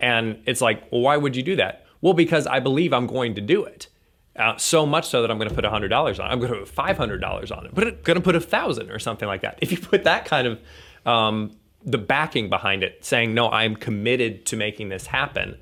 and 0.00 0.40
it's 0.46 0.60
like, 0.60 0.90
well, 0.92 1.00
why 1.00 1.16
would 1.16 1.34
you 1.36 1.42
do 1.42 1.56
that? 1.56 1.86
Well, 2.00 2.14
because 2.14 2.46
I 2.46 2.60
believe 2.60 2.92
I'm 2.92 3.06
going 3.06 3.34
to 3.34 3.40
do 3.40 3.64
it. 3.64 3.88
Uh, 4.36 4.56
so 4.56 4.86
much 4.86 5.08
so 5.08 5.20
that 5.20 5.32
I'm 5.32 5.38
going 5.38 5.48
to 5.48 5.54
put 5.54 5.64
$100 5.64 5.90
on 5.92 6.08
it. 6.08 6.20
I'm 6.20 6.38
going 6.38 6.52
to 6.52 6.60
put 6.60 6.72
$500 6.72 7.56
on 7.56 7.66
it. 7.66 7.74
But 7.74 7.88
I'm 7.88 7.98
going 8.04 8.14
to 8.14 8.20
put 8.20 8.36
a 8.36 8.40
thousand 8.40 8.88
or 8.92 9.00
something 9.00 9.26
like 9.26 9.40
that. 9.40 9.58
If 9.60 9.72
you 9.72 9.78
put 9.78 10.04
that 10.04 10.26
kind 10.26 10.46
of 10.46 10.60
um, 11.04 11.56
the 11.84 11.98
backing 11.98 12.48
behind 12.48 12.82
it, 12.82 13.04
saying 13.04 13.34
no, 13.34 13.50
I'm 13.50 13.76
committed 13.76 14.46
to 14.46 14.56
making 14.56 14.88
this 14.88 15.06
happen, 15.06 15.58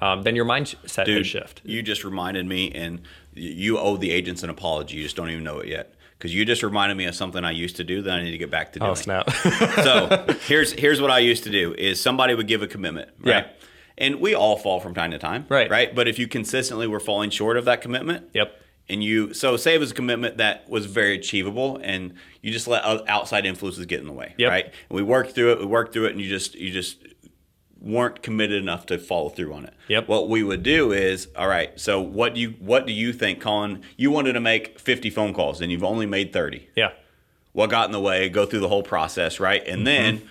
um, 0.00 0.22
then 0.22 0.34
your 0.34 0.44
mindset 0.44 1.06
will 1.06 1.22
shift. 1.22 1.60
You 1.64 1.82
just 1.82 2.04
reminded 2.04 2.46
me, 2.46 2.70
and 2.72 3.02
you 3.34 3.78
owe 3.78 3.96
the 3.96 4.10
agents 4.10 4.42
an 4.42 4.50
apology. 4.50 4.96
You 4.96 5.02
just 5.02 5.16
don't 5.16 5.30
even 5.30 5.44
know 5.44 5.58
it 5.58 5.68
yet. 5.68 5.94
Because 6.16 6.34
you 6.34 6.44
just 6.44 6.62
reminded 6.62 6.96
me 6.96 7.06
of 7.06 7.14
something 7.14 7.44
I 7.44 7.52
used 7.52 7.76
to 7.76 7.84
do 7.84 8.02
that 8.02 8.18
I 8.18 8.22
need 8.22 8.32
to 8.32 8.38
get 8.38 8.50
back 8.50 8.74
to 8.74 8.78
doing. 8.78 8.90
Oh 8.90 8.94
snap! 8.94 9.30
so 9.82 10.26
here's 10.46 10.72
here's 10.72 11.00
what 11.00 11.10
I 11.10 11.20
used 11.20 11.44
to 11.44 11.50
do: 11.50 11.74
is 11.78 11.98
somebody 11.98 12.34
would 12.34 12.46
give 12.46 12.62
a 12.62 12.66
commitment, 12.66 13.08
right? 13.20 13.46
Yeah. 13.46 13.52
And 13.96 14.20
we 14.20 14.34
all 14.34 14.56
fall 14.56 14.80
from 14.80 14.94
time 14.94 15.10
to 15.10 15.18
time, 15.18 15.46
Right. 15.48 15.70
Right. 15.70 15.94
But 15.94 16.08
if 16.08 16.18
you 16.18 16.26
consistently 16.26 16.86
were 16.86 17.00
falling 17.00 17.30
short 17.30 17.56
of 17.56 17.64
that 17.66 17.82
commitment, 17.82 18.28
Yep. 18.34 18.54
And 18.88 19.04
you 19.04 19.32
so 19.32 19.56
say 19.56 19.74
it 19.74 19.78
was 19.78 19.92
a 19.92 19.94
commitment 19.94 20.36
that 20.38 20.68
was 20.68 20.86
very 20.86 21.14
achievable, 21.14 21.78
and 21.82 22.14
you 22.42 22.50
just 22.52 22.66
let 22.68 22.84
outside 23.08 23.44
influences 23.46 23.84
get 23.86 24.00
in 24.00 24.06
the 24.06 24.12
way, 24.12 24.34
Yep. 24.38 24.50
right? 24.50 24.64
And 24.64 24.96
we 24.96 25.02
worked 25.02 25.34
through 25.34 25.52
it, 25.52 25.58
we 25.60 25.66
worked 25.66 25.92
through 25.92 26.06
it, 26.06 26.12
and 26.12 26.20
you 26.20 26.28
just 26.28 26.54
you 26.54 26.70
just 26.70 26.98
weren't 27.80 28.22
committed 28.22 28.60
enough 28.62 28.84
to 28.86 28.98
follow 28.98 29.30
through 29.30 29.54
on 29.54 29.64
it. 29.64 29.72
Yep. 29.88 30.06
What 30.08 30.28
we 30.28 30.42
would 30.42 30.62
do 30.62 30.92
is, 30.92 31.28
all 31.34 31.48
right. 31.48 31.78
So 31.80 32.00
what 32.00 32.34
do 32.34 32.40
you 32.40 32.50
what 32.58 32.86
do 32.86 32.92
you 32.92 33.12
think, 33.12 33.40
Colin? 33.40 33.82
You 33.96 34.10
wanted 34.10 34.34
to 34.34 34.40
make 34.40 34.78
fifty 34.78 35.10
phone 35.10 35.32
calls, 35.34 35.60
and 35.60 35.70
you've 35.72 35.84
only 35.84 36.06
made 36.06 36.32
thirty. 36.32 36.68
yeah, 36.76 36.90
What 37.52 37.70
got 37.70 37.86
in 37.86 37.92
the 37.92 38.00
way? 38.00 38.28
Go 38.28 38.44
through 38.46 38.60
the 38.60 38.68
whole 38.68 38.82
process, 38.82 39.40
right? 39.40 39.62
Mm-hmm. 39.64 39.72
And 39.72 39.86
then, 39.86 40.22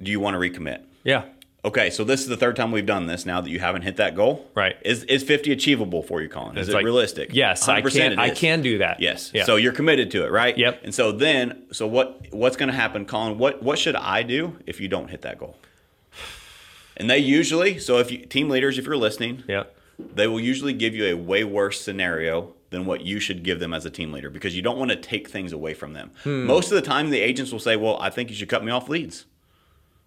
do 0.00 0.10
you 0.10 0.20
want 0.20 0.34
to 0.34 0.38
recommit? 0.38 0.82
yeah, 1.04 1.24
Okay, 1.64 1.90
so 1.90 2.02
this 2.02 2.20
is 2.20 2.26
the 2.26 2.36
third 2.36 2.56
time 2.56 2.72
we've 2.72 2.86
done 2.86 3.06
this. 3.06 3.24
Now 3.24 3.40
that 3.40 3.48
you 3.48 3.60
haven't 3.60 3.82
hit 3.82 3.96
that 3.98 4.16
goal, 4.16 4.50
Right. 4.54 4.76
Is 4.82 5.04
is 5.04 5.22
fifty 5.22 5.52
achievable 5.52 6.02
for 6.02 6.20
you, 6.20 6.28
Colin? 6.28 6.56
Is 6.58 6.66
It's 6.66 6.74
it 6.74 6.76
like, 6.78 6.84
realistic? 6.84 7.30
Yes, 7.32 7.68
I 7.68 7.80
100% 7.80 7.92
can. 7.92 8.18
I 8.18 8.30
can 8.30 8.62
do 8.62 8.78
that. 8.78 8.98
Yes. 9.00 9.30
Yeah. 9.32 9.44
So 9.44 9.54
you're 9.56 9.72
committed 9.72 10.10
to 10.12 10.24
it, 10.24 10.32
right? 10.32 10.58
Yep. 10.58 10.80
And 10.82 10.92
so 10.94 11.12
then, 11.12 11.62
so 11.70 11.86
what? 11.86 12.26
What's 12.30 12.56
going 12.56 12.68
to 12.68 12.74
happen, 12.74 13.04
Colin? 13.06 13.38
What 13.38 13.62
What 13.62 13.78
should 13.78 13.94
I 13.94 14.24
do 14.24 14.58
if 14.66 14.80
you 14.80 14.88
don't 14.88 15.08
hit 15.08 15.22
that 15.22 15.38
goal? 15.38 15.56
And 16.96 17.08
they 17.08 17.18
usually, 17.18 17.78
so 17.78 17.98
if 17.98 18.10
you 18.10 18.18
team 18.26 18.48
leaders, 18.50 18.76
if 18.76 18.84
you're 18.84 18.96
listening, 18.96 19.44
yeah, 19.48 19.64
they 19.98 20.26
will 20.26 20.40
usually 20.40 20.72
give 20.72 20.94
you 20.94 21.06
a 21.06 21.14
way 21.14 21.44
worse 21.44 21.80
scenario 21.80 22.54
than 22.70 22.86
what 22.86 23.02
you 23.02 23.20
should 23.20 23.42
give 23.44 23.60
them 23.60 23.72
as 23.72 23.84
a 23.86 23.90
team 23.90 24.12
leader 24.12 24.30
because 24.30 24.56
you 24.56 24.62
don't 24.62 24.78
want 24.78 24.90
to 24.90 24.96
take 24.96 25.28
things 25.28 25.52
away 25.52 25.74
from 25.74 25.92
them. 25.92 26.10
Hmm. 26.24 26.44
Most 26.46 26.72
of 26.72 26.74
the 26.74 26.82
time, 26.82 27.10
the 27.10 27.20
agents 27.20 27.52
will 27.52 27.60
say, 27.60 27.76
"Well, 27.76 27.98
I 28.00 28.10
think 28.10 28.30
you 28.30 28.36
should 28.36 28.48
cut 28.48 28.64
me 28.64 28.72
off 28.72 28.88
leads." 28.88 29.26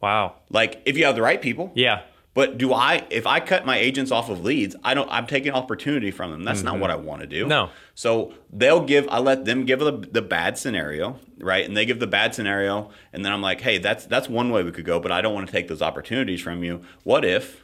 Wow, 0.02 0.36
Like 0.50 0.82
if 0.86 0.98
you 0.98 1.06
have 1.06 1.16
the 1.16 1.22
right 1.22 1.42
people, 1.42 1.72
yeah, 1.76 2.02
But 2.34 2.58
do 2.58 2.74
I? 2.74 3.08
If 3.10 3.26
I 3.26 3.40
cut 3.40 3.66
my 3.66 3.78
agents 3.78 4.12
off 4.12 4.30
of 4.30 4.44
leads, 4.44 4.76
I 4.84 4.94
don't. 4.94 5.10
I'm 5.10 5.26
taking 5.26 5.54
opportunity 5.54 6.12
from 6.12 6.32
them. 6.32 6.44
That's 6.44 6.64
not 6.64 6.80
what 6.80 6.92
I 6.92 6.96
want 6.98 7.22
to 7.22 7.28
do. 7.28 7.42
Mm-hmm. 7.42 7.50
No. 7.50 7.70
So 7.96 8.34
they'll 8.52 8.84
give. 8.84 9.08
I 9.10 9.20
let 9.20 9.46
them 9.46 9.66
give 9.66 9.80
the, 9.80 9.94
the 9.94 10.22
bad 10.22 10.58
scenario, 10.58 11.18
right? 11.40 11.66
And 11.66 11.78
they 11.78 11.86
give 11.86 12.00
the 12.02 12.08
bad 12.08 12.36
scenario, 12.36 12.90
and 13.14 13.24
then 13.24 13.32
I'm 13.32 13.42
like, 13.42 13.62
hey, 13.62 13.78
that's 13.78 14.06
that's 14.06 14.28
one 14.28 14.52
way 14.52 14.64
we 14.64 14.72
could 14.74 14.84
go, 14.86 15.00
but 15.00 15.14
I 15.14 15.22
don't 15.22 15.34
want 15.34 15.48
to 15.48 15.52
take 15.52 15.70
those 15.70 15.82
opportunities 15.82 16.42
from 16.42 16.62
you. 16.62 16.82
What 17.04 17.24
if? 17.24 17.64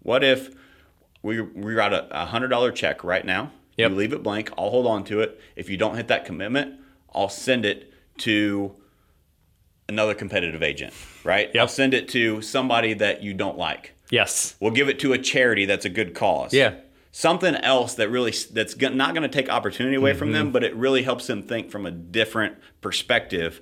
What 0.00 0.24
if 0.24 0.50
we 1.22 1.40
we 1.40 1.74
write 1.74 1.92
a, 1.92 2.22
a 2.22 2.26
hundred 2.26 2.48
dollar 2.48 2.72
check 2.72 3.04
right 3.04 3.24
now? 3.24 3.52
Yep. 3.76 3.90
You 3.90 3.96
leave 3.96 4.12
it 4.12 4.22
blank. 4.24 4.50
I'll 4.58 4.70
hold 4.70 4.86
on 4.86 5.04
to 5.04 5.20
it. 5.20 5.40
If 5.54 5.70
you 5.70 5.76
don't 5.76 5.94
hit 5.96 6.08
that 6.08 6.24
commitment, 6.24 6.80
I'll 7.14 7.28
send 7.28 7.64
it 7.64 7.92
to 8.18 8.74
another 9.88 10.14
competitive 10.14 10.62
agent, 10.62 10.92
right? 11.24 11.48
Yep. 11.52 11.60
I'll 11.60 11.68
send 11.68 11.94
it 11.94 12.08
to 12.10 12.40
somebody 12.42 12.94
that 12.94 13.22
you 13.22 13.34
don't 13.34 13.58
like. 13.58 13.94
yes, 14.10 14.54
We'll 14.60 14.70
give 14.72 14.88
it 14.88 14.98
to 15.00 15.12
a 15.12 15.18
charity 15.18 15.64
that's 15.66 15.84
a 15.84 15.88
good 15.90 16.14
cause. 16.14 16.52
Yeah. 16.54 16.74
Something 17.14 17.54
else 17.56 17.94
that 17.96 18.08
really 18.08 18.32
that's 18.52 18.74
not 18.80 19.14
going 19.14 19.22
to 19.22 19.28
take 19.28 19.50
opportunity 19.50 19.96
away 19.96 20.14
from 20.14 20.28
Mm-hmm. 20.28 20.34
them, 20.38 20.52
but 20.52 20.64
it 20.64 20.74
really 20.74 21.02
helps 21.02 21.26
them 21.26 21.42
think 21.42 21.70
from 21.70 21.84
a 21.84 21.90
different 21.90 22.56
perspective 22.80 23.60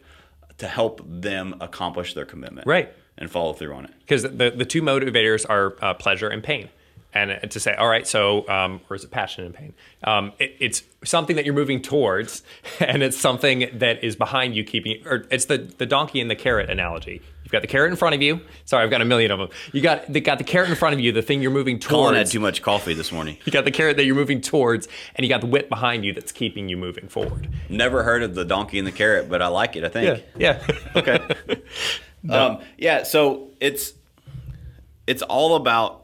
to 0.59 0.69
help 0.69 1.01
them 1.05 1.57
accomplish 1.61 2.15
their 2.15 2.25
commitment. 2.25 2.67
Right. 2.67 2.93
And 3.19 3.31
follow 3.31 3.53
through 3.53 3.75
on 3.75 3.85
it. 3.87 3.91
because 4.01 4.23
the 4.23 4.53
the 4.57 4.65
two 4.65 4.81
motivators 4.83 5.45
are 5.49 5.77
uh, 5.83 5.93
pleasure 5.95 6.29
and 6.29 6.43
pain. 6.43 6.71
And 7.13 7.51
to 7.51 7.61
say, 7.61 7.75
all 7.75 7.89
right, 7.89 8.07
so, 8.07 8.49
um, 8.49 8.81
or 8.89 8.97
is 8.97 9.05
it 9.05 9.11
passion 9.11 9.45
and 9.45 9.55
pain? 9.55 9.75
Um, 10.05 10.33
it, 10.39 10.57
it's 10.61 10.83
something 11.05 11.37
that 11.37 11.45
you're 11.45 11.55
moving 11.55 11.83
towards, 11.83 12.43
and 12.81 13.03
it's 13.03 13.17
something 13.17 13.69
that 13.75 14.05
is 14.05 14.17
behind 14.17 14.55
you, 14.55 14.65
keeping, 14.65 15.07
or 15.07 15.27
it's 15.31 15.47
the 15.47 15.59
the 15.59 15.87
donkey 15.87 16.21
and 16.21 16.31
the 16.31 16.37
carrot 16.37 16.71
analogy. 16.71 17.21
You've 17.43 17.53
got 17.53 17.63
the 17.63 17.69
carrot 17.69 17.91
in 17.91 17.97
front 17.97 18.15
of 18.15 18.23
you. 18.23 18.41
Sorry, 18.65 18.85
I've 18.85 18.91
got 18.91 19.01
a 19.01 19.05
million 19.05 19.33
of 19.33 19.41
them. 19.41 19.49
You 19.73 19.81
got 19.81 20.11
they 20.13 20.21
got 20.21 20.39
the 20.39 20.45
carrot 20.45 20.71
in 20.71 20.77
front 20.77 20.95
of 20.95 21.01
you, 21.01 21.11
the 21.11 21.23
thing 21.23 21.43
you're 21.43 21.51
moving 21.51 21.81
Colin 21.81 22.15
had 22.15 22.21
towards. 22.21 22.31
too 22.31 22.41
much 22.41 22.63
coffee 22.63 22.95
this 22.95 23.11
morning. 23.11 23.39
You 23.51 23.53
got 23.53 23.65
the 23.65 23.73
carrot 23.73 23.97
that 23.97 24.05
you're 24.05 24.15
moving 24.15 24.41
towards, 24.41 24.87
and 25.17 25.25
you 25.25 25.29
got 25.29 25.41
the 25.41 25.49
whip 25.49 25.69
behind 25.69 26.05
you 26.05 26.13
that's 26.13 26.31
keeping 26.31 26.69
you 26.69 26.77
moving 26.77 27.09
forward. 27.09 27.49
Never 27.69 28.05
heard 28.05 28.23
of 28.23 28.37
the 28.37 28.45
donkey 28.45 28.79
and 28.79 28.87
the 28.87 28.93
carrot, 28.93 29.29
but 29.29 29.43
I 29.43 29.49
like 29.49 29.75
it. 29.75 29.83
I 29.83 29.89
think. 29.89 30.25
yeah. 30.37 30.63
yeah. 30.69 30.77
okay. 30.97 31.19
Um, 32.29 32.61
yeah. 32.79 33.03
So 33.03 33.49
it's 33.59 33.95
it's 35.09 35.23
all 35.23 35.57
about 35.57 36.00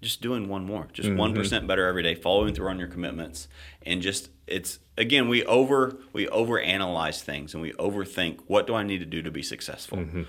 just 0.00 0.20
doing 0.20 0.48
one 0.48 0.64
more, 0.64 0.88
just 0.92 1.08
mm-hmm. 1.08 1.18
one 1.18 1.66
better 1.66 1.86
every 1.86 2.02
day, 2.02 2.14
following 2.14 2.54
through 2.54 2.68
on 2.68 2.78
your 2.78 2.88
commitments, 2.88 3.48
and 3.82 4.02
just 4.02 4.30
it's 4.46 4.78
again 4.96 5.28
we 5.28 5.44
over 5.44 5.96
we 6.12 6.28
over 6.28 6.60
analyze 6.60 7.22
things 7.22 7.54
and 7.54 7.62
we 7.62 7.72
overthink. 7.72 8.40
What 8.46 8.66
do 8.66 8.74
I 8.74 8.82
need 8.82 8.98
to 8.98 9.06
do 9.06 9.22
to 9.22 9.30
be 9.30 9.42
successful? 9.42 9.98
Mm-hmm. 9.98 10.22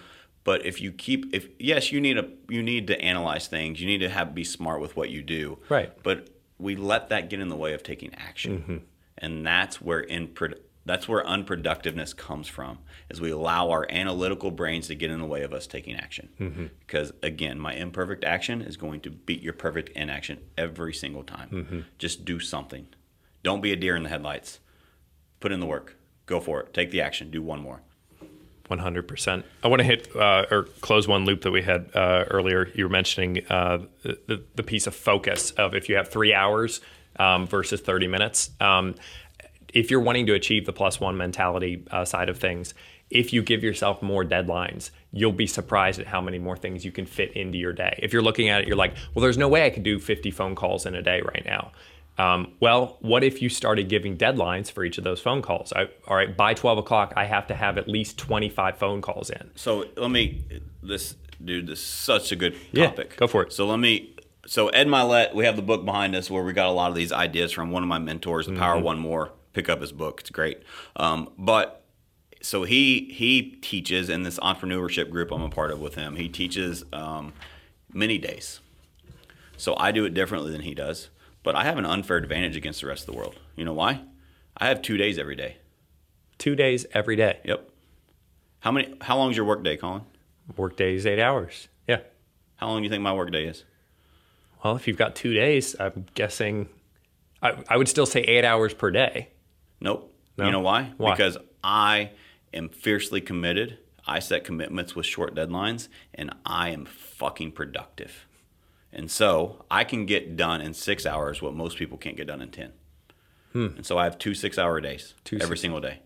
But 0.43 0.65
if 0.65 0.81
you 0.81 0.91
keep 0.91 1.33
if 1.33 1.47
yes, 1.59 1.91
you 1.91 2.01
need 2.01 2.17
a 2.17 2.27
you 2.49 2.63
need 2.63 2.87
to 2.87 2.99
analyze 2.99 3.47
things. 3.47 3.79
You 3.79 3.87
need 3.87 3.99
to 3.99 4.09
have 4.09 4.33
be 4.33 4.43
smart 4.43 4.81
with 4.81 4.95
what 4.95 5.09
you 5.09 5.21
do. 5.21 5.59
Right. 5.69 5.91
But 6.03 6.29
we 6.57 6.75
let 6.75 7.09
that 7.09 7.29
get 7.29 7.39
in 7.39 7.49
the 7.49 7.55
way 7.55 7.73
of 7.73 7.83
taking 7.83 8.13
action, 8.15 8.59
mm-hmm. 8.59 8.77
and 9.17 9.45
that's 9.45 9.81
where 9.81 9.99
in 9.99 10.27
that's 10.85 11.07
where 11.07 11.23
unproductiveness 11.23 12.15
comes 12.15 12.47
from. 12.47 12.79
Is 13.09 13.21
we 13.21 13.31
allow 13.31 13.69
our 13.69 13.85
analytical 13.89 14.51
brains 14.51 14.87
to 14.87 14.95
get 14.95 15.11
in 15.11 15.19
the 15.19 15.25
way 15.25 15.43
of 15.43 15.53
us 15.53 15.67
taking 15.67 15.95
action. 15.95 16.69
Because 16.79 17.11
again, 17.21 17.59
my 17.59 17.73
imperfect 17.73 18.23
action 18.23 18.61
is 18.61 18.77
going 18.77 19.01
to 19.01 19.09
beat 19.09 19.41
your 19.41 19.53
perfect 19.53 19.89
inaction 19.89 20.39
every 20.57 20.93
single 20.93 21.23
time. 21.23 21.85
Just 21.97 22.25
do 22.25 22.39
something. 22.39 22.87
Don't 23.43 23.61
be 23.61 23.71
a 23.71 23.75
deer 23.75 23.95
in 23.95 24.03
the 24.03 24.09
headlights. 24.09 24.59
Put 25.39 25.51
in 25.51 25.59
the 25.59 25.65
work. 25.65 25.97
Go 26.25 26.39
for 26.39 26.61
it. 26.61 26.73
Take 26.73 26.91
the 26.91 27.01
action. 27.01 27.31
Do 27.31 27.41
one 27.41 27.61
more. 27.61 27.81
One 28.67 28.79
hundred 28.79 29.07
percent. 29.07 29.45
I 29.63 29.67
want 29.67 29.81
to 29.81 29.83
hit 29.83 30.15
uh, 30.15 30.45
or 30.49 30.63
close 30.79 31.05
one 31.05 31.25
loop 31.25 31.41
that 31.41 31.51
we 31.51 31.61
had 31.61 31.89
uh, 31.93 32.25
earlier. 32.29 32.69
You 32.73 32.85
were 32.85 32.89
mentioning 32.89 33.45
uh, 33.49 33.79
the, 34.03 34.43
the 34.55 34.63
piece 34.63 34.87
of 34.87 34.95
focus 34.95 35.51
of 35.51 35.75
if 35.75 35.89
you 35.89 35.97
have 35.97 36.07
three 36.07 36.33
hours 36.33 36.79
um, 37.17 37.47
versus 37.47 37.81
thirty 37.81 38.07
minutes. 38.07 38.51
Um, 38.61 38.95
if 39.73 39.91
you're 39.91 39.99
wanting 39.99 40.25
to 40.27 40.33
achieve 40.33 40.65
the 40.65 40.73
plus 40.73 40.99
one 40.99 41.17
mentality 41.17 41.83
uh, 41.91 42.05
side 42.05 42.29
of 42.29 42.37
things, 42.37 42.73
if 43.09 43.33
you 43.33 43.43
give 43.43 43.63
yourself 43.63 44.01
more 44.01 44.23
deadlines, 44.23 44.91
you'll 45.11 45.33
be 45.33 45.47
surprised 45.47 45.99
at 45.99 46.07
how 46.07 46.21
many 46.21 46.39
more 46.39 46.55
things 46.55 46.85
you 46.85 46.91
can 46.91 47.05
fit 47.05 47.33
into 47.33 47.57
your 47.57 47.73
day. 47.73 47.99
If 48.01 48.13
you're 48.13 48.21
looking 48.21 48.49
at 48.49 48.61
it, 48.61 48.67
you're 48.67 48.77
like, 48.77 48.95
well, 49.13 49.21
there's 49.21 49.37
no 49.37 49.49
way 49.49 49.65
I 49.65 49.69
could 49.69 49.83
do 49.83 49.99
50 49.99 50.31
phone 50.31 50.55
calls 50.55 50.85
in 50.85 50.95
a 50.95 51.01
day 51.01 51.21
right 51.21 51.43
now. 51.45 51.71
Um, 52.17 52.53
well, 52.59 52.97
what 53.01 53.23
if 53.23 53.41
you 53.41 53.49
started 53.49 53.89
giving 53.89 54.17
deadlines 54.17 54.71
for 54.71 54.83
each 54.83 54.97
of 54.97 55.03
those 55.03 55.19
phone 55.19 55.41
calls? 55.41 55.73
I, 55.73 55.89
all 56.07 56.15
right, 56.15 56.35
by 56.35 56.53
12 56.53 56.77
o'clock, 56.77 57.13
I 57.15 57.25
have 57.25 57.47
to 57.47 57.55
have 57.55 57.77
at 57.77 57.87
least 57.87 58.17
25 58.17 58.77
phone 58.77 59.01
calls 59.01 59.29
in. 59.29 59.51
So 59.55 59.85
let 59.97 60.11
me, 60.11 60.43
this 60.83 61.15
dude, 61.43 61.67
this 61.67 61.79
is 61.79 61.85
such 61.85 62.31
a 62.31 62.35
good 62.35 62.55
topic. 62.73 63.11
Yeah, 63.11 63.17
go 63.17 63.27
for 63.27 63.43
it. 63.43 63.53
So 63.53 63.65
let 63.65 63.79
me, 63.79 64.15
so 64.45 64.69
Ed 64.69 64.87
Mylett, 64.87 65.33
we 65.33 65.45
have 65.45 65.55
the 65.55 65.61
book 65.61 65.83
behind 65.83 66.15
us 66.15 66.29
where 66.29 66.43
we 66.43 66.53
got 66.53 66.67
a 66.67 66.71
lot 66.71 66.89
of 66.89 66.95
these 66.95 67.11
ideas 67.11 67.51
from 67.51 67.71
one 67.71 67.83
of 67.83 67.89
my 67.89 67.99
mentors, 67.99 68.47
The 68.47 68.55
Power 68.55 68.77
of 68.77 68.83
One 68.83 68.99
More. 68.99 69.31
Pick 69.53 69.69
up 69.69 69.81
his 69.81 69.91
book; 69.91 70.21
it's 70.21 70.29
great. 70.29 70.63
Um, 70.95 71.29
but 71.37 71.83
so 72.41 72.63
he 72.63 73.11
he 73.13 73.41
teaches 73.61 74.09
in 74.09 74.23
this 74.23 74.39
entrepreneurship 74.39 75.09
group 75.09 75.31
I'm 75.31 75.41
a 75.41 75.49
part 75.49 75.71
of 75.71 75.79
with 75.79 75.95
him. 75.95 76.15
He 76.15 76.29
teaches 76.29 76.83
um, 76.91 77.33
many 77.93 78.17
days. 78.17 78.59
So 79.57 79.75
I 79.77 79.91
do 79.91 80.05
it 80.05 80.13
differently 80.13 80.51
than 80.51 80.61
he 80.61 80.73
does, 80.73 81.09
but 81.43 81.55
I 81.55 81.63
have 81.63 81.77
an 81.77 81.85
unfair 81.85 82.17
advantage 82.17 82.55
against 82.55 82.81
the 82.81 82.87
rest 82.87 83.07
of 83.07 83.13
the 83.13 83.17
world. 83.17 83.39
You 83.55 83.65
know 83.65 83.73
why? 83.73 84.01
I 84.57 84.67
have 84.67 84.81
two 84.81 84.97
days 84.97 85.19
every 85.19 85.35
day. 85.35 85.57
Two 86.37 86.55
days 86.55 86.85
every 86.93 87.15
day. 87.15 87.39
Yep. 87.45 87.69
How 88.61 88.71
many? 88.71 88.95
How 89.01 89.17
long 89.17 89.31
is 89.31 89.37
your 89.37 89.45
work 89.45 89.63
day, 89.63 89.77
Colin? 89.77 90.01
Work 90.57 90.79
is 90.81 91.05
eight 91.05 91.19
hours. 91.19 91.67
Yeah. 91.87 91.99
How 92.55 92.67
long 92.67 92.79
do 92.79 92.83
you 92.83 92.89
think 92.89 93.03
my 93.03 93.13
work 93.13 93.31
day 93.31 93.45
is? 93.45 93.63
Well, 94.63 94.75
if 94.75 94.87
you've 94.87 94.97
got 94.97 95.15
two 95.15 95.33
days, 95.33 95.75
I'm 95.79 96.05
guessing 96.13 96.69
I, 97.41 97.63
I 97.69 97.77
would 97.77 97.87
still 97.87 98.05
say 98.05 98.21
eight 98.21 98.45
hours 98.45 98.73
per 98.73 98.91
day. 98.91 99.29
Nope. 99.81 100.13
No? 100.37 100.45
You 100.45 100.51
know 100.51 100.59
why? 100.61 100.93
Why? 100.97 101.11
Because 101.11 101.37
I 101.63 102.11
am 102.53 102.69
fiercely 102.69 103.19
committed. 103.21 103.77
I 104.07 104.19
set 104.19 104.43
commitments 104.43 104.95
with 104.95 105.05
short 105.05 105.35
deadlines, 105.35 105.87
and 106.13 106.33
I 106.45 106.69
am 106.69 106.85
fucking 106.85 107.51
productive. 107.51 108.25
And 108.93 109.09
so 109.11 109.65
I 109.69 109.83
can 109.83 110.05
get 110.05 110.35
done 110.35 110.61
in 110.61 110.73
six 110.73 111.05
hours 111.05 111.41
what 111.41 111.53
most 111.53 111.77
people 111.77 111.97
can't 111.97 112.17
get 112.17 112.27
done 112.27 112.41
in 112.41 112.49
ten. 112.49 112.71
And 113.53 113.85
so 113.85 113.97
I 113.97 114.05
have 114.05 114.17
two 114.17 114.33
six-hour 114.33 114.79
days 114.79 115.11
Hmm. 115.11 115.19
Two 115.25 115.35
every 115.41 115.57
six- 115.57 115.61
single 115.63 115.81
day. 115.81 115.99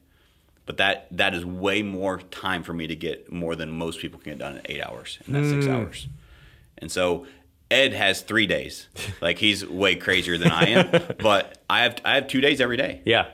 But 0.66 0.78
that 0.78 1.08
that 1.12 1.36
is 1.36 1.46
way 1.46 1.84
more 1.84 2.18
time 2.20 2.64
for 2.64 2.74
me 2.74 2.88
to 2.88 2.96
get 2.96 3.32
more 3.32 3.56
than 3.56 3.70
most 3.72 4.00
people 4.00 4.20
can 4.20 4.32
get 4.32 4.40
done 4.40 4.56
in 4.58 4.62
eight 4.66 4.82
hours 4.82 5.20
in 5.28 5.34
that 5.34 5.44
Hmm. 5.44 5.50
six 5.52 5.68
hours. 5.68 6.08
And 6.80 6.92
so 6.92 7.28
Ed 7.70 7.94
has 7.94 8.22
three 8.22 8.48
days. 8.48 8.88
Like 9.22 9.38
he's 9.38 9.64
way 9.66 9.96
crazier 9.96 10.38
than 10.40 10.52
I 10.52 10.64
am. 10.70 11.04
but 11.20 11.64
I 11.70 11.82
have 11.84 11.98
I 12.04 12.16
have 12.16 12.28
two 12.28 12.42
days 12.42 12.60
every 12.60 12.78
day. 12.78 13.02
Yeah. 13.06 13.28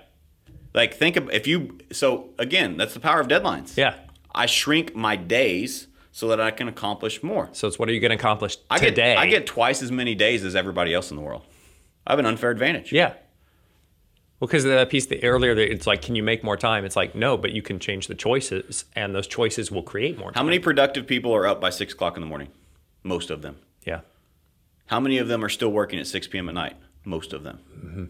Like 0.73 0.93
think 0.93 1.17
of 1.17 1.29
if 1.31 1.47
you 1.47 1.79
so 1.91 2.29
again, 2.37 2.77
that's 2.77 2.93
the 2.93 2.99
power 2.99 3.19
of 3.19 3.27
deadlines. 3.27 3.75
Yeah. 3.77 3.95
I 4.33 4.45
shrink 4.45 4.95
my 4.95 5.15
days 5.15 5.87
so 6.11 6.27
that 6.29 6.39
I 6.39 6.51
can 6.51 6.67
accomplish 6.67 7.23
more. 7.23 7.49
So 7.51 7.67
it's 7.67 7.77
what 7.77 7.89
are 7.89 7.93
you 7.93 7.99
going 7.99 8.11
to 8.11 8.17
accomplish 8.17 8.57
I 8.69 8.77
today? 8.77 9.13
get 9.13 9.17
I 9.17 9.27
get 9.27 9.45
twice 9.45 9.81
as 9.81 9.91
many 9.91 10.15
days 10.15 10.43
as 10.43 10.55
everybody 10.55 10.93
else 10.93 11.11
in 11.11 11.17
the 11.17 11.23
world. 11.23 11.43
I 12.07 12.13
have 12.13 12.19
an 12.19 12.25
unfair 12.25 12.49
advantage. 12.51 12.91
Yeah. 12.91 13.13
Well, 14.39 14.47
because 14.47 14.65
of 14.65 14.71
that 14.71 14.89
piece 14.89 15.05
that 15.05 15.23
earlier, 15.23 15.51
it's 15.51 15.85
like, 15.85 16.01
can 16.01 16.15
you 16.15 16.23
make 16.23 16.43
more 16.43 16.57
time? 16.57 16.83
It's 16.83 16.95
like, 16.95 17.13
no, 17.13 17.37
but 17.37 17.51
you 17.51 17.61
can 17.61 17.77
change 17.77 18.07
the 18.07 18.15
choices, 18.15 18.85
and 18.95 19.13
those 19.13 19.27
choices 19.27 19.69
will 19.69 19.83
create 19.83 20.17
more 20.17 20.31
time. 20.31 20.41
How 20.41 20.43
many 20.43 20.57
productive 20.57 21.05
people 21.05 21.31
are 21.35 21.45
up 21.45 21.61
by 21.61 21.69
six 21.69 21.93
o'clock 21.93 22.17
in 22.17 22.21
the 22.21 22.27
morning? 22.27 22.47
Most 23.03 23.29
of 23.29 23.43
them. 23.43 23.57
Yeah. 23.85 24.01
How 24.87 24.99
many 24.99 25.19
of 25.19 25.27
them 25.27 25.45
are 25.45 25.49
still 25.49 25.69
working 25.69 25.99
at 25.99 26.07
six 26.07 26.27
p.m. 26.27 26.49
at 26.49 26.55
night? 26.55 26.75
Most 27.05 27.33
of 27.33 27.43
them. 27.43 27.59
Mm-hmm. 27.71 28.05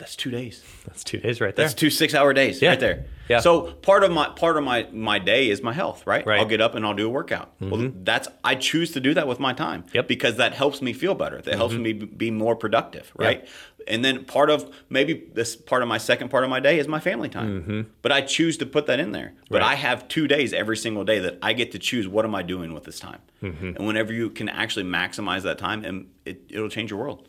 That's 0.00 0.16
two 0.16 0.30
days. 0.30 0.64
That's 0.86 1.04
two 1.04 1.18
days 1.18 1.40
right 1.40 1.54
there. 1.54 1.64
That's 1.66 1.74
two 1.74 1.90
six-hour 1.90 2.32
days 2.32 2.60
Yeah. 2.60 2.70
right 2.70 2.80
there. 2.80 3.04
Yeah. 3.28 3.38
So 3.40 3.72
part 3.74 4.02
of 4.02 4.10
my 4.10 4.28
part 4.30 4.56
of 4.56 4.64
my 4.64 4.88
my 4.92 5.18
day 5.20 5.50
is 5.50 5.62
my 5.62 5.72
health, 5.72 6.04
right? 6.06 6.26
Right. 6.26 6.34
Mm-hmm. 6.34 6.40
I'll 6.40 6.48
get 6.48 6.60
up 6.60 6.74
and 6.74 6.84
I'll 6.84 6.94
do 6.94 7.06
a 7.06 7.10
workout. 7.10 7.52
Well, 7.60 7.92
that's 8.02 8.26
I 8.42 8.56
choose 8.56 8.90
to 8.92 9.00
do 9.00 9.14
that 9.14 9.28
with 9.28 9.38
my 9.38 9.52
time. 9.52 9.84
Yep. 9.92 10.04
Mm-hmm. 10.04 10.08
Because 10.08 10.36
that 10.38 10.52
helps 10.54 10.82
me 10.82 10.92
feel 10.92 11.14
better. 11.14 11.40
That 11.40 11.54
helps 11.54 11.74
me 11.74 11.92
be 11.92 12.30
more 12.32 12.56
productive, 12.56 13.12
right? 13.16 13.46
And 13.88 14.04
then 14.04 14.24
part 14.24 14.50
of 14.50 14.70
maybe 14.88 15.28
this 15.32 15.54
part 15.56 15.82
of 15.82 15.88
my 15.88 15.98
second 15.98 16.28
part 16.30 16.44
of 16.44 16.50
my 16.50 16.60
day 16.60 16.78
is 16.78 16.88
my 16.88 16.98
family 17.00 17.28
time. 17.28 17.86
But 18.02 18.10
I 18.12 18.20
choose 18.22 18.56
to 18.58 18.66
put 18.66 18.86
that 18.86 18.98
in 19.00 19.12
there. 19.12 19.32
But 19.48 19.60
Mm-hmm. 19.60 19.68
Right. 19.68 19.72
I 19.72 19.74
have 19.76 20.08
two 20.08 20.26
days 20.26 20.52
every 20.52 20.76
single 20.76 21.04
day 21.04 21.18
that 21.20 21.38
I 21.42 21.52
get 21.52 21.72
to 21.72 21.78
choose 21.78 22.08
what 22.08 22.24
am 22.24 22.34
I 22.34 22.42
doing 22.42 22.72
with 22.72 22.84
this 22.84 22.98
time. 22.98 23.20
Mm-hmm. 23.42 23.76
And 23.76 23.86
whenever 23.86 24.12
you 24.12 24.30
can 24.30 24.48
actually 24.48 24.84
maximize 24.86 25.42
that 25.42 25.58
time, 25.58 25.84
and 25.84 26.08
it, 26.24 26.42
it'll 26.48 26.68
change 26.68 26.90
your 26.90 26.98
world. 27.00 27.28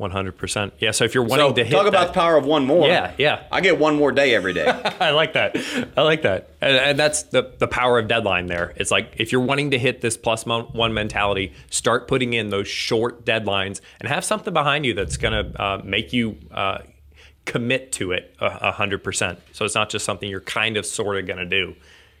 100%. 0.00 0.72
Yeah. 0.80 0.90
So 0.90 1.04
if 1.04 1.14
you're 1.14 1.22
wanting 1.24 1.48
So 1.50 1.54
to 1.54 1.64
hit 1.64 1.70
talk 1.72 1.86
about 1.86 2.08
that- 2.08 2.14
the 2.14 2.20
power 2.20 2.36
of 2.36 2.44
one 2.44 2.66
more. 2.66 2.86
Yeah, 2.88 3.12
yeah. 3.16 3.44
I 3.52 3.60
get 3.60 3.78
one 3.78 3.94
more 3.96 4.10
day 4.10 4.34
every 4.34 4.52
day. 4.52 4.66
I 5.00 5.10
like 5.10 5.34
that. 5.34 5.56
I 5.96 6.02
like 6.02 6.22
that. 6.22 6.50
And, 6.60 6.76
and 6.76 6.98
that's 6.98 7.22
the, 7.24 7.52
the 7.58 7.68
power 7.68 7.98
of 8.00 8.08
deadline 8.08 8.46
there. 8.46 8.72
It's 8.76 8.90
like 8.90 9.14
if 9.18 9.30
you're 9.30 9.40
wanting 9.40 9.70
to 9.70 9.78
hit 9.78 10.00
this 10.00 10.16
one 10.24 10.92
mentality, 10.94 11.52
start 11.70 12.08
putting 12.08 12.32
in 12.32 12.50
those 12.50 12.66
short 12.66 13.24
deadlines 13.24 13.80
and 14.00 14.08
have 14.08 14.24
something 14.24 14.52
behind 14.52 14.84
you 14.84 14.94
that's 14.94 15.16
going 15.16 15.52
to 15.52 15.62
uh, 15.62 15.80
make 15.84 16.12
you 16.12 16.38
uh, 16.50 16.78
commit 17.44 17.92
to 17.92 18.10
it 18.12 18.34
a 18.40 18.72
hundred 18.72 19.04
percent. 19.04 19.38
So 19.52 19.64
it's 19.64 19.74
not 19.76 19.90
just 19.90 20.04
something 20.04 20.28
you're 20.28 20.40
kind 20.40 20.76
of 20.76 20.86
sort 20.86 21.18
of 21.18 21.26
going 21.26 21.38
to 21.38 21.46
do. 21.46 21.76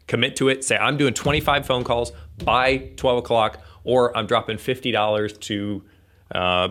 Commit 0.06 0.36
to 0.36 0.48
it. 0.48 0.62
Say, 0.64 0.76
I'm 0.76 0.96
doing 0.96 1.14
25 1.14 1.66
phone 1.66 1.82
calls 1.82 2.12
by 2.44 2.90
12 2.96 3.18
o'clock, 3.18 3.58
or 3.84 4.16
I'm 4.16 4.26
dropping 4.26 4.58
$50 4.58 5.40
to 5.40 5.82
uh, 6.32 6.68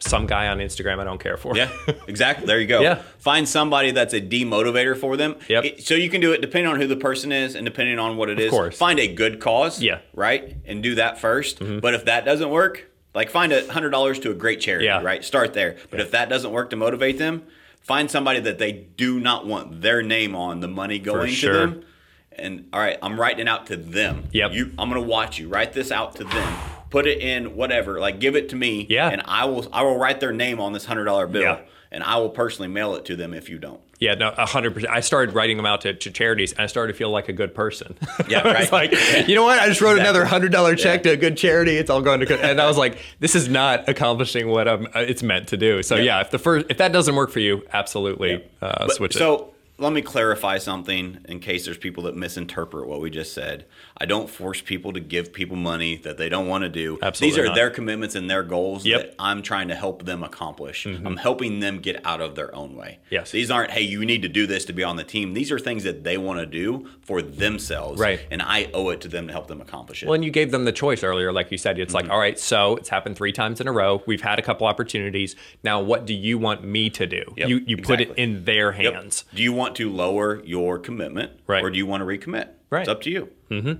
some 0.00 0.26
guy 0.26 0.48
on 0.48 0.58
Instagram 0.58 1.00
I 1.00 1.04
don't 1.04 1.20
care 1.20 1.36
for. 1.36 1.56
Yeah, 1.56 1.70
exactly. 2.06 2.46
There 2.46 2.60
you 2.60 2.66
go. 2.66 2.80
Yeah. 2.80 3.02
Find 3.18 3.48
somebody 3.48 3.90
that's 3.90 4.14
a 4.14 4.20
demotivator 4.20 4.96
for 4.96 5.16
them. 5.16 5.36
Yep. 5.48 5.64
It- 5.64 5.82
so 5.84 5.94
you 5.94 6.08
can 6.08 6.20
do 6.20 6.32
it 6.32 6.40
depending 6.40 6.70
on 6.72 6.80
who 6.80 6.86
the 6.86 6.96
person 6.96 7.32
is 7.32 7.54
and 7.54 7.64
depending 7.64 7.98
on 7.98 8.16
what 8.16 8.30
it 8.30 8.38
is. 8.38 8.50
course. 8.50 8.76
Find 8.78 8.98
a 9.00 9.12
good 9.12 9.40
cause. 9.40 9.82
Yeah. 9.82 9.96
Mm-hmm. 9.96 10.20
Right? 10.20 10.56
And 10.66 10.82
do 10.82 10.94
that 10.96 11.18
1st 11.18 11.80
But 11.80 11.94
if 11.94 12.04
that 12.04 12.24
doesn't 12.24 12.50
work, 12.50 12.84
like 13.14 13.30
find 13.30 13.52
a 13.52 13.70
hundred 13.72 13.90
dollars 13.90 14.18
to 14.20 14.30
a 14.30 14.34
great 14.34 14.60
charity. 14.60 14.84
Yeah. 14.84 15.02
Right? 15.02 15.24
Start 15.24 15.52
there. 15.54 15.76
But 15.90 16.00
if 16.00 16.12
that 16.12 16.28
doesn't 16.28 16.52
work 16.52 16.70
to 16.70 16.76
motivate 16.76 17.18
them, 17.18 17.42
find 17.80 18.10
somebody 18.10 18.38
that 18.40 18.58
they 18.58 18.72
do 18.72 19.18
not 19.18 19.46
want 19.46 19.80
their 19.80 20.02
name 20.02 20.36
on 20.36 20.60
the 20.60 20.68
money 20.68 20.98
going 20.98 21.30
sure. 21.32 21.52
to 21.52 21.58
them. 21.58 21.84
And 22.32 22.68
all 22.72 22.78
right, 22.80 22.96
I'm 23.02 23.18
writing 23.18 23.40
it 23.40 23.48
out 23.48 23.66
to 23.66 23.76
them. 23.76 24.28
Yep. 24.30 24.52
You 24.52 24.72
I'm 24.78 24.88
gonna 24.88 25.00
watch 25.00 25.40
you. 25.40 25.48
Write 25.48 25.72
this 25.72 25.90
out 25.90 26.14
to 26.16 26.24
them. 26.24 26.54
Put 26.90 27.06
it 27.06 27.20
in 27.20 27.56
whatever. 27.56 28.00
Like 28.00 28.20
give 28.20 28.36
it 28.36 28.50
to 28.50 28.56
me. 28.56 28.86
Yeah. 28.88 29.08
And 29.08 29.22
I 29.24 29.44
will 29.46 29.66
I 29.72 29.82
will 29.82 29.98
write 29.98 30.20
their 30.20 30.32
name 30.32 30.60
on 30.60 30.72
this 30.72 30.84
hundred 30.84 31.04
dollar 31.04 31.26
bill. 31.26 31.42
Yeah. 31.42 31.60
and 31.90 32.02
I 32.02 32.18
will 32.18 32.30
personally 32.30 32.68
mail 32.68 32.94
it 32.96 33.04
to 33.06 33.16
them 33.16 33.34
if 33.34 33.48
you 33.48 33.58
don't. 33.58 33.80
Yeah, 33.98 34.14
no, 34.14 34.30
hundred 34.30 34.74
percent. 34.74 34.92
I 34.92 35.00
started 35.00 35.34
writing 35.34 35.56
them 35.56 35.66
out 35.66 35.80
to, 35.80 35.92
to, 35.92 36.10
charities, 36.12 36.52
and 36.52 36.60
I 36.60 36.66
started 36.66 36.92
to 36.92 36.98
feel 36.98 37.10
like 37.10 37.28
a 37.28 37.32
good 37.32 37.52
person. 37.52 37.96
Yeah, 38.28 38.42
right. 38.48 38.70
like, 38.70 38.92
you 39.26 39.34
know 39.34 39.42
what? 39.42 39.58
I 39.58 39.66
just 39.66 39.80
wrote 39.80 39.92
exactly. 39.92 40.10
another 40.10 40.24
hundred 40.24 40.52
dollar 40.52 40.76
check 40.76 41.00
yeah. 41.00 41.10
to 41.10 41.10
a 41.10 41.16
good 41.16 41.36
charity. 41.36 41.76
It's 41.76 41.90
all 41.90 42.00
going 42.00 42.20
to, 42.20 42.26
good. 42.26 42.40
and 42.40 42.60
I 42.60 42.68
was 42.68 42.76
like, 42.76 42.98
this 43.18 43.34
is 43.34 43.48
not 43.48 43.88
accomplishing 43.88 44.48
what 44.48 44.68
I'm, 44.68 44.86
uh, 44.86 45.00
it's 45.00 45.24
meant 45.24 45.48
to 45.48 45.56
do. 45.56 45.82
So 45.82 45.96
yeah. 45.96 46.02
yeah, 46.02 46.20
if 46.20 46.30
the 46.30 46.38
first, 46.38 46.66
if 46.70 46.78
that 46.78 46.92
doesn't 46.92 47.16
work 47.16 47.30
for 47.30 47.40
you, 47.40 47.62
absolutely 47.72 48.44
yeah. 48.62 48.68
uh, 48.68 48.88
switch 48.88 49.16
it. 49.16 49.18
So 49.18 49.52
let 49.80 49.92
me 49.92 50.02
clarify 50.02 50.58
something 50.58 51.18
in 51.28 51.38
case 51.38 51.64
there's 51.64 51.78
people 51.78 52.02
that 52.04 52.16
misinterpret 52.16 52.88
what 52.88 53.00
we 53.00 53.10
just 53.10 53.32
said. 53.32 53.64
I 53.96 54.06
don't 54.06 54.28
force 54.28 54.60
people 54.60 54.92
to 54.92 55.00
give 55.00 55.32
people 55.32 55.56
money 55.56 55.96
that 55.98 56.18
they 56.18 56.28
don't 56.28 56.48
want 56.48 56.62
to 56.62 56.68
do. 56.68 56.98
Absolutely 57.00 57.30
These 57.30 57.44
are 57.44 57.46
not. 57.46 57.54
their 57.54 57.70
commitments 57.70 58.16
and 58.16 58.28
their 58.28 58.42
goals 58.42 58.84
yep. 58.84 59.00
that 59.00 59.14
I'm 59.20 59.40
trying 59.40 59.68
to 59.68 59.76
help 59.76 60.04
them 60.04 60.24
accomplish. 60.24 60.84
Mm-hmm. 60.84 61.06
I'm 61.06 61.16
helping 61.16 61.60
them 61.60 61.78
get 61.78 62.04
out 62.04 62.20
of 62.20 62.34
their 62.34 62.52
own 62.54 62.74
way. 62.74 62.98
Yes. 63.08 63.30
These 63.30 63.52
aren't, 63.52 63.70
hey, 63.70 63.82
you 63.82 64.04
need 64.04 64.22
to 64.22 64.28
do 64.28 64.48
this 64.48 64.64
to 64.64 64.72
be 64.72 64.82
on 64.82 64.96
the 64.96 65.04
team. 65.04 65.32
These 65.32 65.52
are 65.52 65.60
things 65.60 65.84
that 65.84 66.02
they 66.02 66.18
want 66.18 66.40
to 66.40 66.46
do 66.46 66.88
for 67.00 67.22
themselves. 67.22 68.00
Right. 68.00 68.20
And 68.32 68.42
I 68.42 68.70
owe 68.74 68.88
it 68.88 69.00
to 69.02 69.08
them 69.08 69.28
to 69.28 69.32
help 69.32 69.46
them 69.46 69.60
accomplish 69.60 70.02
it. 70.02 70.06
Well, 70.06 70.14
and 70.14 70.24
you 70.24 70.32
gave 70.32 70.50
them 70.50 70.64
the 70.64 70.72
choice 70.72 71.04
earlier, 71.04 71.32
like 71.32 71.52
you 71.52 71.58
said. 71.58 71.78
It's 71.78 71.94
mm-hmm. 71.94 72.08
like, 72.08 72.12
all 72.12 72.18
right, 72.18 72.38
so 72.38 72.76
it's 72.76 72.88
happened 72.88 73.14
three 73.16 73.32
times 73.32 73.60
in 73.60 73.68
a 73.68 73.72
row. 73.72 74.02
We've 74.06 74.22
had 74.22 74.40
a 74.40 74.42
couple 74.42 74.66
opportunities. 74.66 75.36
Now, 75.62 75.80
what 75.80 76.04
do 76.04 76.14
you 76.14 76.36
want 76.36 76.64
me 76.64 76.90
to 76.90 77.06
do? 77.06 77.22
Yep, 77.36 77.48
you 77.48 77.56
you 77.58 77.76
exactly. 77.76 78.06
put 78.06 78.16
it 78.16 78.20
in 78.20 78.44
their 78.44 78.72
hands. 78.72 79.24
Yep. 79.28 79.36
Do 79.36 79.42
you 79.42 79.52
want 79.52 79.67
to 79.76 79.90
lower 79.90 80.42
your 80.44 80.78
commitment, 80.78 81.32
right. 81.46 81.62
or 81.62 81.70
do 81.70 81.78
you 81.78 81.86
want 81.86 82.00
to 82.02 82.04
recommit? 82.06 82.48
Right. 82.70 82.80
It's 82.80 82.88
up 82.88 83.02
to 83.02 83.10
you. 83.10 83.28
Mm-hmm. 83.50 83.72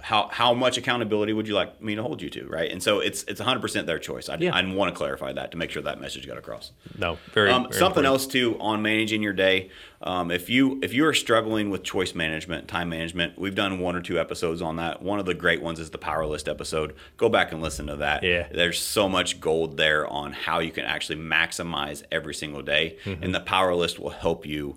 How 0.00 0.28
how 0.30 0.52
much 0.52 0.76
accountability 0.76 1.32
would 1.32 1.48
you 1.48 1.54
like 1.54 1.80
me 1.80 1.94
to 1.94 2.02
hold 2.02 2.20
you 2.20 2.28
to? 2.28 2.46
Right. 2.46 2.70
And 2.70 2.82
so 2.82 3.00
it's 3.00 3.22
it's 3.22 3.40
100 3.40 3.60
percent 3.60 3.86
their 3.86 3.98
choice. 3.98 4.28
I, 4.28 4.36
yeah. 4.36 4.54
I 4.54 4.62
want 4.74 4.92
to 4.92 4.94
clarify 4.98 5.32
that 5.32 5.50
to 5.52 5.56
make 5.56 5.70
sure 5.70 5.80
that 5.82 5.98
message 5.98 6.26
got 6.26 6.36
across. 6.36 6.72
No, 6.98 7.16
very, 7.32 7.48
um, 7.50 7.62
very 7.62 7.72
something 7.72 8.04
important. 8.04 8.06
else 8.06 8.26
too 8.26 8.58
on 8.60 8.82
managing 8.82 9.22
your 9.22 9.32
day. 9.32 9.70
Um, 10.02 10.30
if 10.30 10.50
you 10.50 10.78
if 10.82 10.92
you 10.92 11.06
are 11.06 11.14
struggling 11.14 11.70
with 11.70 11.84
choice 11.84 12.14
management, 12.14 12.68
time 12.68 12.90
management, 12.90 13.38
we've 13.38 13.54
done 13.54 13.78
one 13.78 13.96
or 13.96 14.02
two 14.02 14.20
episodes 14.20 14.60
on 14.60 14.76
that. 14.76 15.00
One 15.00 15.20
of 15.20 15.24
the 15.24 15.32
great 15.32 15.62
ones 15.62 15.80
is 15.80 15.88
the 15.88 15.96
Power 15.96 16.26
List 16.26 16.48
episode. 16.50 16.94
Go 17.16 17.30
back 17.30 17.50
and 17.52 17.62
listen 17.62 17.86
to 17.86 17.96
that. 17.96 18.22
Yeah. 18.22 18.46
There's 18.52 18.78
so 18.78 19.08
much 19.08 19.40
gold 19.40 19.78
there 19.78 20.06
on 20.06 20.32
how 20.34 20.58
you 20.58 20.70
can 20.70 20.84
actually 20.84 21.18
maximize 21.18 22.02
every 22.12 22.34
single 22.34 22.60
day, 22.60 22.98
Mm-hmm. 23.06 23.22
and 23.24 23.34
the 23.34 23.40
Power 23.40 23.74
List 23.74 23.98
will 23.98 24.10
help 24.10 24.44
you 24.44 24.76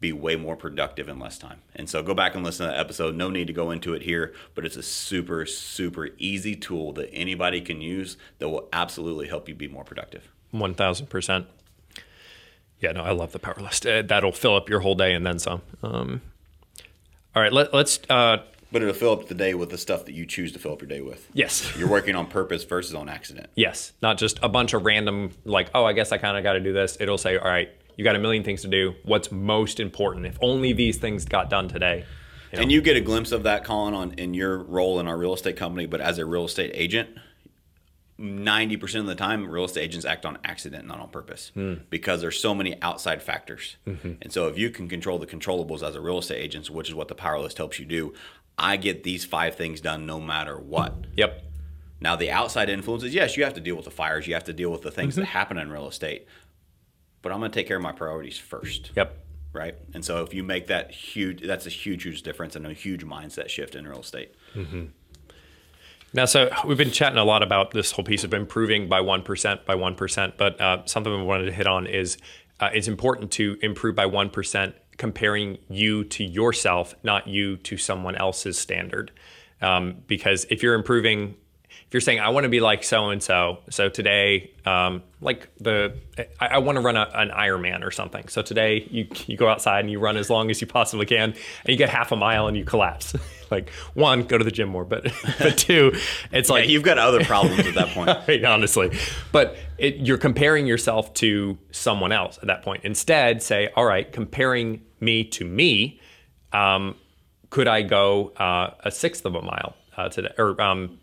be 0.00 0.12
way 0.12 0.36
more 0.36 0.56
productive 0.56 1.08
in 1.08 1.18
less 1.18 1.38
time. 1.38 1.60
And 1.74 1.88
so 1.90 2.02
go 2.02 2.14
back 2.14 2.34
and 2.34 2.44
listen 2.44 2.66
to 2.66 2.72
that 2.72 2.78
episode. 2.78 3.16
No 3.16 3.30
need 3.30 3.48
to 3.48 3.52
go 3.52 3.70
into 3.70 3.94
it 3.94 4.02
here, 4.02 4.32
but 4.54 4.64
it's 4.64 4.76
a 4.76 4.82
super, 4.82 5.44
super 5.44 6.10
easy 6.18 6.54
tool 6.54 6.92
that 6.92 7.10
anybody 7.12 7.60
can 7.60 7.80
use 7.80 8.16
that 8.38 8.48
will 8.48 8.68
absolutely 8.72 9.28
help 9.28 9.48
you 9.48 9.54
be 9.54 9.68
more 9.68 9.84
productive. 9.84 10.30
One 10.50 10.74
thousand 10.74 11.08
percent. 11.08 11.46
Yeah, 12.80 12.92
no, 12.92 13.02
I 13.02 13.10
love 13.10 13.32
the 13.32 13.40
power 13.40 13.56
list. 13.58 13.86
Uh, 13.86 14.02
that'll 14.02 14.32
fill 14.32 14.54
up 14.54 14.68
your 14.68 14.80
whole 14.80 14.94
day 14.94 15.12
and 15.12 15.26
then 15.26 15.40
some. 15.40 15.62
Um, 15.82 16.22
all 17.34 17.42
right, 17.42 17.52
let, 17.52 17.74
us 17.74 17.98
uh, 18.08 18.38
but 18.70 18.82
it'll 18.82 18.94
fill 18.94 19.12
up 19.12 19.28
the 19.28 19.34
day 19.34 19.54
with 19.54 19.70
the 19.70 19.78
stuff 19.78 20.04
that 20.04 20.14
you 20.14 20.26
choose 20.26 20.52
to 20.52 20.58
fill 20.58 20.72
up 20.72 20.80
your 20.80 20.88
day 20.88 21.00
with. 21.00 21.28
Yes. 21.32 21.74
You're 21.76 21.88
working 21.88 22.14
on 22.14 22.26
purpose 22.26 22.64
versus 22.64 22.94
on 22.94 23.08
accident. 23.08 23.48
Yes. 23.54 23.92
Not 24.02 24.18
just 24.18 24.38
a 24.42 24.48
bunch 24.48 24.74
of 24.74 24.84
random, 24.84 25.30
like, 25.44 25.70
oh, 25.74 25.84
I 25.84 25.92
guess 25.92 26.12
I 26.12 26.18
kind 26.18 26.36
of 26.36 26.42
got 26.42 26.52
to 26.52 26.60
do 26.60 26.72
this. 26.72 26.98
It'll 27.00 27.18
say, 27.18 27.38
all 27.38 27.48
right, 27.48 27.70
you 27.98 28.04
got 28.04 28.16
a 28.16 28.18
million 28.20 28.44
things 28.44 28.62
to 28.62 28.68
do. 28.68 28.94
What's 29.02 29.30
most 29.32 29.80
important? 29.80 30.24
If 30.24 30.38
only 30.40 30.72
these 30.72 30.96
things 30.96 31.24
got 31.24 31.50
done 31.50 31.68
today. 31.68 32.06
You 32.52 32.56
know? 32.56 32.62
And 32.62 32.72
you 32.72 32.80
get 32.80 32.96
a 32.96 33.00
glimpse 33.00 33.32
of 33.32 33.42
that, 33.42 33.64
Colin, 33.64 33.92
on 33.92 34.12
in 34.12 34.32
your 34.32 34.56
role 34.56 35.00
in 35.00 35.08
our 35.08 35.18
real 35.18 35.34
estate 35.34 35.56
company, 35.56 35.84
but 35.84 36.00
as 36.00 36.16
a 36.18 36.24
real 36.24 36.44
estate 36.44 36.70
agent, 36.74 37.10
90% 38.20 39.00
of 39.00 39.06
the 39.06 39.14
time 39.16 39.48
real 39.48 39.64
estate 39.64 39.82
agents 39.82 40.06
act 40.06 40.26
on 40.26 40.38
accident 40.44 40.88
not 40.88 40.98
on 40.98 41.08
purpose 41.08 41.52
mm. 41.56 41.80
because 41.88 42.20
there's 42.20 42.40
so 42.40 42.52
many 42.52 42.80
outside 42.82 43.22
factors 43.22 43.76
mm-hmm. 43.86 44.14
and 44.20 44.32
so 44.32 44.48
if 44.48 44.58
you 44.58 44.70
can 44.70 44.88
control 44.88 45.20
the 45.20 45.26
controllables 45.26 45.86
as 45.86 45.94
a 45.94 46.00
real 46.00 46.18
estate 46.18 46.38
agent 46.38 46.68
which 46.68 46.88
is 46.88 46.96
what 46.96 47.06
the 47.06 47.14
power 47.14 47.38
list 47.38 47.58
helps 47.58 47.78
you 47.78 47.84
do 47.84 48.12
i 48.58 48.76
get 48.76 49.04
these 49.04 49.24
five 49.24 49.54
things 49.54 49.80
done 49.80 50.04
no 50.04 50.18
matter 50.18 50.58
what 50.58 50.96
yep 51.16 51.44
now 52.00 52.16
the 52.16 52.28
outside 52.28 52.68
influences 52.68 53.14
yes 53.14 53.36
you 53.36 53.44
have 53.44 53.54
to 53.54 53.60
deal 53.60 53.76
with 53.76 53.84
the 53.84 53.90
fires 53.90 54.26
you 54.26 54.34
have 54.34 54.42
to 54.42 54.52
deal 54.52 54.72
with 54.72 54.82
the 54.82 54.90
things 54.90 55.14
mm-hmm. 55.14 55.20
that 55.20 55.26
happen 55.26 55.56
in 55.56 55.70
real 55.70 55.86
estate 55.86 56.26
but 57.22 57.32
i'm 57.32 57.38
going 57.38 57.50
to 57.50 57.54
take 57.54 57.66
care 57.66 57.76
of 57.76 57.82
my 57.82 57.92
priorities 57.92 58.38
first 58.38 58.90
yep 58.96 59.24
right 59.52 59.76
and 59.94 60.04
so 60.04 60.22
if 60.22 60.34
you 60.34 60.42
make 60.42 60.66
that 60.66 60.90
huge 60.90 61.42
that's 61.42 61.66
a 61.66 61.70
huge 61.70 62.02
huge 62.02 62.22
difference 62.22 62.56
and 62.56 62.66
a 62.66 62.72
huge 62.72 63.04
mindset 63.04 63.48
shift 63.48 63.74
in 63.74 63.86
real 63.86 64.00
estate 64.00 64.34
mm-hmm. 64.54 64.86
Now, 66.14 66.24
so 66.24 66.48
we've 66.64 66.78
been 66.78 66.90
chatting 66.90 67.18
a 67.18 67.24
lot 67.24 67.42
about 67.42 67.72
this 67.72 67.92
whole 67.92 68.04
piece 68.04 68.24
of 68.24 68.32
improving 68.32 68.88
by 68.88 69.00
1% 69.00 69.66
by 69.66 69.74
1%, 69.74 70.32
but 70.38 70.58
uh, 70.58 70.86
something 70.86 71.12
we 71.12 71.22
wanted 71.22 71.44
to 71.44 71.52
hit 71.52 71.66
on 71.66 71.86
is 71.86 72.16
uh, 72.60 72.70
it's 72.72 72.88
important 72.88 73.30
to 73.32 73.58
improve 73.60 73.94
by 73.94 74.06
1% 74.06 74.72
comparing 74.96 75.58
you 75.68 76.04
to 76.04 76.24
yourself, 76.24 76.94
not 77.02 77.28
you 77.28 77.56
to 77.58 77.76
someone 77.76 78.16
else's 78.16 78.58
standard. 78.58 79.12
Um, 79.60 80.02
because 80.06 80.46
if 80.50 80.62
you're 80.62 80.74
improving, 80.74 81.36
if 81.88 81.94
you're 81.94 82.02
saying, 82.02 82.20
I 82.20 82.28
want 82.28 82.44
to 82.44 82.50
be 82.50 82.60
like 82.60 82.84
so 82.84 83.08
and 83.08 83.22
so, 83.22 83.60
so 83.70 83.88
today, 83.88 84.50
um, 84.66 85.02
like 85.22 85.48
the, 85.56 85.96
I, 86.38 86.48
I 86.48 86.58
want 86.58 86.76
to 86.76 86.82
run 86.82 86.96
a, 86.96 87.10
an 87.14 87.30
Ironman 87.30 87.82
or 87.82 87.90
something. 87.90 88.28
So 88.28 88.42
today 88.42 88.86
you, 88.90 89.08
you 89.26 89.38
go 89.38 89.48
outside 89.48 89.80
and 89.80 89.90
you 89.90 89.98
run 89.98 90.18
as 90.18 90.28
long 90.28 90.50
as 90.50 90.60
you 90.60 90.66
possibly 90.66 91.06
can, 91.06 91.30
and 91.30 91.38
you 91.66 91.76
get 91.76 91.88
half 91.88 92.12
a 92.12 92.16
mile 92.16 92.46
and 92.46 92.58
you 92.58 92.66
collapse. 92.66 93.16
like 93.50 93.70
one, 93.94 94.24
go 94.24 94.36
to 94.36 94.44
the 94.44 94.50
gym 94.50 94.68
more, 94.68 94.84
but 94.84 95.10
but 95.38 95.56
two, 95.56 95.94
it's 96.30 96.50
like 96.50 96.64
yeah, 96.64 96.72
you've 96.72 96.82
got 96.82 96.98
other 96.98 97.24
problems 97.24 97.66
at 97.66 97.74
that 97.74 97.88
point. 97.88 98.44
honestly, 98.44 98.94
but 99.32 99.56
it, 99.78 99.96
you're 99.96 100.18
comparing 100.18 100.66
yourself 100.66 101.14
to 101.14 101.56
someone 101.70 102.12
else 102.12 102.36
at 102.42 102.48
that 102.48 102.62
point. 102.62 102.84
Instead, 102.84 103.42
say, 103.42 103.70
all 103.74 103.86
right, 103.86 104.12
comparing 104.12 104.82
me 105.00 105.24
to 105.24 105.46
me, 105.46 105.98
um, 106.52 106.96
could 107.48 107.66
I 107.66 107.80
go 107.80 108.28
uh, 108.36 108.74
a 108.84 108.90
sixth 108.90 109.24
of 109.24 109.34
a 109.34 109.40
mile 109.40 109.74
uh, 109.96 110.10
today, 110.10 110.34
or 110.36 110.60
um, 110.60 110.98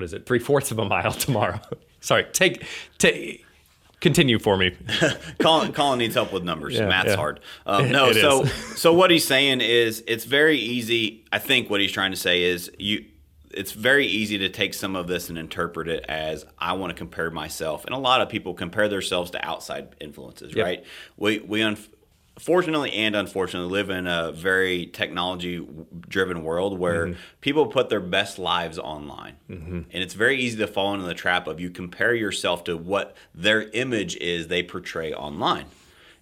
what 0.00 0.04
is 0.06 0.14
it, 0.14 0.24
three 0.24 0.38
fourths 0.38 0.70
of 0.70 0.78
a 0.78 0.84
mile 0.84 1.12
tomorrow? 1.26 1.60
Sorry, 2.00 2.24
take 2.32 2.64
take 2.96 3.44
continue 4.00 4.38
for 4.38 4.56
me. 4.56 4.74
Colin, 5.40 5.72
Colin 5.72 5.98
needs 5.98 6.14
help 6.14 6.32
with 6.32 6.42
numbers. 6.42 6.74
Yeah, 6.74 6.88
Math's 6.88 7.10
yeah. 7.10 7.16
hard. 7.16 7.40
Um, 7.66 7.90
no, 7.92 8.12
so 8.12 8.44
so 8.44 8.94
what 8.94 9.10
he's 9.10 9.26
saying 9.26 9.60
is 9.60 10.02
it's 10.06 10.24
very 10.24 10.56
easy. 10.56 11.26
I 11.30 11.38
think 11.38 11.68
what 11.68 11.80
he's 11.82 11.92
trying 11.92 12.12
to 12.12 12.16
say 12.16 12.42
is 12.42 12.70
you. 12.78 13.04
It's 13.52 13.72
very 13.72 14.06
easy 14.06 14.38
to 14.38 14.48
take 14.48 14.74
some 14.74 14.94
of 14.94 15.08
this 15.08 15.28
and 15.28 15.36
interpret 15.36 15.88
it 15.88 16.04
as 16.08 16.46
I 16.60 16.74
want 16.74 16.90
to 16.90 16.94
compare 16.96 17.32
myself, 17.32 17.84
and 17.84 17.92
a 17.92 17.98
lot 17.98 18.20
of 18.20 18.28
people 18.28 18.54
compare 18.54 18.86
themselves 18.88 19.32
to 19.32 19.44
outside 19.44 19.88
influences, 20.00 20.54
Yep. 20.54 20.64
right? 20.64 20.84
We 21.16 21.40
we 21.40 21.60
un- 21.60 21.76
fortunately 22.40 22.92
and 22.92 23.14
unfortunately 23.14 23.70
live 23.70 23.90
in 23.90 24.06
a 24.06 24.32
very 24.32 24.86
technology 24.86 25.66
driven 26.08 26.42
world 26.42 26.78
where 26.78 27.06
Mm-hmm. 27.06 27.18
people 27.40 27.66
put 27.66 27.88
their 27.88 28.00
best 28.00 28.38
lives 28.38 28.78
online. 28.78 29.36
And 29.48 29.86
it's 29.92 30.14
very 30.14 30.38
easy 30.40 30.58
to 30.58 30.66
fall 30.66 30.94
into 30.94 31.06
the 31.06 31.14
trap 31.14 31.46
of 31.46 31.60
you 31.60 31.70
compare 31.70 32.14
yourself 32.14 32.64
to 32.64 32.76
what 32.76 33.16
their 33.34 33.62
image 33.70 34.16
is 34.16 34.48
they 34.48 34.62
portray 34.62 35.12
online. 35.12 35.66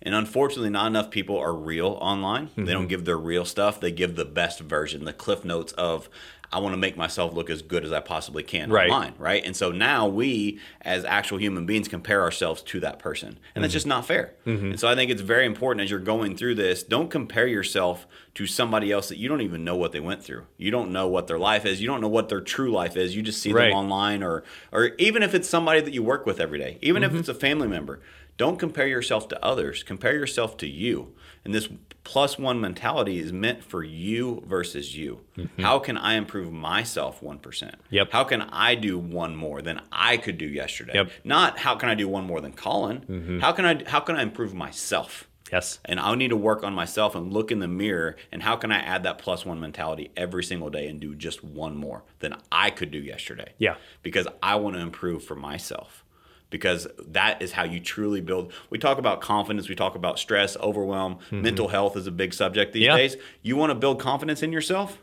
And 0.00 0.14
unfortunately 0.14 0.70
not 0.70 0.86
enough 0.86 1.10
people 1.10 1.36
are 1.38 1.52
real 1.52 1.98
online. 2.00 2.50
They 2.56 2.72
don't 2.72 2.86
give 2.86 3.04
their 3.04 3.18
real 3.18 3.44
stuff. 3.44 3.80
They 3.80 3.90
give 3.90 4.14
the 4.16 4.24
best 4.24 4.60
version 4.60 5.04
the 5.04 5.12
cliff 5.12 5.44
notes 5.44 5.72
of 5.72 6.08
i 6.52 6.58
want 6.58 6.72
to 6.72 6.76
make 6.76 6.96
myself 6.96 7.34
look 7.34 7.50
as 7.50 7.62
good 7.62 7.84
as 7.84 7.92
i 7.92 8.00
possibly 8.00 8.42
can 8.42 8.70
Right. 8.70 8.90
online 8.90 9.14
right? 9.18 9.44
And 9.44 9.56
so 9.56 9.70
now 9.70 10.06
we 10.06 10.60
as 10.82 11.04
actual 11.04 11.38
human 11.38 11.66
beings 11.66 11.88
compare 11.88 12.22
ourselves 12.22 12.62
to 12.62 12.80
that 12.80 12.98
person. 12.98 13.38
And 13.54 13.62
that's 13.62 13.72
mm-hmm. 13.72 13.76
just 13.76 13.86
not 13.86 14.06
fair. 14.06 14.34
Mm-hmm. 14.46 14.70
And 14.70 14.80
so 14.80 14.88
i 14.88 14.94
think 14.94 15.10
it's 15.10 15.22
very 15.22 15.46
important 15.46 15.82
as 15.82 15.90
you're 15.90 15.98
going 16.00 16.36
through 16.36 16.54
this 16.54 16.82
don't 16.82 17.10
compare 17.10 17.46
yourself 17.46 18.06
to 18.34 18.46
somebody 18.46 18.92
else 18.92 19.08
that 19.08 19.18
you 19.18 19.28
don't 19.28 19.40
even 19.40 19.64
know 19.64 19.76
what 19.76 19.92
they 19.92 20.00
went 20.00 20.22
through. 20.22 20.46
You 20.56 20.70
don't 20.70 20.92
know 20.92 21.08
what 21.08 21.26
their 21.26 21.38
life 21.38 21.66
is. 21.66 21.80
You 21.80 21.88
don't 21.88 22.00
know 22.00 22.08
what 22.08 22.28
their 22.28 22.40
true 22.40 22.70
life 22.70 22.96
is. 22.96 23.16
You 23.16 23.22
just 23.22 23.42
see 23.42 23.52
Right. 23.52 23.70
them 23.70 23.76
online 23.76 24.22
or 24.22 24.44
or 24.72 24.92
even 24.98 25.22
if 25.22 25.34
it's 25.34 25.48
somebody 25.48 25.80
that 25.80 25.92
you 25.92 26.02
work 26.02 26.26
with 26.26 26.40
every 26.40 26.58
day 26.58 26.78
even 26.80 27.02
if 27.02 27.10
mm-hmm. 27.10 27.20
it's 27.20 27.28
a 27.28 27.34
family 27.34 27.68
member 27.68 28.00
don't 28.38 28.58
compare 28.58 28.88
yourself 28.88 29.28
to 29.28 29.44
others 29.44 29.82
compare 29.82 30.14
yourself 30.14 30.56
to 30.56 30.66
you 30.66 31.14
and 31.44 31.54
this 31.54 31.68
plus 32.04 32.38
one 32.38 32.58
mentality 32.58 33.18
is 33.18 33.32
meant 33.32 33.62
for 33.62 33.84
you 33.84 34.42
versus 34.46 34.96
you 34.96 35.20
mm-hmm. 35.36 35.62
how 35.62 35.78
can 35.78 35.98
i 35.98 36.14
improve 36.14 36.50
myself 36.50 37.20
1% 37.20 37.74
Yep. 37.90 38.12
how 38.12 38.24
can 38.24 38.42
I 38.42 38.74
do 38.74 38.98
one 38.98 39.36
more 39.36 39.62
than 39.62 39.80
I 39.92 40.16
could 40.16 40.38
do 40.38 40.46
yesterday? 40.46 40.94
Yep. 40.94 41.10
Not 41.24 41.58
how 41.58 41.74
can 41.76 41.88
I 41.88 41.94
do 41.94 42.08
one 42.08 42.24
more 42.24 42.40
than 42.40 42.52
Colin? 42.52 43.00
Mm-hmm. 43.00 43.38
How 43.40 43.52
can 43.52 43.64
I 43.64 43.82
how 43.88 44.00
can 44.00 44.16
I 44.16 44.22
improve 44.22 44.54
myself? 44.54 45.28
yes, 45.52 45.78
And 45.84 45.98
I 45.98 46.14
need 46.14 46.28
to 46.28 46.36
work 46.36 46.62
on 46.62 46.74
myself 46.74 47.14
and 47.14 47.32
look 47.32 47.50
in 47.50 47.58
the 47.58 47.68
mirror 47.68 48.16
and 48.30 48.42
how 48.42 48.56
can 48.56 48.70
I 48.70 48.78
add 48.80 49.02
that 49.04 49.18
plus 49.18 49.46
one 49.46 49.58
mentality 49.60 50.10
every 50.16 50.44
single 50.44 50.70
day 50.70 50.88
and 50.88 51.00
do 51.00 51.14
just 51.14 51.42
one 51.42 51.76
more 51.76 52.02
than 52.18 52.34
I 52.52 52.70
could 52.70 52.90
do 52.90 52.98
yesterday? 52.98 53.54
Yeah. 53.58 53.76
Because 54.02 54.26
I 54.42 54.56
want 54.56 54.76
to 54.76 54.82
improve 54.82 55.24
for 55.24 55.36
myself. 55.36 56.04
Because 56.50 56.86
that 57.08 57.42
is 57.42 57.52
how 57.52 57.64
you 57.64 57.78
truly 57.78 58.20
build. 58.22 58.52
We 58.70 58.78
talk 58.78 58.98
about 58.98 59.20
confidence, 59.20 59.68
we 59.68 59.74
talk 59.74 59.94
about 59.94 60.18
stress, 60.18 60.56
overwhelm, 60.56 61.16
mm-hmm. 61.16 61.42
mental 61.42 61.68
health 61.68 61.96
is 61.96 62.06
a 62.06 62.10
big 62.10 62.32
subject 62.32 62.72
these 62.72 62.84
Yeah. 62.84 62.96
days. 62.96 63.16
You 63.42 63.56
want 63.56 63.70
to 63.70 63.74
build 63.74 64.00
confidence 64.00 64.42
in 64.42 64.50
yourself? 64.52 64.98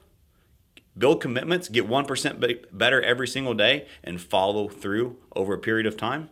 build 0.97 1.21
commitments, 1.21 1.67
get 1.69 1.87
1% 1.87 2.39
be- 2.39 2.61
better 2.71 3.01
every 3.01 3.27
single 3.27 3.53
day, 3.53 3.85
and 4.03 4.21
follow 4.21 4.69
through 4.69 5.17
over 5.35 5.53
a 5.53 5.57
period 5.57 5.85
of 5.85 5.97
time, 5.97 6.29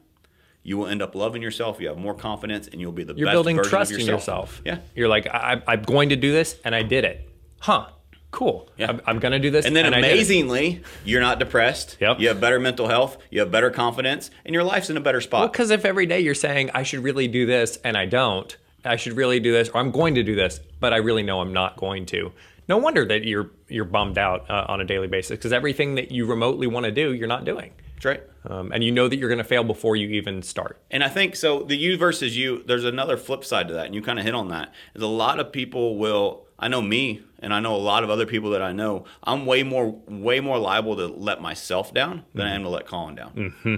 you 0.62 0.78
will 0.78 0.88
end 0.88 1.02
up 1.02 1.14
loving 1.16 1.42
yourself. 1.42 1.80
You 1.82 1.90
have 1.90 1.98
more 1.98 2.14
confidence, 2.14 2.68
and 2.68 2.80
you'll 2.80 2.94
be 2.94 3.04
the 3.04 3.14
You're 3.14 3.28
best 3.28 3.34
building 3.34 3.58
trust 3.62 3.92
in 3.92 4.00
yourself. 4.00 4.22
yourself. 4.22 4.62
Yeah. 4.66 4.78
You're 4.96 5.10
like, 5.10 5.28
I, 5.28 5.62
I'm 5.68 5.82
going 5.82 6.10
to 6.10 6.16
do 6.16 6.32
this, 6.32 6.58
and 6.64 6.74
I 6.74 6.84
did 6.84 7.04
it. 7.04 7.30
Huh. 7.60 7.88
Cool. 8.34 8.68
Yeah. 8.78 8.90
I'm, 8.90 9.02
I'm 9.06 9.20
going 9.20 9.32
to 9.32 9.40
do 9.40 9.52
this. 9.52 9.66
And 9.66 9.76
then 9.76 9.86
it. 9.86 9.94
amazingly, 9.94 10.82
you're 11.06 11.22
not 11.22 11.38
depressed. 11.38 11.98
Yep. 12.02 12.20
You 12.20 12.30
have 12.30 12.42
better 12.42 12.60
mental 12.60 12.88
health. 12.88 13.20
You 13.30 13.42
have 13.42 13.52
better 13.52 13.70
confidence, 13.70 14.32
and 14.44 14.56
your 14.56 14.64
life's 14.64 14.90
in 14.90 14.98
a 14.98 15.02
better 15.02 15.22
spot. 15.22 15.52
Because 15.52 15.70
if 15.70 15.86
every 15.86 16.08
day 16.08 16.20
you're 16.20 16.34
saying, 16.34 16.72
I 16.74 16.82
should 16.82 17.04
really 17.04 17.28
do 17.28 17.46
this, 17.46 17.78
and 17.84 17.96
I 17.96 18.08
don't, 18.08 18.58
I 18.84 18.96
should 18.96 19.14
really 19.14 19.40
do 19.40 19.52
this, 19.52 19.70
or 19.70 19.78
I'm 19.78 19.92
going 19.92 20.16
to 20.16 20.24
do 20.24 20.36
this, 20.36 20.60
but 20.80 20.94
I 20.94 20.98
really 20.98 21.22
know 21.22 21.42
I'm 21.42 21.54
not 21.54 21.78
going 21.78 22.08
to. 22.08 22.34
No 22.68 22.78
wonder 22.78 23.06
that 23.06 23.24
you're 23.24 23.52
you're 23.68 23.86
bummed 23.86 24.18
out 24.18 24.50
uh, 24.50 24.66
on 24.68 24.82
a 24.82 24.86
daily 24.86 25.08
basis 25.08 25.38
because 25.38 25.54
everything 25.54 25.96
that 25.96 26.12
you 26.12 26.26
remotely 26.26 26.66
want 26.66 26.86
to 26.86 26.92
do, 26.92 27.14
you're 27.14 27.28
not 27.28 27.46
doing. 27.46 27.72
That's 27.96 28.06
right. 28.06 28.24
Um, 28.46 28.72
and 28.72 28.84
you 28.84 28.92
know 28.92 29.08
that 29.08 29.18
you're 29.18 29.30
going 29.30 29.38
to 29.38 29.44
fail 29.44 29.64
before 29.64 29.96
you 29.96 30.10
even 30.10 30.42
start. 30.42 30.82
And 30.90 31.04
I 31.04 31.10
think 31.10 31.36
so. 31.36 31.64
The 31.64 31.78
you 31.78 31.98
versus 31.98 32.36
you. 32.36 32.64
There's 32.66 32.84
another 32.84 33.16
flip 33.16 33.46
side 33.46 33.68
to 33.68 33.74
that, 33.76 33.86
and 33.86 33.96
you 33.96 34.02
kind 34.02 34.18
of 34.18 34.26
hit 34.26 34.34
on 34.34 34.50
that. 34.50 34.74
Is 34.96 35.04
a 35.04 35.08
lot 35.08 35.40
of 35.40 35.52
people 35.52 35.98
will. 35.98 36.46
I 36.58 36.68
know 36.70 36.82
me, 36.82 37.22
and 37.44 37.54
I 37.54 37.60
know 37.60 37.76
a 37.76 37.78
lot 37.78 38.04
of 38.04 38.10
other 38.10 38.26
people 38.26 38.52
that 38.52 38.62
I 38.62 38.72
know. 38.72 39.04
I'm 39.22 39.46
way 39.46 39.64
more, 39.64 39.90
way 40.08 40.40
more 40.40 40.58
liable 40.58 40.96
to 40.96 41.08
let 41.08 41.42
myself 41.42 41.94
down 41.94 42.24
than 42.34 42.48
I 42.48 42.56
am 42.56 42.64
to 42.64 42.70
let 42.70 42.88
Colin 42.88 43.16
down. 43.16 43.34
Mm-hmm. 43.34 43.76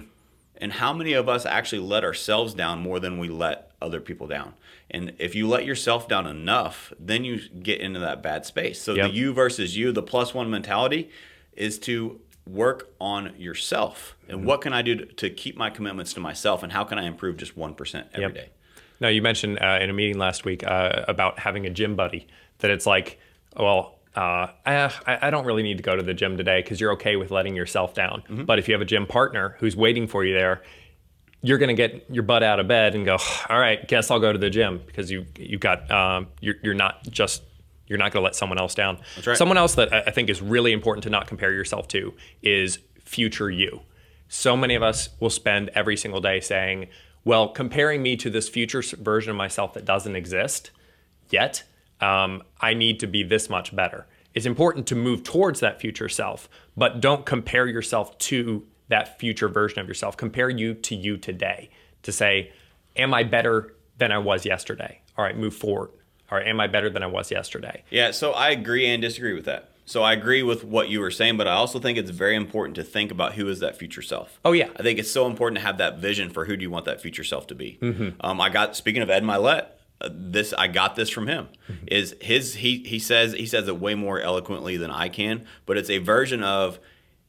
And 0.57 0.71
how 0.71 0.93
many 0.93 1.13
of 1.13 1.27
us 1.27 1.45
actually 1.45 1.81
let 1.81 2.03
ourselves 2.03 2.53
down 2.53 2.79
more 2.79 2.99
than 2.99 3.17
we 3.17 3.27
let 3.27 3.71
other 3.81 3.99
people 3.99 4.27
down? 4.27 4.53
And 4.91 5.13
if 5.17 5.33
you 5.33 5.47
let 5.47 5.65
yourself 5.65 6.07
down 6.07 6.27
enough, 6.27 6.93
then 6.99 7.25
you 7.25 7.41
get 7.49 7.81
into 7.81 7.99
that 7.99 8.21
bad 8.21 8.45
space. 8.45 8.79
So 8.79 8.93
Yep. 8.93 9.09
the 9.09 9.17
you 9.17 9.33
versus 9.33 9.75
you, 9.75 9.91
the 9.91 10.03
plus 10.03 10.33
one 10.33 10.49
mentality, 10.49 11.09
is 11.53 11.79
to 11.79 12.21
work 12.47 12.89
on 13.01 13.33
yourself. 13.35 14.15
And 14.29 14.45
what 14.45 14.61
can 14.61 14.73
I 14.73 14.83
do 14.83 14.95
to, 14.95 15.05
to 15.05 15.29
keep 15.31 15.57
my 15.57 15.71
commitments 15.71 16.13
to 16.13 16.19
myself? 16.19 16.61
And 16.61 16.71
how 16.71 16.83
can 16.83 16.99
I 16.99 17.05
improve 17.05 17.37
just 17.37 17.57
1% 17.57 18.05
every 18.13 18.31
day? 18.31 18.39
Yep. 18.39 18.51
Now, 18.99 19.07
you 19.07 19.23
mentioned 19.23 19.57
uh, 19.59 19.79
in 19.81 19.89
a 19.89 19.93
meeting 19.93 20.19
last 20.19 20.45
week 20.45 20.63
uh, 20.65 21.03
about 21.07 21.39
having 21.39 21.65
a 21.65 21.71
gym 21.71 21.95
buddy 21.95 22.27
that 22.59 22.69
it's 22.69 22.85
like, 22.85 23.19
well, 23.57 23.95
uh, 24.15 24.47
I, 24.65 24.91
I 25.07 25.29
don't 25.29 25.45
really 25.45 25.63
need 25.63 25.77
to 25.77 25.83
go 25.83 25.95
to 25.95 26.03
the 26.03 26.13
gym 26.13 26.37
today 26.37 26.61
because 26.61 26.79
you're 26.79 26.93
okay 26.93 27.15
with 27.17 27.31
letting 27.31 27.55
yourself 27.55 27.93
down. 27.93 28.23
But 28.45 28.59
if 28.59 28.67
you 28.67 28.73
have 28.73 28.81
a 28.81 28.85
gym 28.85 29.05
partner 29.05 29.57
who's 29.59 29.75
waiting 29.75 30.07
for 30.07 30.23
you 30.23 30.33
there, 30.33 30.63
you're 31.41 31.57
going 31.57 31.75
to 31.75 31.87
get 31.87 32.05
your 32.09 32.23
butt 32.23 32.41
out 32.41 32.59
of 32.59 32.67
bed 32.67 32.95
and 32.95 33.05
go, 33.05 33.17
all 33.49 33.59
right, 33.59 33.85
guess 33.87 34.09
I'll 34.09 34.19
go 34.19 34.31
to 34.31 34.39
the 34.39 34.49
gym 34.49 34.81
because 34.85 35.11
you 35.11 35.25
you 35.37 35.57
got 35.57 35.89
um, 35.91 36.27
you're 36.39 36.55
you're 36.63 36.73
not 36.73 37.03
just 37.09 37.43
you're 37.87 37.99
not 37.99 38.11
going 38.11 38.21
to 38.21 38.23
let 38.23 38.35
someone 38.35 38.57
else 38.57 38.73
down. 38.73 38.99
right. 39.25 39.37
Someone 39.37 39.57
else 39.57 39.75
that 39.75 39.93
I 39.93 40.11
think 40.11 40.29
is 40.29 40.41
really 40.41 40.71
important 40.71 41.03
to 41.03 41.09
not 41.09 41.27
compare 41.27 41.51
yourself 41.51 41.87
to 41.89 42.13
is 42.41 42.79
future 43.03 43.51
you. 43.51 43.81
So 44.27 44.57
many 44.57 44.75
of 44.75 44.81
us 44.81 45.09
will 45.19 45.29
spend 45.29 45.69
every 45.75 45.95
single 45.95 46.19
day 46.19 46.39
saying, 46.39 46.87
well, 47.23 47.49
comparing 47.49 48.01
me 48.01 48.15
to 48.17 48.29
this 48.29 48.49
future 48.49 48.81
version 48.81 49.29
of 49.29 49.35
myself 49.35 49.73
that 49.73 49.85
doesn't 49.85 50.15
exist 50.15 50.71
yet, 51.29 51.63
um, 52.05 52.43
I 52.61 52.73
need 52.73 52.99
to 52.99 53.07
be 53.07 53.23
this 53.23 53.49
much 53.49 53.75
better. 53.75 54.05
It's 54.33 54.45
important 54.45 54.85
to 54.87 54.95
move 54.95 55.23
towards 55.23 55.61
that 55.61 55.79
future 55.79 56.09
self, 56.09 56.49
but 56.75 57.01
don't 57.01 57.25
compare 57.25 57.65
yourself 57.67 58.17
to 58.19 58.67
that 58.89 59.19
future 59.19 59.47
version 59.47 59.79
of 59.79 59.87
yourself. 59.87 60.15
Compare 60.17 60.49
you 60.49 60.73
to 60.73 60.95
you 60.95 61.17
today 61.17 61.69
to 62.03 62.11
say, 62.11 62.51
Am 62.95 63.13
I 63.13 63.23
better 63.23 63.73
than 63.97 64.11
I 64.11 64.19
was 64.19 64.45
yesterday? 64.45 65.01
All 65.17 65.25
right, 65.25 65.37
move 65.37 65.55
forward. 65.55 65.89
All 66.31 66.37
right, 66.37 66.47
am 66.47 66.59
I 66.59 66.67
better 66.67 66.89
than 66.89 67.03
I 67.03 67.07
was 67.07 67.31
yesterday? 67.31 67.83
Yeah, 67.89 68.11
so 68.11 68.31
I 68.31 68.49
agree 68.49 68.85
and 68.85 69.01
disagree 69.01 69.33
with 69.33 69.45
that. 69.45 69.69
So 69.85 70.01
I 70.01 70.13
agree 70.13 70.41
with 70.41 70.63
what 70.63 70.89
you 70.89 70.99
were 70.99 71.11
saying, 71.11 71.37
but 71.37 71.47
I 71.47 71.53
also 71.53 71.79
think 71.79 71.97
it's 71.97 72.09
very 72.09 72.35
important 72.35 72.75
to 72.75 72.83
think 72.83 73.11
about 73.11 73.33
who 73.33 73.47
is 73.47 73.59
that 73.59 73.77
future 73.77 74.01
self. 74.01 74.39
Oh, 74.43 74.51
yeah. 74.51 74.69
I 74.77 74.81
think 74.81 74.97
it's 74.97 75.11
so 75.11 75.27
important 75.27 75.59
to 75.59 75.65
have 75.65 75.77
that 75.77 75.99
vision 75.99 76.29
for 76.31 76.45
who 76.45 76.57
do 76.57 76.63
you 76.63 76.71
want 76.71 76.85
that 76.85 77.01
future 77.01 77.23
self 77.23 77.47
to 77.47 77.55
be. 77.55 77.77
Mm-hmm. 77.81 78.09
Um, 78.19 78.41
I 78.41 78.49
got 78.49 78.75
speaking 78.75 79.03
of 79.03 79.09
Ed 79.11 79.23
Mylett, 79.23 79.67
this 80.11 80.53
I 80.53 80.67
got 80.67 80.95
this 80.95 81.09
from 81.09 81.27
him. 81.27 81.47
Is 81.87 82.15
his 82.21 82.55
he 82.55 82.79
he 82.79 82.99
says 82.99 83.33
he 83.33 83.45
says 83.45 83.67
it 83.67 83.79
way 83.79 83.95
more 83.95 84.19
eloquently 84.19 84.77
than 84.77 84.91
I 84.91 85.09
can, 85.09 85.45
but 85.65 85.77
it's 85.77 85.89
a 85.89 85.99
version 85.99 86.43
of 86.43 86.79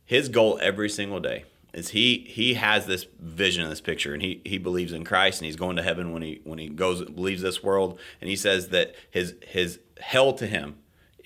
his 0.04 0.28
goal 0.28 0.58
every 0.62 0.88
single 0.88 1.20
day 1.20 1.44
is 1.76 1.90
he 1.90 2.24
he 2.28 2.54
has 2.54 2.86
this 2.86 3.06
vision 3.20 3.62
of 3.62 3.68
this 3.68 3.82
picture 3.82 4.14
and 4.14 4.22
he 4.22 4.40
he 4.44 4.58
believes 4.58 4.92
in 4.92 5.04
Christ 5.04 5.40
and 5.40 5.46
he's 5.46 5.56
going 5.56 5.76
to 5.76 5.82
heaven 5.82 6.12
when 6.12 6.22
he 6.22 6.40
when 6.42 6.58
he 6.58 6.68
goes 6.68 7.06
leaves 7.10 7.42
this 7.42 7.62
world 7.62 8.00
and 8.20 8.30
he 8.30 8.34
says 8.34 8.68
that 8.68 8.94
his 9.10 9.34
his 9.46 9.78
hell 10.00 10.32
to 10.32 10.46
him 10.46 10.76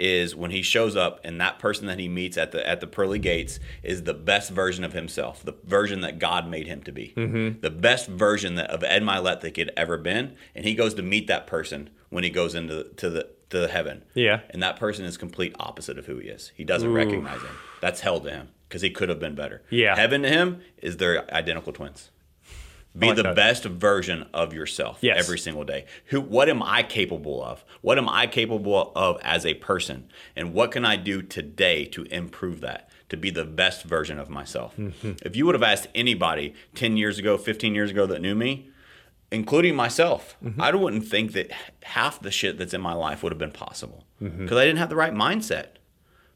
is 0.00 0.34
when 0.34 0.50
he 0.50 0.62
shows 0.62 0.96
up 0.96 1.20
and 1.24 1.40
that 1.40 1.58
person 1.58 1.86
that 1.86 1.98
he 1.98 2.08
meets 2.08 2.36
at 2.38 2.52
the 2.52 2.66
at 2.68 2.80
the 2.80 2.86
pearly 2.86 3.18
gates 3.18 3.60
is 3.82 4.02
the 4.04 4.14
best 4.14 4.50
version 4.50 4.82
of 4.82 4.92
himself, 4.92 5.44
the 5.44 5.54
version 5.64 6.00
that 6.00 6.18
God 6.18 6.48
made 6.48 6.66
him 6.66 6.82
to 6.84 6.92
be, 6.92 7.12
Mm-hmm. 7.16 7.60
the 7.60 7.70
best 7.70 8.08
version 8.08 8.54
that, 8.56 8.70
of 8.70 8.82
Ed 8.82 9.02
Mylett 9.02 9.40
that 9.40 9.44
he 9.48 9.52
could 9.52 9.72
ever 9.76 9.98
been, 9.98 10.34
and 10.54 10.64
he 10.64 10.74
goes 10.74 10.94
to 10.94 11.02
meet 11.02 11.26
that 11.28 11.46
person 11.46 11.90
when 12.08 12.24
he 12.24 12.30
goes 12.30 12.54
into 12.54 12.74
the, 12.74 12.84
to 12.96 13.10
the 13.10 13.28
to 13.50 13.58
the 13.58 13.68
heaven. 13.68 14.04
Yeah. 14.14 14.40
and 14.50 14.62
that 14.62 14.76
person 14.78 15.04
is 15.04 15.16
complete 15.16 15.54
opposite 15.58 15.98
of 15.98 16.06
who 16.06 16.18
he 16.18 16.28
is. 16.28 16.52
He 16.54 16.62
doesn't 16.64 16.92
recognize 16.92 17.40
him. 17.42 17.56
That's 17.80 18.00
hell 18.00 18.20
to 18.20 18.30
him 18.30 18.48
because 18.68 18.80
he 18.82 18.90
could 18.90 19.08
have 19.08 19.18
been 19.18 19.34
better. 19.34 19.62
Yeah. 19.70 19.96
heaven 19.96 20.22
to 20.22 20.28
him 20.28 20.60
is 20.78 20.96
they're 20.98 21.28
identical 21.34 21.72
twins. 21.72 22.10
Be 22.98 23.06
like 23.08 23.16
the 23.16 23.22
that. 23.22 23.36
best 23.36 23.64
version 23.64 24.26
of 24.34 24.52
yourself 24.52 24.98
Yes. 25.00 25.18
every 25.18 25.38
single 25.38 25.64
day. 25.64 25.86
Who 26.06 26.20
what 26.20 26.48
am 26.48 26.62
I 26.62 26.82
capable 26.82 27.42
of? 27.42 27.64
What 27.82 27.98
am 27.98 28.08
I 28.08 28.26
capable 28.26 28.92
of 28.96 29.18
as 29.22 29.46
a 29.46 29.54
person? 29.54 30.08
And 30.34 30.52
what 30.52 30.72
can 30.72 30.84
I 30.84 30.96
do 30.96 31.22
today 31.22 31.84
to 31.86 32.02
improve 32.04 32.60
that? 32.62 32.88
To 33.10 33.16
be 33.16 33.30
the 33.30 33.44
best 33.44 33.84
version 33.84 34.18
of 34.18 34.28
myself. 34.30 34.76
Mm-hmm. 34.76 35.12
If 35.24 35.34
you 35.36 35.46
would 35.46 35.54
have 35.54 35.62
asked 35.62 35.88
anybody 35.94 36.54
10 36.74 36.96
years 36.96 37.18
ago, 37.18 37.36
15 37.38 37.74
years 37.74 37.90
ago 37.90 38.06
that 38.06 38.20
knew 38.22 38.34
me, 38.34 38.68
including 39.32 39.74
myself, 39.76 40.36
Mm-hmm. 40.44 40.60
I 40.60 40.74
wouldn't 40.74 41.06
think 41.06 41.32
that 41.32 41.50
half 41.84 42.20
the 42.20 42.30
shit 42.30 42.58
that's 42.58 42.74
in 42.74 42.80
my 42.80 42.92
life 42.94 43.22
would 43.22 43.32
have 43.32 43.38
been 43.38 43.52
possible 43.52 44.04
because 44.18 44.32
Mm-hmm. 44.34 44.56
I 44.56 44.64
didn't 44.64 44.78
have 44.78 44.88
the 44.90 44.96
right 44.96 45.14
mindset. 45.14 45.66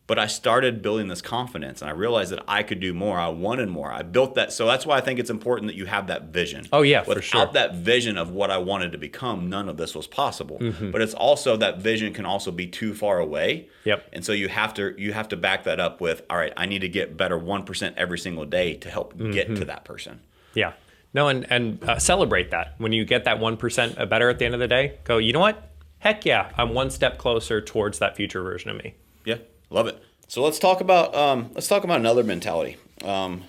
But 0.07 0.19
I 0.19 0.27
started 0.27 0.83
building 0.83 1.09
this 1.09 1.23
confidence 1.23 1.81
and 1.81 1.89
I 1.91 1.95
realized 1.95 2.31
that 2.33 2.45
I 2.47 2.63
could 2.63 2.79
do 2.79 2.93
more. 2.93 3.19
I 3.19 3.29
wanted 3.29 3.71
more. 3.71 3.91
I 3.91 4.03
built 4.03 4.35
that. 4.35 4.53
So 4.53 4.67
that's 4.67 4.85
why 4.85 4.99
I 4.99 5.01
think 5.01 5.19
it's 5.19 5.31
important 5.31 5.69
that 5.69 5.77
you 5.77 5.87
have 5.87 6.09
that 6.09 6.25
vision. 6.25 6.67
Oh, 6.75 6.83
yeah, 6.83 7.03
for 7.05 7.11
Without 7.15 7.25
sure. 7.25 7.47
that 7.55 7.77
vision 7.77 8.19
of 8.19 8.29
what 8.31 8.51
I 8.51 8.59
wanted 8.59 8.93
to 8.93 8.99
become, 8.99 9.49
none 9.49 9.67
of 9.67 9.79
this 9.79 9.95
was 9.95 10.07
possible. 10.07 10.59
Mm-hmm. 10.59 10.91
But 10.91 11.01
it's 11.01 11.15
also 11.15 11.57
that 11.57 11.79
vision 11.79 12.13
can 12.13 12.27
also 12.27 12.51
be 12.51 12.67
too 12.67 12.93
far 12.93 13.19
away. 13.19 13.69
Yep. 13.85 14.11
And 14.13 14.23
so 14.23 14.33
you 14.33 14.49
have 14.49 14.75
to 14.75 14.95
you 14.99 15.15
have 15.15 15.29
to 15.29 15.39
back 15.39 15.65
that 15.65 15.81
up 15.81 16.03
with, 16.03 16.21
all 16.29 16.37
right, 16.37 16.53
I 16.55 16.67
need 16.67 16.81
to 16.81 16.89
get 16.91 17.17
better 17.17 17.39
1% 17.39 17.95
every 17.97 18.19
single 18.19 18.45
day 18.45 18.75
to 18.75 18.91
help 18.91 19.17
get 19.17 19.47
Mm-hmm. 19.47 19.55
to 19.55 19.65
that 19.65 19.87
person. 19.87 20.21
Yeah. 20.53 20.75
No, 21.15 21.29
and 21.29 21.51
and 21.51 21.83
uh, 21.83 21.99
celebrate 21.99 22.51
that 22.51 22.75
when 22.77 22.93
you 22.93 23.07
get 23.07 23.25
that 23.25 23.39
one 23.39 23.57
percent 23.57 23.97
better 24.11 24.29
at 24.29 24.39
the 24.39 24.45
end 24.45 24.53
of 24.55 24.61
the 24.61 24.69
day. 24.69 24.99
Go, 25.05 25.17
you 25.19 25.33
know 25.33 25.41
what? 25.41 25.71
Heck 26.01 26.27
yeah, 26.27 26.51
I'm 26.59 26.75
one 26.75 26.91
step 26.91 27.17
closer 27.19 27.61
towards 27.63 28.01
that 28.01 28.17
future 28.17 28.43
version 28.43 28.69
of 28.71 28.77
me. 28.77 28.95
Yeah, 29.25 29.37
love 29.71 29.87
it. 29.87 30.03
So 30.29 30.43
let's 30.43 30.59
talk 30.59 30.81
about 30.81 31.15
um, 31.15 31.51
let's 31.55 31.69
talk 31.69 31.85
about 31.85 32.01
another 32.01 32.25
mentality. 32.25 32.77
Um, 33.05 33.45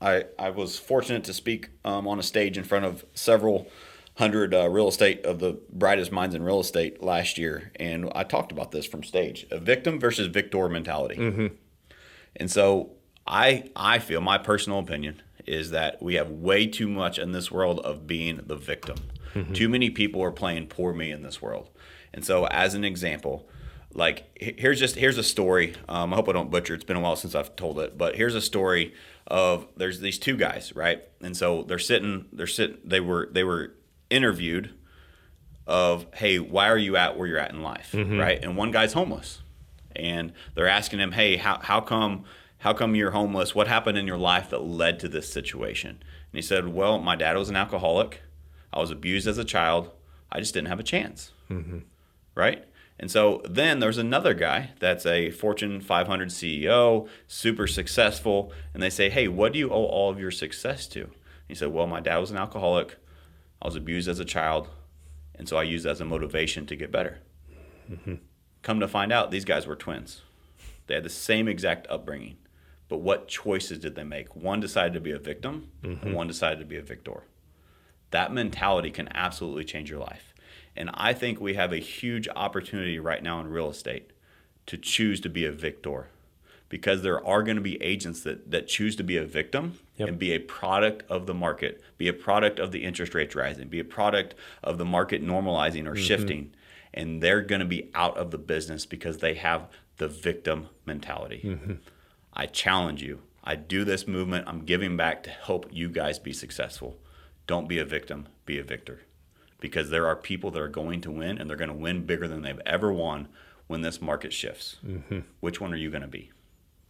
I 0.00 0.24
I 0.38 0.50
was 0.50 0.78
fortunate 0.78 1.24
to 1.24 1.34
speak 1.34 1.70
um, 1.84 2.06
on 2.06 2.18
a 2.18 2.22
stage 2.22 2.56
in 2.56 2.64
front 2.64 2.84
of 2.84 3.04
several 3.14 3.68
hundred 4.14 4.54
uh, 4.54 4.68
real 4.68 4.88
estate 4.88 5.24
of 5.26 5.40
the 5.40 5.58
brightest 5.70 6.10
minds 6.10 6.34
in 6.34 6.42
real 6.42 6.60
estate 6.60 7.02
last 7.02 7.36
year, 7.38 7.70
and 7.76 8.10
I 8.14 8.22
talked 8.22 8.52
about 8.52 8.70
this 8.70 8.86
from 8.86 9.02
stage: 9.02 9.46
a 9.50 9.58
victim 9.58 9.98
versus 10.00 10.28
victor 10.28 10.68
mentality. 10.68 11.16
And 12.36 12.50
so 12.50 12.92
I 13.26 13.70
I 13.74 13.98
feel 13.98 14.20
my 14.20 14.38
personal 14.38 14.78
opinion 14.78 15.22
is 15.46 15.70
that 15.70 16.02
we 16.02 16.14
have 16.14 16.30
way 16.30 16.66
too 16.66 16.88
much 16.88 17.18
in 17.18 17.32
this 17.32 17.50
world 17.50 17.78
of 17.80 18.06
being 18.06 18.40
the 18.46 18.56
victim. 18.56 18.96
Too 19.52 19.68
many 19.68 19.90
people 19.90 20.22
are 20.22 20.30
playing 20.30 20.68
poor 20.68 20.94
me 20.94 21.10
in 21.10 21.22
this 21.22 21.42
world. 21.42 21.68
And 22.14 22.24
so 22.24 22.46
as 22.46 22.72
an 22.74 22.84
example, 22.84 23.46
like 23.96 24.24
here's 24.38 24.78
just 24.78 24.96
here's 24.96 25.18
a 25.18 25.22
story. 25.22 25.74
Um, 25.88 26.12
I 26.12 26.16
hope 26.16 26.28
I 26.28 26.32
don't 26.32 26.50
butcher. 26.50 26.74
it. 26.74 26.76
It's 26.76 26.84
been 26.84 26.96
a 26.96 27.00
while 27.00 27.16
since 27.16 27.34
I've 27.34 27.56
told 27.56 27.78
it, 27.80 27.96
but 27.96 28.14
here's 28.16 28.34
a 28.34 28.40
story 28.40 28.94
of 29.26 29.66
there's 29.76 30.00
these 30.00 30.18
two 30.18 30.36
guys, 30.36 30.74
right? 30.76 31.02
And 31.22 31.36
so 31.36 31.62
they're 31.62 31.78
sitting, 31.78 32.26
they're 32.32 32.46
sitting, 32.46 32.78
they 32.84 33.00
were 33.00 33.28
they 33.32 33.42
were 33.42 33.74
interviewed 34.10 34.74
of 35.66 36.06
hey, 36.14 36.38
why 36.38 36.68
are 36.68 36.78
you 36.78 36.96
at 36.96 37.16
where 37.16 37.26
you're 37.26 37.38
at 37.38 37.50
in 37.52 37.62
life, 37.62 37.92
right? 38.18 38.38
And 38.42 38.56
one 38.56 38.70
guy's 38.70 38.92
homeless, 38.92 39.40
and 39.96 40.32
they're 40.54 40.68
asking 40.68 41.00
him, 41.00 41.12
hey, 41.12 41.36
how 41.36 41.58
how 41.60 41.80
come 41.80 42.24
how 42.58 42.72
come 42.74 42.94
you're 42.94 43.10
homeless? 43.12 43.54
What 43.54 43.66
happened 43.66 43.96
in 43.98 44.06
your 44.06 44.18
life 44.18 44.50
that 44.50 44.62
led 44.62 45.00
to 45.00 45.08
this 45.08 45.32
situation? 45.32 45.90
And 45.90 46.32
he 46.32 46.42
said, 46.42 46.68
well, 46.68 46.98
my 46.98 47.16
dad 47.16 47.36
was 47.36 47.48
an 47.48 47.56
alcoholic. 47.56 48.22
I 48.72 48.78
was 48.80 48.90
abused 48.90 49.26
as 49.26 49.38
a 49.38 49.44
child. 49.44 49.90
I 50.30 50.38
just 50.40 50.52
didn't 50.52 50.68
have 50.68 50.80
a 50.80 50.82
chance 50.84 51.32
right? 52.34 52.64
And 52.98 53.10
so 53.10 53.42
then 53.48 53.78
there's 53.80 53.98
another 53.98 54.32
guy 54.32 54.70
that's 54.78 55.04
a 55.04 55.30
Fortune 55.30 55.80
500 55.80 56.28
CEO, 56.28 57.08
super 57.26 57.66
successful, 57.66 58.52
and 58.72 58.82
they 58.82 58.90
say, 58.90 59.10
"Hey, 59.10 59.28
what 59.28 59.52
do 59.52 59.58
you 59.58 59.70
owe 59.70 59.84
all 59.84 60.10
of 60.10 60.18
your 60.18 60.30
success 60.30 60.86
to?" 60.88 61.10
He 61.46 61.54
said, 61.54 61.68
"Well, 61.68 61.86
my 61.86 62.00
dad 62.00 62.18
was 62.18 62.30
an 62.30 62.38
alcoholic. 62.38 62.96
I 63.60 63.66
was 63.66 63.76
abused 63.76 64.08
as 64.08 64.18
a 64.18 64.24
child, 64.24 64.70
and 65.34 65.48
so 65.48 65.56
I 65.56 65.62
used 65.62 65.84
that 65.84 65.90
as 65.90 66.00
a 66.00 66.06
motivation 66.06 66.66
to 66.66 66.76
get 66.76 66.90
better." 66.90 67.18
Mm-hmm. 67.90 68.14
Come 68.62 68.80
to 68.80 68.88
find 68.88 69.12
out, 69.12 69.30
these 69.30 69.44
guys 69.44 69.66
were 69.66 69.76
twins. 69.76 70.22
They 70.86 70.94
had 70.94 71.04
the 71.04 71.10
same 71.10 71.48
exact 71.48 71.86
upbringing, 71.88 72.36
but 72.88 72.98
what 72.98 73.28
choices 73.28 73.78
did 73.78 73.94
they 73.94 74.04
make? 74.04 74.34
One 74.34 74.60
decided 74.60 74.94
to 74.94 75.00
be 75.00 75.12
a 75.12 75.18
victim, 75.18 75.70
and 75.82 76.00
mm-hmm. 76.00 76.12
one 76.12 76.26
decided 76.26 76.60
to 76.60 76.64
be 76.64 76.76
a 76.76 76.82
victor. 76.82 77.24
That 78.10 78.32
mentality 78.32 78.90
can 78.90 79.08
absolutely 79.14 79.64
change 79.64 79.90
your 79.90 80.00
life. 80.00 80.32
And 80.76 80.90
I 80.94 81.12
think 81.12 81.40
we 81.40 81.54
have 81.54 81.72
a 81.72 81.78
huge 81.78 82.28
opportunity 82.36 82.98
right 82.98 83.22
now 83.22 83.40
in 83.40 83.48
real 83.48 83.70
estate 83.70 84.10
to 84.66 84.76
choose 84.76 85.20
to 85.20 85.28
be 85.28 85.44
a 85.46 85.52
victor 85.52 86.08
because 86.68 87.02
there 87.02 87.24
are 87.24 87.42
going 87.42 87.56
to 87.56 87.62
be 87.62 87.80
agents 87.82 88.22
that, 88.22 88.50
that 88.50 88.66
choose 88.66 88.96
to 88.96 89.04
be 89.04 89.16
a 89.16 89.24
victim 89.24 89.78
Yep. 89.98 90.08
and 90.10 90.18
be 90.18 90.32
a 90.32 90.38
product 90.40 91.04
of 91.08 91.24
the 91.26 91.32
market, 91.32 91.82
be 91.96 92.06
a 92.06 92.12
product 92.12 92.58
of 92.58 92.70
the 92.70 92.84
interest 92.84 93.14
rates 93.14 93.34
rising, 93.34 93.68
be 93.68 93.80
a 93.80 93.84
product 93.84 94.34
of 94.62 94.76
the 94.76 94.84
market 94.84 95.24
normalizing 95.24 95.86
or 95.86 95.92
Mm-hmm. 95.94 96.02
shifting. 96.02 96.50
And 96.92 97.22
they're 97.22 97.40
going 97.40 97.60
to 97.60 97.66
be 97.66 97.88
out 97.94 98.16
of 98.18 98.30
the 98.30 98.36
business 98.38 98.84
because 98.84 99.18
they 99.18 99.34
have 99.34 99.68
the 99.96 100.08
victim 100.08 100.68
mentality. 100.84 101.40
Mm-hmm. 101.44 101.74
I 102.34 102.44
challenge 102.46 103.02
you. 103.02 103.20
I 103.42 103.54
do 103.54 103.84
this 103.84 104.06
movement. 104.06 104.46
I'm 104.46 104.66
giving 104.66 104.96
back 104.98 105.22
to 105.22 105.30
help 105.30 105.66
you 105.70 105.88
guys 105.88 106.18
be 106.18 106.32
successful. 106.34 106.98
Don't 107.46 107.68
be 107.68 107.78
a 107.78 107.84
victim, 107.86 108.26
be 108.44 108.58
a 108.58 108.64
victor. 108.64 109.00
Because 109.60 109.90
there 109.90 110.06
are 110.06 110.16
people 110.16 110.50
that 110.50 110.60
are 110.60 110.68
going 110.68 111.00
to 111.02 111.10
win 111.10 111.38
and 111.38 111.48
they're 111.48 111.56
going 111.56 111.70
to 111.70 111.74
win 111.74 112.04
bigger 112.04 112.28
than 112.28 112.42
they've 112.42 112.60
ever 112.66 112.92
won 112.92 113.28
when 113.66 113.80
this 113.80 114.00
market 114.00 114.32
shifts. 114.32 114.76
Which 115.40 115.60
one 115.60 115.72
are 115.72 115.76
you 115.76 115.90
going 115.90 116.02
to 116.02 116.08
be? 116.08 116.30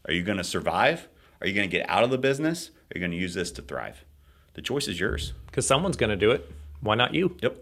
Are 0.06 0.12
you 0.12 0.22
going 0.22 0.38
to 0.38 0.44
survive? 0.44 1.08
Are 1.40 1.46
you 1.46 1.54
going 1.54 1.68
to 1.68 1.76
get 1.76 1.88
out 1.88 2.04
of 2.04 2.10
the 2.10 2.18
business? 2.18 2.70
Are 2.70 2.98
you 2.98 3.00
going 3.00 3.12
to 3.12 3.16
use 3.16 3.34
this 3.34 3.50
to 3.52 3.62
thrive? 3.62 4.04
The 4.54 4.62
choice 4.62 4.88
is 4.88 4.98
yours. 4.98 5.32
Because 5.46 5.66
someone's 5.66 5.96
going 5.96 6.10
to 6.10 6.16
do 6.16 6.30
it. 6.30 6.50
Why 6.80 6.94
not 6.94 7.14
you? 7.14 7.36
Yep. 7.42 7.58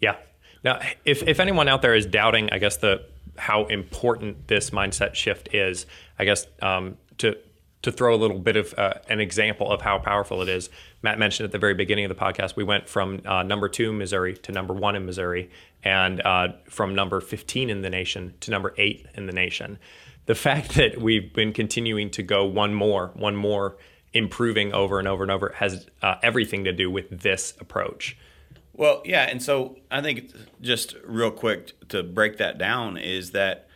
Yeah. 0.00 0.16
Now, 0.62 0.80
if, 1.04 1.22
if 1.22 1.40
anyone 1.40 1.68
out 1.68 1.82
there 1.82 1.94
is 1.94 2.06
doubting, 2.06 2.50
I 2.50 2.58
guess 2.58 2.76
the 2.76 3.06
how 3.38 3.64
important 3.66 4.48
this 4.48 4.70
mindset 4.70 5.14
shift 5.14 5.54
is, 5.54 5.86
I 6.18 6.24
guess 6.24 6.46
um, 6.60 6.98
to 7.18 7.38
to 7.82 7.90
throw 7.90 8.14
a 8.14 8.16
little 8.16 8.38
bit 8.38 8.56
of 8.56 8.74
uh, 8.76 8.94
an 9.08 9.20
example 9.20 9.70
of 9.70 9.80
how 9.80 9.98
powerful 9.98 10.42
it 10.42 10.48
is. 10.48 10.68
Matt 11.02 11.18
mentioned 11.18 11.46
at 11.46 11.52
the 11.52 11.58
very 11.58 11.74
beginning 11.74 12.04
of 12.04 12.08
the 12.10 12.14
podcast, 12.14 12.56
we 12.56 12.64
went 12.64 12.88
from 12.88 13.22
uh, 13.24 13.42
number 13.42 13.68
two 13.68 13.90
in 13.90 13.98
Missouri 13.98 14.36
to 14.38 14.52
number 14.52 14.74
one 14.74 14.96
in 14.96 15.06
Missouri, 15.06 15.50
and 15.82 16.20
uh, 16.20 16.48
from 16.68 16.94
number 16.94 17.20
15 17.20 17.70
in 17.70 17.82
the 17.82 17.90
nation 17.90 18.34
to 18.40 18.50
number 18.50 18.74
eight 18.76 19.06
in 19.14 19.26
the 19.26 19.32
nation. 19.32 19.78
The 20.26 20.34
fact 20.34 20.74
that 20.74 21.00
we've 21.00 21.32
been 21.32 21.52
continuing 21.52 22.10
to 22.10 22.22
go 22.22 22.44
one 22.44 22.74
more, 22.74 23.12
one 23.14 23.36
more, 23.36 23.76
improving 24.12 24.72
over 24.72 24.98
and 24.98 25.06
over 25.06 25.22
and 25.22 25.30
over 25.30 25.54
has 25.56 25.88
uh, 26.02 26.16
everything 26.22 26.64
to 26.64 26.72
do 26.72 26.90
with 26.90 27.20
this 27.22 27.54
approach. 27.60 28.16
Well, 28.72 29.02
yeah, 29.04 29.22
and 29.22 29.42
so 29.42 29.76
I 29.90 30.00
think 30.00 30.32
just 30.60 30.96
real 31.04 31.30
quick 31.30 31.88
to 31.90 32.02
break 32.02 32.38
that 32.38 32.58
down 32.58 32.96
is 32.96 33.30
that 33.32 33.68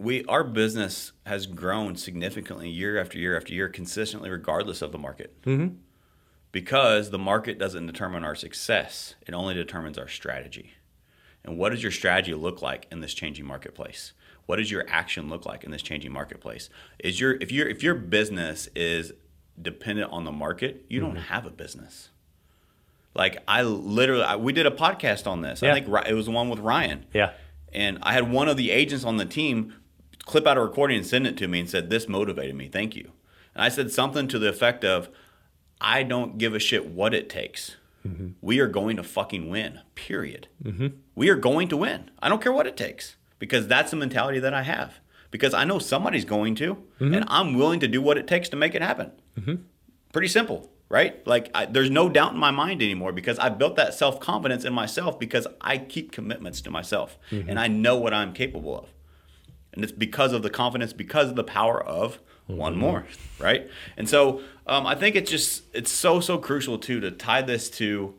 we 0.00 0.24
our 0.24 0.42
business 0.42 1.12
has 1.26 1.46
grown 1.46 1.94
significantly 1.96 2.68
year 2.68 2.98
after 2.98 3.18
year 3.18 3.36
after 3.36 3.52
year, 3.52 3.68
consistently, 3.68 4.30
regardless 4.30 4.82
of 4.82 4.92
the 4.92 4.98
market. 4.98 5.40
Mm-hmm. 5.42 5.76
Because 6.52 7.10
the 7.10 7.18
market 7.18 7.58
doesn't 7.58 7.86
determine 7.86 8.24
our 8.24 8.34
success; 8.34 9.14
it 9.26 9.34
only 9.34 9.54
determines 9.54 9.98
our 9.98 10.08
strategy. 10.08 10.72
And 11.44 11.56
what 11.56 11.70
does 11.70 11.82
your 11.82 11.92
strategy 11.92 12.34
look 12.34 12.60
like 12.60 12.86
in 12.90 13.00
this 13.00 13.14
changing 13.14 13.46
marketplace? 13.46 14.12
What 14.46 14.56
does 14.56 14.70
your 14.70 14.84
action 14.88 15.28
look 15.28 15.46
like 15.46 15.64
in 15.64 15.70
this 15.70 15.82
changing 15.82 16.12
marketplace? 16.12 16.70
Is 16.98 17.20
your 17.20 17.32
if 17.34 17.52
your 17.52 17.68
if 17.68 17.82
your 17.82 17.94
business 17.94 18.68
is 18.74 19.12
dependent 19.60 20.10
on 20.12 20.24
the 20.24 20.32
market, 20.32 20.84
you 20.88 21.00
don't 21.00 21.16
have 21.16 21.46
a 21.46 21.50
business. 21.50 22.08
Like 23.14 23.42
I 23.46 23.62
literally, 23.62 24.22
I, 24.22 24.36
we 24.36 24.52
did 24.52 24.66
a 24.66 24.70
podcast 24.70 25.26
on 25.26 25.42
this. 25.42 25.62
Yeah. 25.62 25.70
I 25.70 25.74
think 25.74 25.88
it 26.08 26.14
was 26.14 26.26
the 26.26 26.32
one 26.32 26.48
with 26.48 26.60
Ryan. 26.60 27.06
Yeah. 27.12 27.32
And 27.72 27.98
I 28.02 28.12
had 28.12 28.30
one 28.30 28.48
of 28.48 28.56
the 28.56 28.70
agents 28.70 29.04
on 29.04 29.16
the 29.16 29.24
team 29.24 29.74
clip 30.24 30.46
out 30.46 30.56
a 30.56 30.60
recording 30.60 30.98
and 30.98 31.06
send 31.06 31.26
it 31.26 31.36
to 31.38 31.48
me 31.48 31.60
and 31.60 31.70
said, 31.70 31.90
"This 31.90 32.08
motivated 32.08 32.54
me. 32.54 32.68
Thank 32.68 32.96
you." 32.96 33.12
And 33.54 33.64
I 33.64 33.68
said 33.68 33.90
something 33.90 34.28
to 34.28 34.38
the 34.38 34.48
effect 34.48 34.84
of, 34.84 35.08
"I 35.80 36.02
don't 36.02 36.38
give 36.38 36.54
a 36.54 36.58
shit 36.58 36.86
what 36.86 37.14
it 37.14 37.28
takes. 37.28 37.76
Mm-hmm. 38.06 38.28
We 38.40 38.60
are 38.60 38.66
going 38.66 38.96
to 38.96 39.02
fucking 39.02 39.50
win. 39.50 39.80
Period. 39.94 40.48
Mm-hmm. 40.64 40.88
We 41.14 41.28
are 41.28 41.36
going 41.36 41.68
to 41.68 41.76
win. 41.76 42.10
I 42.20 42.28
don't 42.28 42.42
care 42.42 42.52
what 42.52 42.66
it 42.66 42.76
takes 42.76 43.16
because 43.38 43.66
that's 43.68 43.90
the 43.90 43.96
mentality 43.96 44.38
that 44.40 44.54
I 44.54 44.62
have. 44.62 45.00
Because 45.30 45.54
I 45.54 45.64
know 45.64 45.78
somebody's 45.78 46.24
going 46.24 46.56
to, 46.56 46.74
mm-hmm. 46.74 47.14
and 47.14 47.24
I'm 47.28 47.54
willing 47.54 47.78
to 47.80 47.88
do 47.88 48.02
what 48.02 48.18
it 48.18 48.26
takes 48.26 48.48
to 48.48 48.56
make 48.56 48.74
it 48.74 48.82
happen. 48.82 49.12
Pretty 50.12 50.26
simple, 50.28 50.72
right? 50.88 51.24
Like 51.26 51.50
I, 51.54 51.66
there's 51.66 51.90
no 51.90 52.08
doubt 52.08 52.32
in 52.32 52.38
my 52.38 52.50
mind 52.50 52.82
anymore 52.82 53.12
because 53.12 53.38
I 53.38 53.48
built 53.48 53.76
that 53.76 53.94
self 53.94 54.18
confidence 54.18 54.64
in 54.64 54.72
myself 54.72 55.20
because 55.20 55.46
I 55.60 55.78
keep 55.78 56.10
commitments 56.10 56.60
to 56.62 56.70
myself 56.70 57.16
and 57.48 57.60
I 57.60 57.68
know 57.68 57.96
what 57.96 58.12
I'm 58.12 58.32
capable 58.32 58.76
of. 58.76 58.88
And 59.72 59.84
it's 59.84 59.92
because 59.92 60.32
of 60.32 60.42
the 60.42 60.50
confidence, 60.50 60.92
because 60.92 61.30
of 61.30 61.36
the 61.36 61.44
power 61.44 61.80
of 61.82 62.18
one 62.46 62.76
more, 62.76 63.06
right? 63.38 63.68
And 63.96 64.08
so 64.08 64.40
um, 64.66 64.86
I 64.86 64.94
think 64.94 65.16
it's 65.16 65.30
just 65.30 65.62
it's 65.72 65.90
so 65.92 66.20
so 66.20 66.38
crucial 66.38 66.78
too 66.78 67.00
to 67.00 67.10
tie 67.10 67.42
this 67.42 67.70
to. 67.70 68.14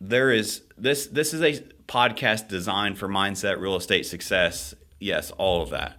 There 0.00 0.30
is 0.30 0.62
this 0.76 1.06
this 1.06 1.32
is 1.32 1.40
a 1.40 1.62
podcast 1.88 2.48
designed 2.48 2.98
for 2.98 3.08
mindset, 3.08 3.58
real 3.58 3.76
estate 3.76 4.04
success. 4.06 4.74
Yes, 5.00 5.30
all 5.32 5.62
of 5.62 5.70
that. 5.70 5.96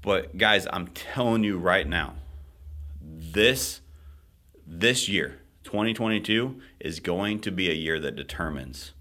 But 0.00 0.36
guys, 0.36 0.66
I'm 0.72 0.88
telling 0.88 1.42
you 1.44 1.58
right 1.58 1.88
now, 1.88 2.14
this 3.00 3.80
this 4.66 5.08
year 5.08 5.40
2022 5.64 6.60
is 6.80 7.00
going 7.00 7.40
to 7.40 7.50
be 7.50 7.70
a 7.70 7.74
year 7.74 7.98
that 8.00 8.16
determines 8.16 8.92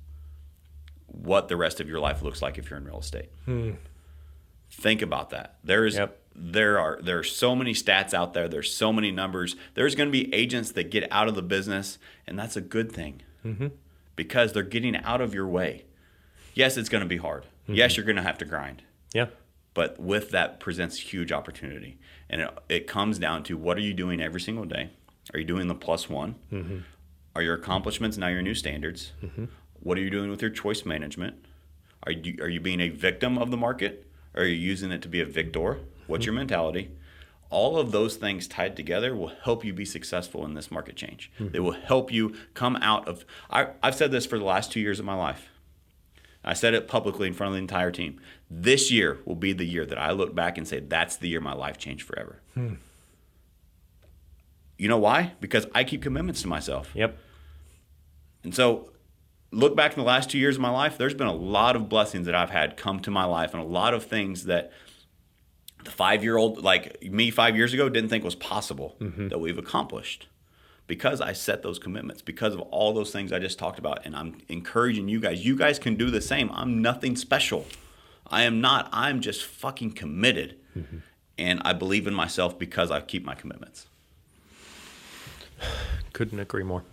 what 1.08 1.48
the 1.50 1.58
rest 1.58 1.80
of 1.80 1.90
your 1.90 2.00
life 2.00 2.22
looks 2.22 2.42
like 2.42 2.58
if 2.58 2.70
you're 2.70 2.80
in 2.80 2.86
real 2.86 3.00
estate 3.00 3.30
think 4.72 5.02
about 5.02 5.30
that. 5.32 5.58
There's 5.64 5.96
Yep. 5.96 6.18
there 6.36 6.80
are 6.80 7.00
there 7.04 7.20
are 7.20 7.24
so 7.24 7.56
many 7.56 7.74
stats 7.74 8.14
out 8.14 8.34
there. 8.34 8.48
There's 8.48 8.74
so 8.74 8.92
many 8.94 9.12
numbers. 9.12 9.56
There's 9.76 9.96
going 9.96 10.08
to 10.08 10.12
be 10.12 10.34
agents 10.34 10.72
that 10.72 10.90
get 10.90 11.08
out 11.12 11.28
of 11.28 11.36
the 11.36 11.42
business 11.42 11.98
and 12.26 12.40
that's 12.40 12.56
a 12.56 12.62
good 12.62 12.92
thing. 12.92 13.22
Mm-hmm. 13.46 13.68
Because 14.16 14.54
they're 14.54 14.64
getting 14.64 14.96
out 14.96 15.22
of 15.22 15.34
your 15.34 15.48
way. 15.48 15.86
Yes 16.54 16.78
it's 16.78 16.90
going 16.90 17.02
to 17.04 17.08
be 17.08 17.18
hard. 17.18 17.44
Mm-hmm. 17.64 17.74
Yes 17.76 17.98
you're 17.98 18.06
going 18.06 18.16
to 18.18 18.22
have 18.24 18.38
to 18.40 18.46
grind. 18.46 18.84
Yeah. 19.14 19.28
but 19.74 20.00
with 20.00 20.32
that 20.32 20.60
presents 20.62 20.98
huge 21.12 21.32
opportunity. 21.34 21.98
And 22.30 22.42
it, 22.42 22.50
it 22.70 22.88
comes 22.88 23.20
down 23.20 23.44
to 23.44 23.58
what 23.58 23.76
are 23.78 23.82
you 23.82 23.94
doing 23.94 24.22
every 24.22 24.40
single 24.40 24.64
day? 24.66 24.90
Are 25.34 25.40
you 25.40 25.46
doing 25.46 25.68
the 25.68 25.76
plus 25.76 26.10
one? 26.10 26.36
Mm-hmm. 26.52 26.78
Are 27.36 27.42
your 27.42 27.56
accomplishments 27.56 28.18
now 28.18 28.28
your 28.28 28.42
new 28.42 28.54
standards? 28.56 29.12
What 29.82 29.98
are 29.98 30.02
you 30.02 30.10
doing 30.10 30.30
with 30.30 30.42
your 30.42 30.52
choice 30.52 30.86
management? 30.86 31.46
Are 32.04 32.12
you, 32.12 32.38
are 32.42 32.48
you 32.50 32.60
being 32.62 32.80
a 32.82 32.90
victim 32.90 33.38
of 33.38 33.52
the 33.52 33.58
market 33.58 34.06
are 34.36 34.46
you 34.46 34.56
using 34.56 34.92
it 34.92 35.02
to 35.02 35.08
be 35.08 35.22
a 35.22 35.26
victor 35.26 35.80
what's 36.08 36.26
your 36.26 36.36
mentality 36.36 36.92
all 37.50 37.78
of 37.78 37.92
those 37.92 38.16
things 38.16 38.48
tied 38.48 38.78
together 38.78 39.14
will 39.16 39.34
help 39.44 39.66
you 39.66 39.74
be 39.74 39.86
successful 39.86 40.46
in 40.46 40.54
this 40.54 40.72
market 40.72 40.96
change 40.96 41.32
hmm. 41.38 41.50
they 41.50 41.60
will 41.60 41.72
help 41.72 42.12
you 42.12 42.34
come 42.54 42.76
out 42.78 43.08
of 43.08 43.26
I, 43.50 43.68
i've 43.84 43.96
said 43.96 44.12
this 44.12 44.26
for 44.26 44.38
the 44.38 44.46
last 44.46 44.72
two 44.72 44.80
years 44.80 45.00
of 45.00 45.06
my 45.06 45.16
life 45.16 45.50
I 46.44 46.54
said 46.54 46.74
it 46.74 46.88
publicly 46.88 47.28
in 47.28 47.34
front 47.34 47.50
of 47.50 47.54
the 47.54 47.60
entire 47.60 47.92
team. 47.92 48.20
This 48.50 48.92
year 48.92 49.20
will 49.26 49.36
be 49.36 49.54
the 49.54 49.66
year 49.66 49.86
that 49.86 49.98
I 49.98 50.12
look 50.12 50.34
back 50.34 50.58
and 50.58 50.68
say, 50.68 50.80
that's 50.80 51.16
the 51.16 51.30
year 51.30 51.40
my 51.40 51.54
life 51.54 51.78
changed 51.78 52.04
forever. 52.04 52.40
Hmm. 52.56 52.76
You 54.78 54.88
know 54.88 54.98
why? 54.98 55.34
Because 55.40 55.68
I 55.76 55.84
keep 55.84 56.02
commitments 56.02 56.42
to 56.42 56.48
myself. 56.48 56.90
Yep. 56.96 57.16
And 58.44 58.56
so, 58.56 58.90
look 59.52 59.76
back 59.76 59.94
in 59.94 60.00
the 60.00 60.06
last 60.06 60.30
two 60.30 60.38
years 60.38 60.56
of 60.56 60.62
my 60.62 60.70
life, 60.70 60.98
there's 60.98 61.14
been 61.14 61.28
a 61.28 61.34
lot 61.34 61.76
of 61.76 61.90
blessings 61.90 62.26
that 62.26 62.36
I've 62.36 62.50
had 62.50 62.78
come 62.78 63.00
to 63.02 63.12
my 63.12 63.26
life 63.26 63.54
and 63.54 63.62
a 63.62 63.66
lot 63.66 63.94
of 63.94 64.06
things 64.06 64.46
that 64.46 64.72
the 65.84 65.92
five 65.92 66.24
year 66.24 66.38
old, 66.38 66.64
like 66.64 67.02
me 67.04 67.32
five 67.32 67.56
years 67.56 67.74
ago, 67.74 67.90
didn't 67.90 68.10
think 68.10 68.24
was 68.24 68.36
possible 68.36 68.96
mm-hmm. 69.00 69.28
that 69.28 69.40
we've 69.40 69.58
accomplished 69.58 70.28
because 70.88 71.22
I 71.22 71.34
set 71.34 71.64
those 71.64 71.80
commitments, 71.80 72.22
because 72.22 72.54
of 72.54 72.60
all 72.62 72.94
those 72.94 73.12
things 73.12 73.32
I 73.32 73.40
just 73.40 73.58
talked 73.58 73.80
about. 73.80 74.06
And 74.06 74.16
I'm 74.16 74.42
encouraging 74.50 75.08
you 75.08 75.20
guys, 75.20 75.46
you 75.46 75.56
guys 75.56 75.80
can 75.80 75.96
do 75.96 76.12
the 76.12 76.22
same. 76.22 76.52
I'm 76.54 76.82
nothing 76.82 77.16
special. 77.16 77.66
I 78.28 78.44
am 78.44 78.62
not. 78.62 78.90
I'm 78.92 79.22
just 79.22 79.44
fucking 79.44 79.94
committed. 79.94 80.58
Mm-hmm. 80.78 80.98
And 81.38 81.62
I 81.64 81.74
believe 81.74 82.08
in 82.08 82.14
myself 82.14 82.60
because 82.60 82.92
I 82.92 83.02
keep 83.02 83.26
my 83.26 83.36
commitments. 83.36 83.88
Couldn't 86.14 86.40
agree 86.40 86.64
more. 86.64 86.84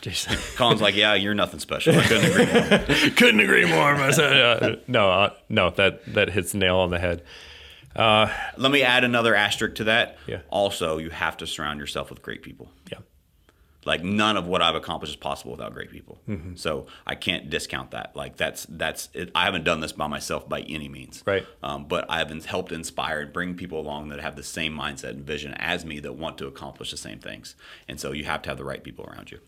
Jason. 0.00 0.36
Colin's 0.56 0.80
like, 0.80 0.94
yeah, 0.94 1.14
you're 1.14 1.34
nothing 1.34 1.60
special. 1.60 1.96
I 1.96 2.04
couldn't 2.04 2.30
agree 2.30 2.46
more. 2.46 3.10
Couldn't 3.16 3.40
agree 3.40 3.64
more. 3.64 3.96
myself. 3.96 4.28
Uh, 4.38 4.76
no, 4.86 5.10
uh, 5.10 5.32
no, 5.48 5.70
that 5.70 6.04
that 6.14 6.30
hits 6.30 6.54
nail 6.54 6.76
on 6.76 6.90
the 6.90 6.98
head. 6.98 7.22
Let 7.96 8.70
me 8.70 8.82
add 8.82 9.04
another 9.04 9.34
asterisk 9.34 9.76
to 9.76 9.84
that. 9.84 10.16
Yeah. 10.26 10.40
Also, 10.50 10.98
you 10.98 11.10
have 11.10 11.36
to 11.38 11.46
surround 11.46 11.80
yourself 11.80 12.10
with 12.10 12.22
great 12.22 12.42
people. 12.42 12.70
Yeah. 12.90 12.98
Like 13.84 14.02
none 14.04 14.36
of 14.36 14.46
what 14.46 14.60
I've 14.60 14.74
accomplished 14.74 15.12
is 15.12 15.16
possible 15.16 15.52
without 15.52 15.72
great 15.72 15.90
people. 15.90 16.18
Mm-hmm. 16.28 16.56
So 16.56 16.86
I 17.06 17.14
can't 17.14 17.48
discount 17.48 17.92
that. 17.92 18.14
Like 18.14 18.36
that's 18.36 18.66
that's 18.68 19.08
it, 19.14 19.30
I 19.34 19.44
haven't 19.44 19.64
done 19.64 19.80
this 19.80 19.92
by 19.92 20.06
myself 20.06 20.48
by 20.48 20.60
any 20.60 20.88
means. 20.88 21.22
Right. 21.24 21.46
Um, 21.62 21.86
but 21.86 22.04
I 22.08 22.18
have 22.18 22.44
helped 22.44 22.70
inspire 22.70 23.20
and 23.20 23.32
bring 23.32 23.54
people 23.54 23.80
along 23.80 24.08
that 24.08 24.20
have 24.20 24.36
the 24.36 24.42
same 24.42 24.76
mindset 24.76 25.10
and 25.10 25.24
vision 25.24 25.54
as 25.54 25.84
me 25.84 26.00
that 26.00 26.14
want 26.14 26.38
to 26.38 26.46
accomplish 26.46 26.90
the 26.90 26.96
same 26.96 27.18
things. 27.18 27.54
And 27.88 27.98
so 27.98 28.12
you 28.12 28.24
have 28.24 28.42
to 28.42 28.50
have 28.50 28.58
the 28.58 28.64
right 28.64 28.82
people 28.82 29.06
around 29.06 29.30
you. 29.30 29.38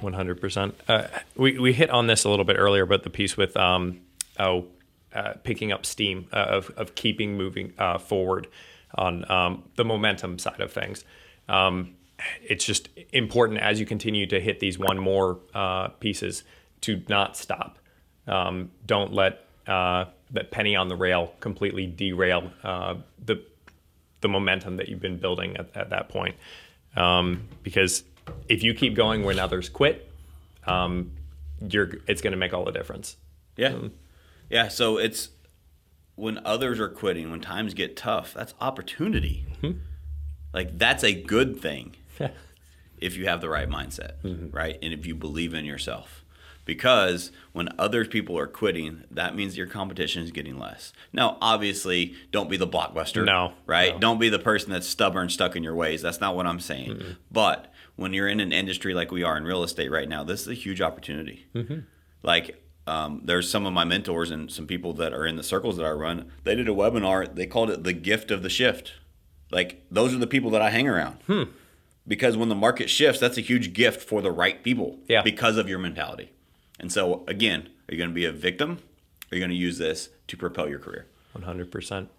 One 0.00 0.12
hundred 0.12 0.40
percent. 0.40 0.74
Uh, 0.88 1.06
We 1.36 1.58
we 1.58 1.72
hit 1.72 1.90
on 1.90 2.06
this 2.06 2.24
a 2.24 2.28
little 2.28 2.44
bit 2.44 2.56
earlier, 2.56 2.86
but 2.86 3.02
the 3.04 3.10
piece 3.10 3.36
with 3.36 3.56
um 3.56 4.00
oh 4.38 4.66
uh, 5.14 5.34
picking 5.44 5.72
up 5.72 5.86
steam 5.86 6.26
uh, 6.32 6.36
of 6.36 6.70
of 6.76 6.94
keeping 6.94 7.36
moving 7.36 7.72
uh, 7.78 7.98
forward 7.98 8.48
on 8.96 9.28
um, 9.30 9.62
the 9.76 9.84
momentum 9.84 10.38
side 10.38 10.60
of 10.60 10.72
things. 10.72 11.04
Um, 11.48 11.94
it's 12.42 12.64
just 12.64 12.88
important 13.12 13.60
as 13.60 13.80
you 13.80 13.86
continue 13.86 14.26
to 14.26 14.40
hit 14.40 14.60
these 14.60 14.78
one 14.78 14.98
more 14.98 15.38
uh, 15.54 15.88
pieces 15.88 16.44
to 16.82 17.02
not 17.08 17.36
stop. 17.36 17.78
Um, 18.26 18.70
don't 18.86 19.12
let 19.12 19.46
uh, 19.66 20.06
that 20.30 20.50
penny 20.50 20.76
on 20.76 20.88
the 20.88 20.96
rail 20.96 21.34
completely 21.40 21.86
derail 21.86 22.50
the 22.62 23.42
the 24.20 24.28
momentum 24.28 24.76
that 24.78 24.88
you've 24.88 25.02
been 25.02 25.18
building 25.18 25.56
at, 25.56 25.76
at 25.76 25.90
that 25.90 26.08
point. 26.08 26.34
Um, 26.96 27.48
because 27.62 28.04
if 28.48 28.62
you 28.62 28.74
keep 28.74 28.94
going 28.94 29.24
when 29.24 29.38
others 29.38 29.68
quit, 29.68 30.10
um, 30.66 31.12
you're 31.60 31.90
it's 32.06 32.20
going 32.22 32.32
to 32.32 32.36
make 32.36 32.52
all 32.52 32.64
the 32.64 32.72
difference. 32.72 33.16
Yeah, 33.56 33.76
yeah. 34.50 34.68
So 34.68 34.98
it's 34.98 35.28
when 36.16 36.40
others 36.44 36.78
are 36.80 36.88
quitting, 36.88 37.30
when 37.30 37.40
times 37.40 37.74
get 37.74 37.96
tough, 37.96 38.34
that's 38.34 38.54
opportunity. 38.60 39.46
Like 40.52 40.78
that's 40.78 41.02
a 41.02 41.12
good 41.12 41.60
thing 41.60 41.96
if 42.98 43.16
you 43.16 43.26
have 43.26 43.40
the 43.40 43.48
right 43.48 43.68
mindset, 43.68 44.12
right? 44.54 44.78
And 44.82 44.92
if 44.94 45.06
you 45.06 45.14
believe 45.14 45.54
in 45.54 45.64
yourself. 45.64 46.20
Because 46.66 47.30
when 47.52 47.68
other 47.78 48.06
people 48.06 48.38
are 48.38 48.46
quitting, 48.46 49.04
that 49.10 49.36
means 49.36 49.54
your 49.58 49.66
competition 49.66 50.22
is 50.22 50.30
getting 50.30 50.58
less. 50.58 50.94
Now, 51.12 51.36
obviously, 51.42 52.14
don't 52.32 52.48
be 52.48 52.56
the 52.56 52.66
blockbuster. 52.66 53.22
No, 53.22 53.52
Right? 53.66 53.92
no. 53.92 53.98
Don't 54.00 54.18
be 54.18 54.30
the 54.30 54.38
person 54.38 54.70
that's 54.72 54.86
stubborn, 54.88 55.28
stuck 55.28 55.56
in 55.56 55.62
your 55.62 55.74
ways. 55.74 56.00
That's 56.00 56.22
not 56.22 56.34
what 56.34 56.46
I'm 56.46 56.60
saying. 56.60 57.16
But 57.30 57.70
when 57.96 58.12
you're 58.12 58.28
in 58.28 58.40
an 58.40 58.52
industry 58.52 58.94
like 58.94 59.10
we 59.10 59.22
are 59.22 59.36
in 59.36 59.44
real 59.44 59.62
estate 59.62 59.90
right 59.90 60.08
now, 60.08 60.24
this 60.24 60.42
is 60.42 60.48
a 60.48 60.54
huge 60.54 60.80
opportunity. 60.80 61.46
Like, 62.22 62.62
um, 62.86 63.22
there's 63.24 63.50
some 63.50 63.66
of 63.66 63.72
my 63.72 63.84
mentors 63.84 64.30
and 64.30 64.50
some 64.50 64.66
people 64.66 64.92
that 64.94 65.12
are 65.12 65.26
in 65.26 65.36
the 65.36 65.42
circles 65.42 65.76
that 65.76 65.86
I 65.86 65.90
run. 65.90 66.30
They 66.42 66.54
did 66.54 66.68
a 66.68 66.72
webinar. 66.72 67.34
They 67.34 67.46
called 67.46 67.70
it 67.70 67.84
the 67.84 67.92
gift 67.92 68.30
of 68.30 68.42
the 68.42 68.50
shift. 68.50 68.92
Like, 69.50 69.84
those 69.90 70.14
are 70.14 70.18
the 70.18 70.26
people 70.26 70.50
that 70.50 70.62
I 70.62 70.70
hang 70.70 70.88
around. 70.88 71.18
Because 72.06 72.36
when 72.36 72.50
the 72.50 72.54
market 72.54 72.90
shifts, 72.90 73.20
that's 73.20 73.38
a 73.38 73.40
huge 73.42 73.72
gift 73.72 74.02
for 74.02 74.20
the 74.20 74.30
right 74.30 74.62
people. 74.62 74.98
Yeah. 75.08 75.22
Because 75.22 75.56
of 75.56 75.68
your 75.68 75.78
mentality. 75.78 76.30
And 76.78 76.92
so, 76.92 77.24
again, 77.26 77.68
are 77.88 77.94
you 77.94 77.98
going 77.98 78.10
to 78.10 78.14
be 78.14 78.26
a 78.26 78.32
victim? 78.32 78.72
Or 78.72 78.74
are 79.32 79.36
you 79.36 79.40
going 79.40 79.50
to 79.50 79.56
use 79.56 79.78
this 79.78 80.10
to 80.28 80.36
propel 80.36 80.68
your 80.68 80.78
career? 80.78 81.06
One 81.32 81.44
hundred 81.44 81.70
percent. 81.70 82.10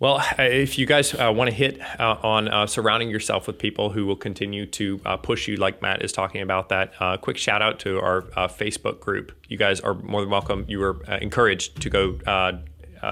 Well, 0.00 0.16
uh, 0.16 0.44
if 0.44 0.78
you 0.78 0.86
guys 0.86 1.12
uh, 1.12 1.30
want 1.30 1.50
to 1.50 1.54
hit 1.54 1.78
uh, 2.00 2.16
on 2.22 2.48
uh, 2.48 2.66
surrounding 2.66 3.10
yourself 3.10 3.46
with 3.46 3.58
people 3.58 3.90
who 3.90 4.06
will 4.06 4.16
continue 4.16 4.64
to 4.64 4.98
uh, 5.04 5.18
push 5.18 5.46
you, 5.46 5.56
like 5.56 5.82
Matt 5.82 6.02
is 6.02 6.10
talking 6.10 6.40
about, 6.40 6.70
that 6.70 6.94
uh, 7.00 7.18
quick 7.18 7.36
shout 7.36 7.60
out 7.60 7.78
to 7.80 8.00
our 8.00 8.22
Facebook 8.48 9.00
group. 9.00 9.30
You 9.48 9.58
guys 9.58 9.78
are 9.78 9.92
more 9.92 10.22
than 10.22 10.30
welcome. 10.30 10.64
You 10.68 10.82
are 10.84 11.04
encouraged 11.16 11.82
to 11.82 11.90
go 11.90 12.62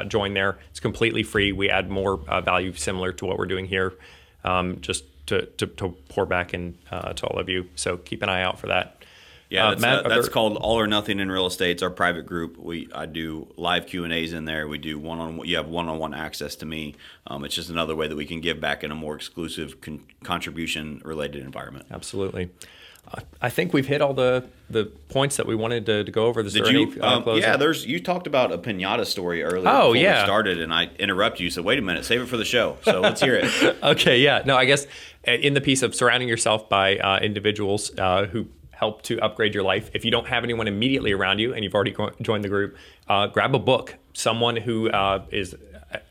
join 0.06 0.32
there. 0.32 0.58
It's 0.70 0.80
completely 0.80 1.22
free. 1.22 1.52
We 1.52 1.68
add 1.68 1.90
more 1.90 2.16
value 2.16 2.72
similar 2.72 3.12
to 3.12 3.26
what 3.26 3.36
we're 3.36 3.44
doing 3.44 3.66
here, 3.66 3.92
um, 4.44 4.80
just 4.80 5.04
to, 5.26 5.44
to, 5.44 5.66
to 5.66 5.90
pour 6.08 6.24
back 6.24 6.54
in 6.54 6.78
to 6.90 7.26
all 7.26 7.38
of 7.38 7.50
you. 7.50 7.68
So 7.74 7.98
keep 7.98 8.22
an 8.22 8.30
eye 8.30 8.40
out 8.40 8.58
for 8.58 8.68
that. 8.68 8.97
Yeah, 9.50 9.66
Uh, 9.66 9.70
that's, 9.70 9.80
Matt, 9.80 10.04
uh, 10.04 10.08
that's 10.08 10.26
there- 10.26 10.32
called 10.32 10.56
All 10.58 10.78
or 10.78 10.86
Nothing 10.86 11.20
in 11.20 11.30
Real 11.30 11.46
Estate. 11.46 11.70
It's 11.72 11.82
our 11.82 11.90
private 11.90 12.26
group. 12.26 12.58
We 12.58 12.88
I 12.94 13.06
do 13.06 13.48
live 13.56 13.86
Q 13.86 14.04
and 14.04 14.12
A's 14.12 14.32
in 14.32 14.44
there. 14.44 14.68
We 14.68 14.78
do 14.78 14.98
one 14.98 15.18
on 15.18 15.40
you 15.46 15.56
have 15.56 15.68
one 15.68 15.88
on 15.88 15.98
one 15.98 16.12
access 16.14 16.54
to 16.56 16.66
me. 16.66 16.94
Um, 17.26 17.44
it's 17.44 17.54
just 17.54 17.70
another 17.70 17.96
way 17.96 18.08
that 18.08 18.16
we 18.16 18.26
can 18.26 18.40
give 18.40 18.60
back 18.60 18.84
in 18.84 18.90
a 18.90 18.94
more 18.94 19.16
exclusive 19.16 19.80
con- 19.80 20.02
contribution 20.22 21.00
related 21.04 21.42
environment. 21.44 21.86
Absolutely. 21.90 22.50
Uh, 23.10 23.20
I 23.40 23.48
think 23.48 23.72
we've 23.72 23.86
hit 23.86 24.02
all 24.02 24.12
the, 24.12 24.44
the 24.68 24.84
points 24.84 25.36
that 25.38 25.46
we 25.46 25.54
wanted 25.54 25.86
to, 25.86 26.04
to 26.04 26.12
go 26.12 26.26
over. 26.26 26.40
Is 26.40 26.52
Did 26.52 26.66
you? 26.66 26.82
any, 26.90 27.00
uh, 27.00 27.20
um, 27.20 27.38
yeah, 27.38 27.56
there's. 27.56 27.86
You 27.86 28.00
talked 28.00 28.26
about 28.26 28.52
a 28.52 28.58
pinata 28.58 29.06
story 29.06 29.42
earlier. 29.42 29.66
Oh, 29.66 29.94
yeah. 29.94 30.24
started, 30.24 30.60
and 30.60 30.74
I 30.74 30.90
interrupt 30.98 31.40
you. 31.40 31.48
So 31.48 31.62
wait 31.62 31.78
a 31.78 31.82
minute, 31.82 32.04
save 32.04 32.20
it 32.20 32.26
for 32.26 32.36
the 32.36 32.44
show. 32.44 32.76
So 32.82 33.00
let's 33.00 33.22
hear 33.22 33.36
it. 33.36 33.76
okay, 33.82 34.18
yeah. 34.18 34.42
No, 34.44 34.58
I 34.58 34.66
guess 34.66 34.86
in 35.24 35.54
the 35.54 35.62
piece 35.62 35.82
of 35.82 35.94
surrounding 35.94 36.28
yourself 36.28 36.68
by 36.68 36.98
uh, 36.98 37.18
individuals 37.20 37.96
uh, 37.98 38.26
who 38.26 38.48
help 38.78 39.02
to 39.02 39.18
upgrade 39.20 39.54
your 39.54 39.64
life, 39.64 39.90
if 39.92 40.04
you 40.04 40.10
don't 40.10 40.28
have 40.28 40.44
anyone 40.44 40.68
immediately 40.68 41.12
around 41.12 41.40
you 41.40 41.52
and 41.52 41.64
you've 41.64 41.74
already 41.74 41.94
joined 42.22 42.44
the 42.44 42.48
group, 42.48 42.76
uh, 43.08 43.26
grab 43.26 43.54
a 43.54 43.58
book. 43.58 43.96
Someone 44.12 44.56
who 44.56 44.88
uh, 44.90 45.24
is 45.30 45.56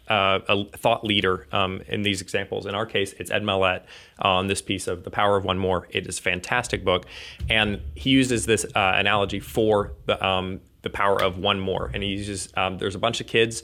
uh, 0.09 0.39
a 0.47 0.65
thought 0.78 1.03
leader 1.03 1.47
um, 1.51 1.82
in 1.88 2.01
these 2.01 2.22
examples. 2.22 2.65
In 2.65 2.76
our 2.76 2.86
case, 2.86 3.13
it's 3.20 3.32
Ed 3.32 3.43
Mylett 3.43 3.84
on 4.20 4.47
this 4.47 4.61
piece 4.61 4.88
of 4.88 5.03
The 5.03 5.11
Power 5.11 5.38
of 5.38 5.45
One 5.45 5.57
More. 5.57 5.88
It 5.91 6.07
is 6.07 6.20
a 6.20 6.22
fantastic 6.22 6.84
book. 6.84 7.05
And 7.49 7.82
he 7.95 8.09
uses 8.09 8.45
this 8.45 8.65
uh, 8.76 8.93
analogy 8.95 9.39
for 9.39 9.93
the, 10.05 10.26
um, 10.26 10.59
the 10.84 10.89
power 10.89 11.21
of 11.21 11.38
one 11.38 11.59
more. 11.59 11.89
And 11.93 12.03
he 12.03 12.09
uses, 12.09 12.49
um, 12.55 12.78
there's 12.78 12.95
a 12.95 12.99
bunch 12.99 13.19
of 13.19 13.28
kids, 13.28 13.63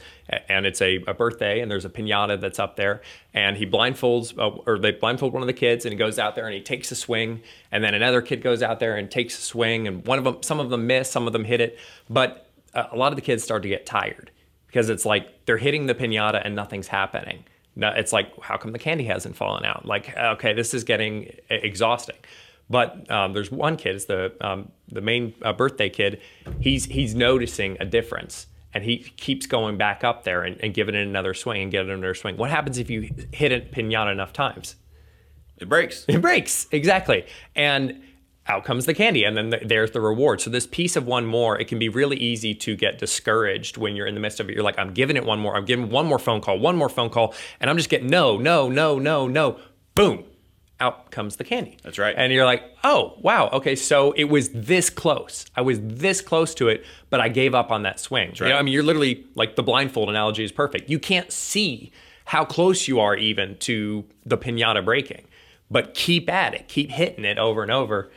and 0.49 0.65
it's 0.65 0.81
a, 0.81 1.03
a 1.07 1.13
birthday, 1.13 1.61
and 1.61 1.69
there's 1.69 1.85
a 1.85 1.89
pinata 1.89 2.39
that's 2.39 2.59
up 2.59 2.75
there. 2.75 3.01
And 3.33 3.55
he 3.57 3.65
blindfolds, 3.65 4.37
uh, 4.37 4.61
or 4.65 4.79
they 4.79 4.91
blindfold 4.91 5.33
one 5.33 5.43
of 5.43 5.47
the 5.47 5.53
kids, 5.53 5.85
and 5.85 5.93
he 5.93 5.97
goes 5.97 6.19
out 6.19 6.35
there 6.35 6.45
and 6.45 6.53
he 6.53 6.61
takes 6.61 6.91
a 6.91 6.95
swing. 6.95 7.41
And 7.71 7.83
then 7.83 7.93
another 7.93 8.21
kid 8.21 8.41
goes 8.41 8.61
out 8.61 8.79
there 8.79 8.97
and 8.97 9.09
takes 9.09 9.37
a 9.37 9.41
swing. 9.41 9.87
And 9.87 10.05
one 10.05 10.17
of 10.17 10.23
them, 10.23 10.41
some 10.41 10.59
of 10.59 10.69
them 10.69 10.87
miss, 10.87 11.09
some 11.09 11.27
of 11.27 11.33
them 11.33 11.45
hit 11.45 11.61
it. 11.61 11.77
But 12.09 12.49
uh, 12.73 12.87
a 12.91 12.97
lot 12.97 13.11
of 13.11 13.15
the 13.15 13.21
kids 13.21 13.43
start 13.43 13.63
to 13.63 13.69
get 13.69 13.85
tired 13.85 14.31
because 14.67 14.89
it's 14.89 15.05
like 15.05 15.45
they're 15.45 15.57
hitting 15.57 15.85
the 15.85 15.95
pinata 15.95 16.41
and 16.43 16.55
nothing's 16.55 16.87
happening. 16.87 17.45
It's 17.75 18.13
like, 18.13 18.31
how 18.41 18.57
come 18.57 18.71
the 18.71 18.79
candy 18.79 19.05
hasn't 19.05 19.35
fallen 19.35 19.65
out? 19.65 19.85
Like, 19.85 20.15
okay, 20.15 20.53
this 20.53 20.73
is 20.73 20.83
getting 20.83 21.31
exhausting. 21.49 22.17
But 22.73 23.09
um, 23.11 23.33
there's 23.33 23.51
one 23.51 23.77
kid, 23.77 23.95
it's 23.95 24.05
the 24.05 24.33
um, 24.41 24.71
the 24.91 25.01
main 25.01 25.35
uh, 25.43 25.53
birthday 25.53 25.89
kid. 25.89 26.21
He's 26.59 26.85
he's 26.85 27.13
noticing 27.13 27.77
a 27.79 27.85
difference, 27.85 28.47
and 28.73 28.83
he 28.83 28.97
keeps 28.97 29.45
going 29.45 29.77
back 29.77 30.03
up 30.03 30.23
there 30.23 30.41
and, 30.41 30.59
and 30.63 30.73
giving 30.73 30.95
it 30.95 31.07
another 31.07 31.35
swing 31.35 31.61
and 31.61 31.71
giving 31.71 31.91
it 31.91 31.93
another 31.93 32.15
swing. 32.15 32.35
What 32.35 32.49
happens 32.49 32.79
if 32.79 32.89
you 32.89 33.13
hit 33.31 33.51
a 33.51 33.59
pinata 33.61 34.11
enough 34.11 34.33
times? 34.33 34.75
It 35.57 35.69
breaks. 35.69 36.03
It 36.07 36.19
breaks 36.19 36.67
exactly, 36.71 37.27
and 37.55 38.01
out 38.47 38.65
comes 38.65 38.87
the 38.87 38.95
candy, 38.95 39.23
and 39.23 39.37
then 39.37 39.51
th- 39.51 39.67
there's 39.67 39.91
the 39.91 40.01
reward. 40.01 40.41
So 40.41 40.49
this 40.49 40.65
piece 40.65 40.95
of 40.95 41.05
one 41.05 41.27
more, 41.27 41.59
it 41.59 41.67
can 41.67 41.77
be 41.77 41.89
really 41.89 42.17
easy 42.17 42.55
to 42.55 42.75
get 42.75 42.97
discouraged 42.97 43.77
when 43.77 43.95
you're 43.95 44.07
in 44.07 44.15
the 44.15 44.19
midst 44.19 44.39
of 44.39 44.49
it. 44.49 44.55
You're 44.55 44.63
like, 44.63 44.79
I'm 44.79 44.93
giving 44.93 45.15
it 45.15 45.25
one 45.25 45.39
more, 45.39 45.55
I'm 45.55 45.65
giving 45.65 45.91
one 45.91 46.07
more 46.07 46.19
phone 46.19 46.41
call, 46.41 46.57
one 46.57 46.75
more 46.75 46.89
phone 46.89 47.11
call, 47.11 47.35
and 47.59 47.69
I'm 47.69 47.77
just 47.77 47.89
getting 47.89 48.09
no, 48.09 48.37
no, 48.37 48.67
no, 48.67 48.97
no, 48.97 49.27
no. 49.27 49.59
Boom, 49.95 50.25
out 50.79 51.11
comes 51.11 51.37
the 51.37 51.43
candy. 51.43 51.77
That's 51.83 51.97
right. 51.97 52.13
And 52.17 52.33
you're 52.33 52.45
like, 52.45 52.63
oh 52.83 53.17
wow, 53.19 53.49
okay, 53.53 53.75
so 53.75 54.11
it 54.13 54.25
was 54.25 54.49
this 54.49 54.89
close. 54.89 55.45
I 55.55 55.61
was 55.61 55.79
this 55.81 56.21
close 56.21 56.53
to 56.55 56.67
it, 56.67 56.85
but 57.09 57.19
I 57.19 57.29
gave 57.29 57.55
up 57.55 57.71
on 57.71 57.83
that 57.83 57.99
swing. 57.99 58.33
You 58.35 58.45
know, 58.45 58.51
right. 58.51 58.59
I 58.59 58.61
mean, 58.61 58.73
you're 58.73 58.83
literally 58.83 59.25
like 59.35 59.55
the 59.55 59.63
blindfold 59.63 60.09
analogy 60.09 60.43
is 60.43 60.51
perfect. 60.51 60.89
You 60.89 60.99
can't 60.99 61.31
see 61.31 61.91
how 62.25 62.45
close 62.45 62.87
you 62.87 62.99
are 62.99 63.15
even 63.15 63.57
to 63.59 64.05
the 64.25 64.37
pinata 64.37 64.83
breaking, 64.83 65.25
but 65.69 65.93
keep 65.93 66.29
at 66.29 66.53
it, 66.53 66.67
keep 66.67 66.89
hitting 66.89 67.25
it 67.25 67.37
over 67.37 67.61
and 67.61 67.71
over, 67.71 68.11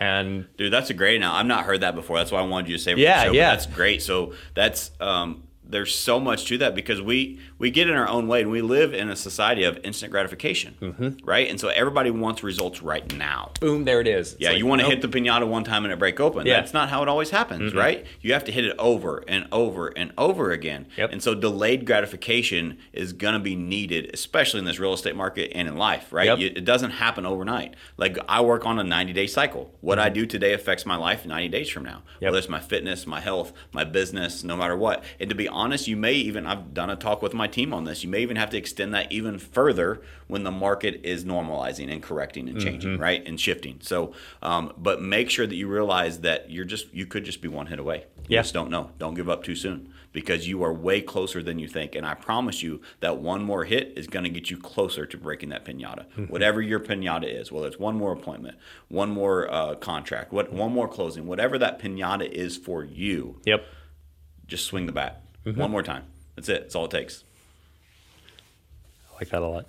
and 0.00 0.46
Dude, 0.56 0.72
that's 0.72 0.90
a 0.90 0.94
great. 0.94 1.20
Now 1.20 1.34
I've 1.34 1.46
not 1.46 1.64
heard 1.64 1.80
that 1.80 1.94
before. 1.94 2.18
That's 2.18 2.30
why 2.30 2.40
I 2.40 2.46
wanted 2.46 2.70
you 2.70 2.76
to 2.76 2.82
say. 2.82 2.94
Yeah, 2.94 3.24
show, 3.24 3.32
yeah. 3.32 3.50
That's 3.50 3.66
great. 3.66 4.02
So 4.02 4.34
that's 4.54 4.90
um, 5.00 5.42
there's 5.64 5.94
so 5.94 6.20
much 6.20 6.46
to 6.46 6.58
that 6.58 6.74
because 6.74 7.02
we 7.02 7.40
we 7.58 7.70
get 7.70 7.88
in 7.88 7.96
our 7.96 8.08
own 8.08 8.28
way 8.28 8.40
and 8.42 8.50
we 8.50 8.62
live 8.62 8.94
in 8.94 9.08
a 9.08 9.16
society 9.16 9.64
of 9.64 9.78
instant 9.84 10.10
gratification, 10.12 10.76
Mm-hmm. 10.80 11.24
right? 11.24 11.48
And 11.48 11.58
so 11.58 11.68
everybody 11.68 12.10
wants 12.10 12.42
results 12.42 12.82
right 12.82 13.12
now. 13.16 13.52
boom, 13.60 13.84
there 13.84 14.00
it 14.00 14.06
is. 14.06 14.32
It's 14.34 14.40
Yeah, 14.40 14.50
like, 14.50 14.58
you 14.58 14.66
want 14.66 14.80
to 14.80 14.88
nope. 14.88 15.02
hit 15.02 15.10
the 15.12 15.18
pinata 15.20 15.46
one 15.46 15.64
time 15.64 15.84
and 15.84 15.92
it 15.92 15.98
break 15.98 16.20
open. 16.20 16.46
Yeah. 16.46 16.60
That's 16.60 16.72
not 16.72 16.88
how 16.88 17.02
it 17.02 17.08
always 17.08 17.30
happens, 17.30 17.74
right? 17.74 18.06
You 18.20 18.32
have 18.32 18.44
to 18.44 18.52
hit 18.52 18.64
it 18.64 18.76
over 18.78 19.24
and 19.26 19.46
over 19.50 19.88
and 19.88 20.12
over 20.16 20.52
again. 20.52 20.86
Yep. 20.96 21.12
And 21.12 21.22
so 21.22 21.34
delayed 21.34 21.84
gratification 21.84 22.78
is 22.92 23.12
going 23.12 23.34
to 23.34 23.40
be 23.40 23.56
needed, 23.56 24.10
especially 24.14 24.60
in 24.60 24.64
this 24.64 24.78
real 24.78 24.92
estate 24.92 25.16
market 25.16 25.52
and 25.54 25.66
in 25.68 25.76
life, 25.76 26.12
right? 26.12 26.26
Yep. 26.26 26.38
You- 26.38 26.52
it 26.56 26.64
doesn't 26.64 26.92
happen 26.92 27.26
overnight. 27.26 27.74
Like 27.96 28.18
I 28.28 28.40
work 28.40 28.64
on 28.66 28.78
a 28.78 28.84
90 28.84 29.12
day 29.12 29.26
cycle. 29.26 29.74
What 29.80 29.98
I 29.98 30.08
do 30.08 30.26
today 30.26 30.52
affects 30.52 30.86
my 30.86 30.96
life 30.96 31.26
90 31.26 31.48
days 31.48 31.68
from 31.68 31.84
now, 31.84 32.02
Yep. 32.20 32.28
whether 32.30 32.38
it's 32.38 32.48
my 32.48 32.60
fitness, 32.60 33.06
my 33.06 33.20
health, 33.20 33.52
my 33.72 33.84
business, 33.84 34.44
no 34.44 34.56
matter 34.56 34.76
what. 34.76 35.02
And 35.20 35.28
to 35.28 35.34
be 35.36 35.48
honest, 35.48 35.88
you 35.88 35.96
may 35.96 36.12
even, 36.14 36.46
I've 36.46 36.72
done 36.72 36.90
a 36.90 36.96
talk 36.96 37.20
with 37.22 37.34
my 37.34 37.47
team 37.48 37.72
on 37.74 37.84
this, 37.84 38.02
you 38.04 38.08
may 38.08 38.20
even 38.22 38.36
have 38.36 38.50
to 38.50 38.56
extend 38.56 38.94
that 38.94 39.10
even 39.10 39.38
further 39.38 40.00
when 40.26 40.44
the 40.44 40.50
market 40.50 41.00
is 41.04 41.24
normalizing 41.24 41.90
and 41.92 42.02
correcting 42.02 42.48
and 42.48 42.60
changing, 42.60 42.92
Mm-hmm. 42.92 43.02
right? 43.02 43.26
And 43.26 43.40
shifting. 43.40 43.78
So, 43.82 44.12
um, 44.42 44.72
but 44.78 45.00
make 45.02 45.30
sure 45.30 45.46
that 45.46 45.54
you 45.54 45.66
realize 45.68 46.20
that 46.20 46.50
you're 46.50 46.64
just, 46.64 46.92
you 46.94 47.06
could 47.06 47.24
just 47.24 47.40
be 47.42 47.48
one 47.48 47.66
hit 47.66 47.78
away. 47.78 48.04
You 48.28 48.36
Yeah. 48.36 48.42
just 48.42 48.54
don't 48.54 48.70
know. 48.70 48.90
Don't 48.98 49.14
give 49.14 49.28
up 49.28 49.42
too 49.42 49.56
soon 49.56 49.92
because 50.12 50.48
you 50.48 50.62
are 50.62 50.72
way 50.72 51.00
closer 51.02 51.42
than 51.42 51.58
you 51.58 51.68
think. 51.68 51.94
And 51.94 52.06
I 52.06 52.14
promise 52.14 52.62
you 52.62 52.80
that 53.00 53.18
one 53.18 53.42
more 53.42 53.64
hit 53.64 53.92
is 53.96 54.06
going 54.06 54.24
to 54.24 54.30
get 54.30 54.50
you 54.50 54.56
closer 54.58 55.04
to 55.06 55.16
breaking 55.16 55.48
that 55.50 55.64
pinata. 55.64 56.06
Mm-hmm. 56.08 56.24
Whatever 56.24 56.60
your 56.62 56.80
pinata 56.80 57.24
is, 57.24 57.52
whether 57.52 57.66
it's 57.68 57.78
one 57.78 57.96
more 57.96 58.12
appointment, 58.12 58.56
one 58.88 59.10
more 59.10 59.50
uh, 59.52 59.74
contract, 59.76 60.32
what 60.32 60.52
one 60.52 60.72
more 60.72 60.88
closing, 60.88 61.26
whatever 61.26 61.58
that 61.58 61.78
pinata 61.80 62.28
is 62.30 62.56
for 62.56 62.84
you, 62.84 63.40
Yep. 63.44 63.64
just 64.46 64.64
swing 64.66 64.86
the 64.86 64.92
bat 64.92 65.22
Mm-hmm. 65.46 65.60
one 65.60 65.70
more 65.70 65.82
time. 65.82 66.04
That's 66.36 66.48
it. 66.48 66.62
That's 66.62 66.74
all 66.74 66.84
it 66.86 66.90
takes. 66.90 67.24
I 69.18 69.24
like 69.24 69.30
that 69.30 69.42
a 69.42 69.46
lot. 69.48 69.66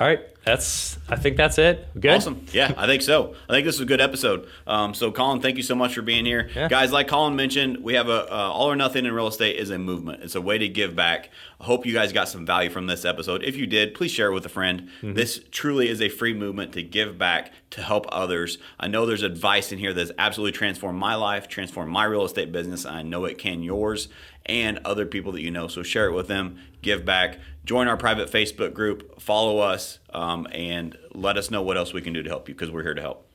All 0.00 0.08
right. 0.08 0.18
that's 0.44 0.98
I 1.08 1.14
think 1.14 1.36
that's 1.36 1.56
it. 1.56 1.86
Good. 2.00 2.10
Awesome. 2.16 2.44
Yeah, 2.52 2.74
I 2.76 2.86
think 2.86 3.00
so. 3.00 3.36
I 3.48 3.52
think 3.52 3.64
this 3.64 3.76
is 3.76 3.80
a 3.80 3.84
good 3.84 4.00
episode. 4.00 4.48
Um, 4.66 4.92
so, 4.92 5.12
Colin, 5.12 5.40
thank 5.40 5.56
you 5.56 5.62
so 5.62 5.76
much 5.76 5.94
for 5.94 6.02
being 6.02 6.24
here, 6.26 6.50
Yeah. 6.52 6.66
guys. 6.66 6.90
Like 6.90 7.06
Colin 7.06 7.36
mentioned, 7.36 7.76
we 7.78 7.94
have 7.94 8.08
a 8.08 8.24
uh, 8.28 8.34
all 8.50 8.66
or 8.68 8.74
nothing 8.74 9.06
in 9.06 9.12
real 9.12 9.28
estate 9.28 9.54
is 9.56 9.70
a 9.70 9.78
movement. 9.78 10.24
It's 10.24 10.34
a 10.34 10.40
way 10.40 10.58
to 10.58 10.66
give 10.68 10.96
back. 10.96 11.30
I 11.60 11.64
hope 11.64 11.86
you 11.86 11.92
guys 11.92 12.12
got 12.12 12.28
some 12.28 12.44
value 12.44 12.70
from 12.70 12.88
this 12.88 13.04
episode. 13.04 13.44
If 13.44 13.56
you 13.56 13.68
did, 13.68 13.94
please 13.94 14.10
share 14.10 14.30
it 14.30 14.34
with 14.34 14.44
a 14.44 14.48
friend. 14.48 14.88
This 15.00 15.40
truly 15.52 15.88
is 15.88 16.02
a 16.02 16.08
free 16.08 16.34
movement 16.34 16.72
to 16.72 16.82
give 16.82 17.16
back 17.16 17.52
to 17.70 17.80
help 17.82 18.06
others. 18.10 18.58
I 18.80 18.88
know 18.88 19.06
there's 19.06 19.22
advice 19.22 19.70
in 19.70 19.78
here 19.78 19.92
that's 19.94 20.10
absolutely 20.18 20.58
transformed 20.58 20.98
my 20.98 21.14
life, 21.14 21.46
transformed 21.46 21.92
my 21.92 22.04
real 22.04 22.24
estate 22.24 22.50
business. 22.50 22.84
And 22.84 22.96
I 22.96 23.02
know 23.02 23.26
it 23.26 23.38
can 23.38 23.62
yours 23.62 24.08
and 24.44 24.80
other 24.84 25.06
people 25.06 25.30
that 25.32 25.40
you 25.42 25.52
know. 25.52 25.68
So 25.68 25.84
share 25.84 26.06
it 26.08 26.12
with 26.14 26.26
them. 26.26 26.58
Give 26.82 27.04
back. 27.04 27.38
Join 27.64 27.88
our 27.88 27.96
private 27.96 28.30
Facebook 28.30 28.74
group. 28.74 29.20
Follow 29.20 29.58
us, 29.58 29.98
um, 30.12 30.46
and 30.52 30.96
let 31.12 31.36
us 31.38 31.50
know 31.50 31.62
what 31.62 31.76
else 31.76 31.92
we 31.94 32.02
can 32.02 32.12
do 32.12 32.22
to 32.22 32.28
help 32.28 32.48
you 32.48 32.54
because 32.54 32.70
we're 32.70 32.82
here 32.82 32.94
to 32.94 33.00
help. 33.00 33.26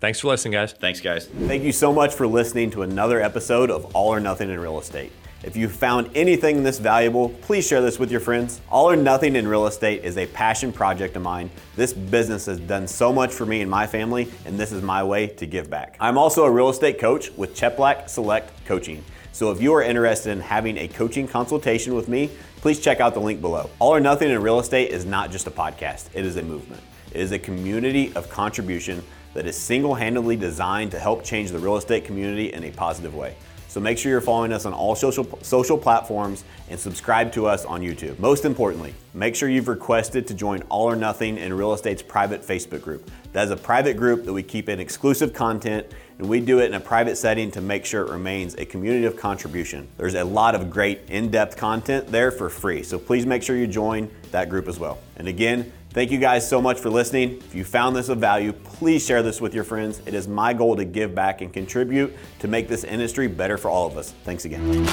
Thanks 0.00 0.20
for 0.20 0.28
listening, 0.28 0.52
guys. 0.52 0.72
Thanks, 0.72 1.00
guys. 1.00 1.26
Thank 1.26 1.62
you 1.62 1.72
so 1.72 1.92
much 1.92 2.12
for 2.12 2.26
listening 2.26 2.70
to 2.72 2.82
another 2.82 3.22
episode 3.22 3.70
of 3.70 3.96
All 3.96 4.08
or 4.08 4.20
Nothing 4.20 4.50
in 4.50 4.60
Real 4.60 4.78
Estate. 4.78 5.12
If 5.42 5.56
you 5.56 5.68
found 5.68 6.10
anything 6.14 6.62
this 6.62 6.78
valuable, 6.78 7.28
please 7.28 7.66
share 7.66 7.82
this 7.82 7.98
with 7.98 8.10
your 8.10 8.20
friends. 8.20 8.62
All 8.70 8.90
or 8.90 8.96
Nothing 8.96 9.36
in 9.36 9.46
Real 9.46 9.66
Estate 9.66 10.02
is 10.04 10.16
a 10.16 10.26
passion 10.26 10.72
project 10.72 11.16
of 11.16 11.22
mine. 11.22 11.50
This 11.76 11.92
business 11.92 12.46
has 12.46 12.58
done 12.60 12.88
so 12.88 13.12
much 13.12 13.32
for 13.32 13.44
me 13.44 13.60
and 13.60 13.70
my 13.70 13.86
family, 13.86 14.30
and 14.46 14.58
this 14.58 14.72
is 14.72 14.82
my 14.82 15.02
way 15.02 15.26
to 15.26 15.46
give 15.46 15.68
back. 15.68 15.96
I'm 16.00 16.16
also 16.16 16.44
a 16.44 16.50
real 16.50 16.70
estate 16.70 16.98
coach 16.98 17.30
with 17.32 17.54
Cheplak 17.54 18.08
Select 18.08 18.64
Coaching. 18.64 19.04
So 19.32 19.50
if 19.50 19.60
you 19.60 19.74
are 19.74 19.82
interested 19.82 20.30
in 20.30 20.40
having 20.40 20.78
a 20.78 20.88
coaching 20.88 21.26
consultation 21.26 21.94
with 21.94 22.08
me, 22.08 22.30
please 22.64 22.80
check 22.80 22.98
out 22.98 23.12
the 23.12 23.20
link 23.20 23.42
below. 23.42 23.68
All 23.78 23.94
or 23.94 24.00
Nothing 24.00 24.30
in 24.30 24.40
Real 24.40 24.58
Estate 24.58 24.90
is 24.90 25.04
not 25.04 25.30
just 25.30 25.46
a 25.46 25.50
podcast, 25.50 26.08
it 26.14 26.24
is 26.24 26.38
a 26.38 26.42
movement. 26.42 26.80
It 27.12 27.20
is 27.20 27.30
a 27.32 27.38
community 27.38 28.10
of 28.14 28.30
contribution 28.30 29.02
that 29.34 29.46
is 29.46 29.54
single 29.54 29.94
handedly 29.94 30.34
designed 30.34 30.90
to 30.92 30.98
help 30.98 31.22
change 31.22 31.50
the 31.50 31.58
real 31.58 31.76
estate 31.76 32.06
community 32.06 32.54
in 32.54 32.64
a 32.64 32.70
positive 32.70 33.14
way. 33.14 33.36
So 33.68 33.80
make 33.80 33.98
sure 33.98 34.10
you're 34.10 34.22
following 34.22 34.50
us 34.50 34.64
on 34.64 34.72
all 34.72 34.94
social, 34.94 35.38
social 35.42 35.76
platforms 35.76 36.44
and 36.70 36.80
subscribe 36.80 37.32
to 37.32 37.44
us 37.46 37.66
on 37.66 37.82
YouTube. 37.82 38.18
Most 38.18 38.46
importantly, 38.46 38.94
make 39.12 39.36
sure 39.36 39.50
you've 39.50 39.68
requested 39.68 40.26
to 40.28 40.32
join 40.32 40.62
All 40.70 40.88
or 40.88 40.96
Nothing 40.96 41.36
in 41.36 41.52
Real 41.52 41.74
Estate's 41.74 42.00
private 42.00 42.40
Facebook 42.40 42.80
group. 42.80 43.10
That 43.34 43.44
is 43.44 43.50
a 43.50 43.56
private 43.58 43.98
group 43.98 44.24
that 44.24 44.32
we 44.32 44.42
keep 44.42 44.70
in 44.70 44.80
exclusive 44.80 45.34
content 45.34 45.88
and 46.18 46.28
we 46.28 46.40
do 46.40 46.60
it 46.60 46.66
in 46.66 46.74
a 46.74 46.80
private 46.80 47.16
setting 47.16 47.50
to 47.52 47.60
make 47.60 47.84
sure 47.84 48.02
it 48.06 48.10
remains 48.10 48.54
a 48.54 48.64
community 48.64 49.06
of 49.06 49.16
contribution. 49.16 49.88
There's 49.96 50.14
a 50.14 50.24
lot 50.24 50.54
of 50.54 50.70
great 50.70 51.00
in 51.08 51.30
depth 51.30 51.56
content 51.56 52.08
there 52.08 52.30
for 52.30 52.48
free. 52.48 52.82
So 52.82 52.98
please 52.98 53.26
make 53.26 53.42
sure 53.42 53.56
you 53.56 53.66
join 53.66 54.10
that 54.30 54.48
group 54.48 54.68
as 54.68 54.78
well. 54.78 54.98
And 55.16 55.28
again, 55.28 55.72
Thank 55.94 56.10
you 56.10 56.18
guys 56.18 56.48
so 56.48 56.60
much 56.60 56.80
for 56.80 56.90
listening. 56.90 57.36
If 57.38 57.54
you 57.54 57.62
found 57.62 57.94
this 57.94 58.08
of 58.08 58.18
value, 58.18 58.52
please 58.52 59.06
share 59.06 59.22
this 59.22 59.40
with 59.40 59.54
your 59.54 59.62
friends. 59.62 60.02
It 60.06 60.12
is 60.12 60.26
my 60.26 60.52
goal 60.52 60.74
to 60.74 60.84
give 60.84 61.14
back 61.14 61.40
and 61.40 61.52
contribute 61.52 62.16
to 62.40 62.48
make 62.48 62.66
this 62.66 62.82
industry 62.82 63.28
better 63.28 63.56
for 63.56 63.68
all 63.68 63.86
of 63.86 63.96
us. 63.96 64.10
Thanks 64.24 64.44
again. 64.44 64.84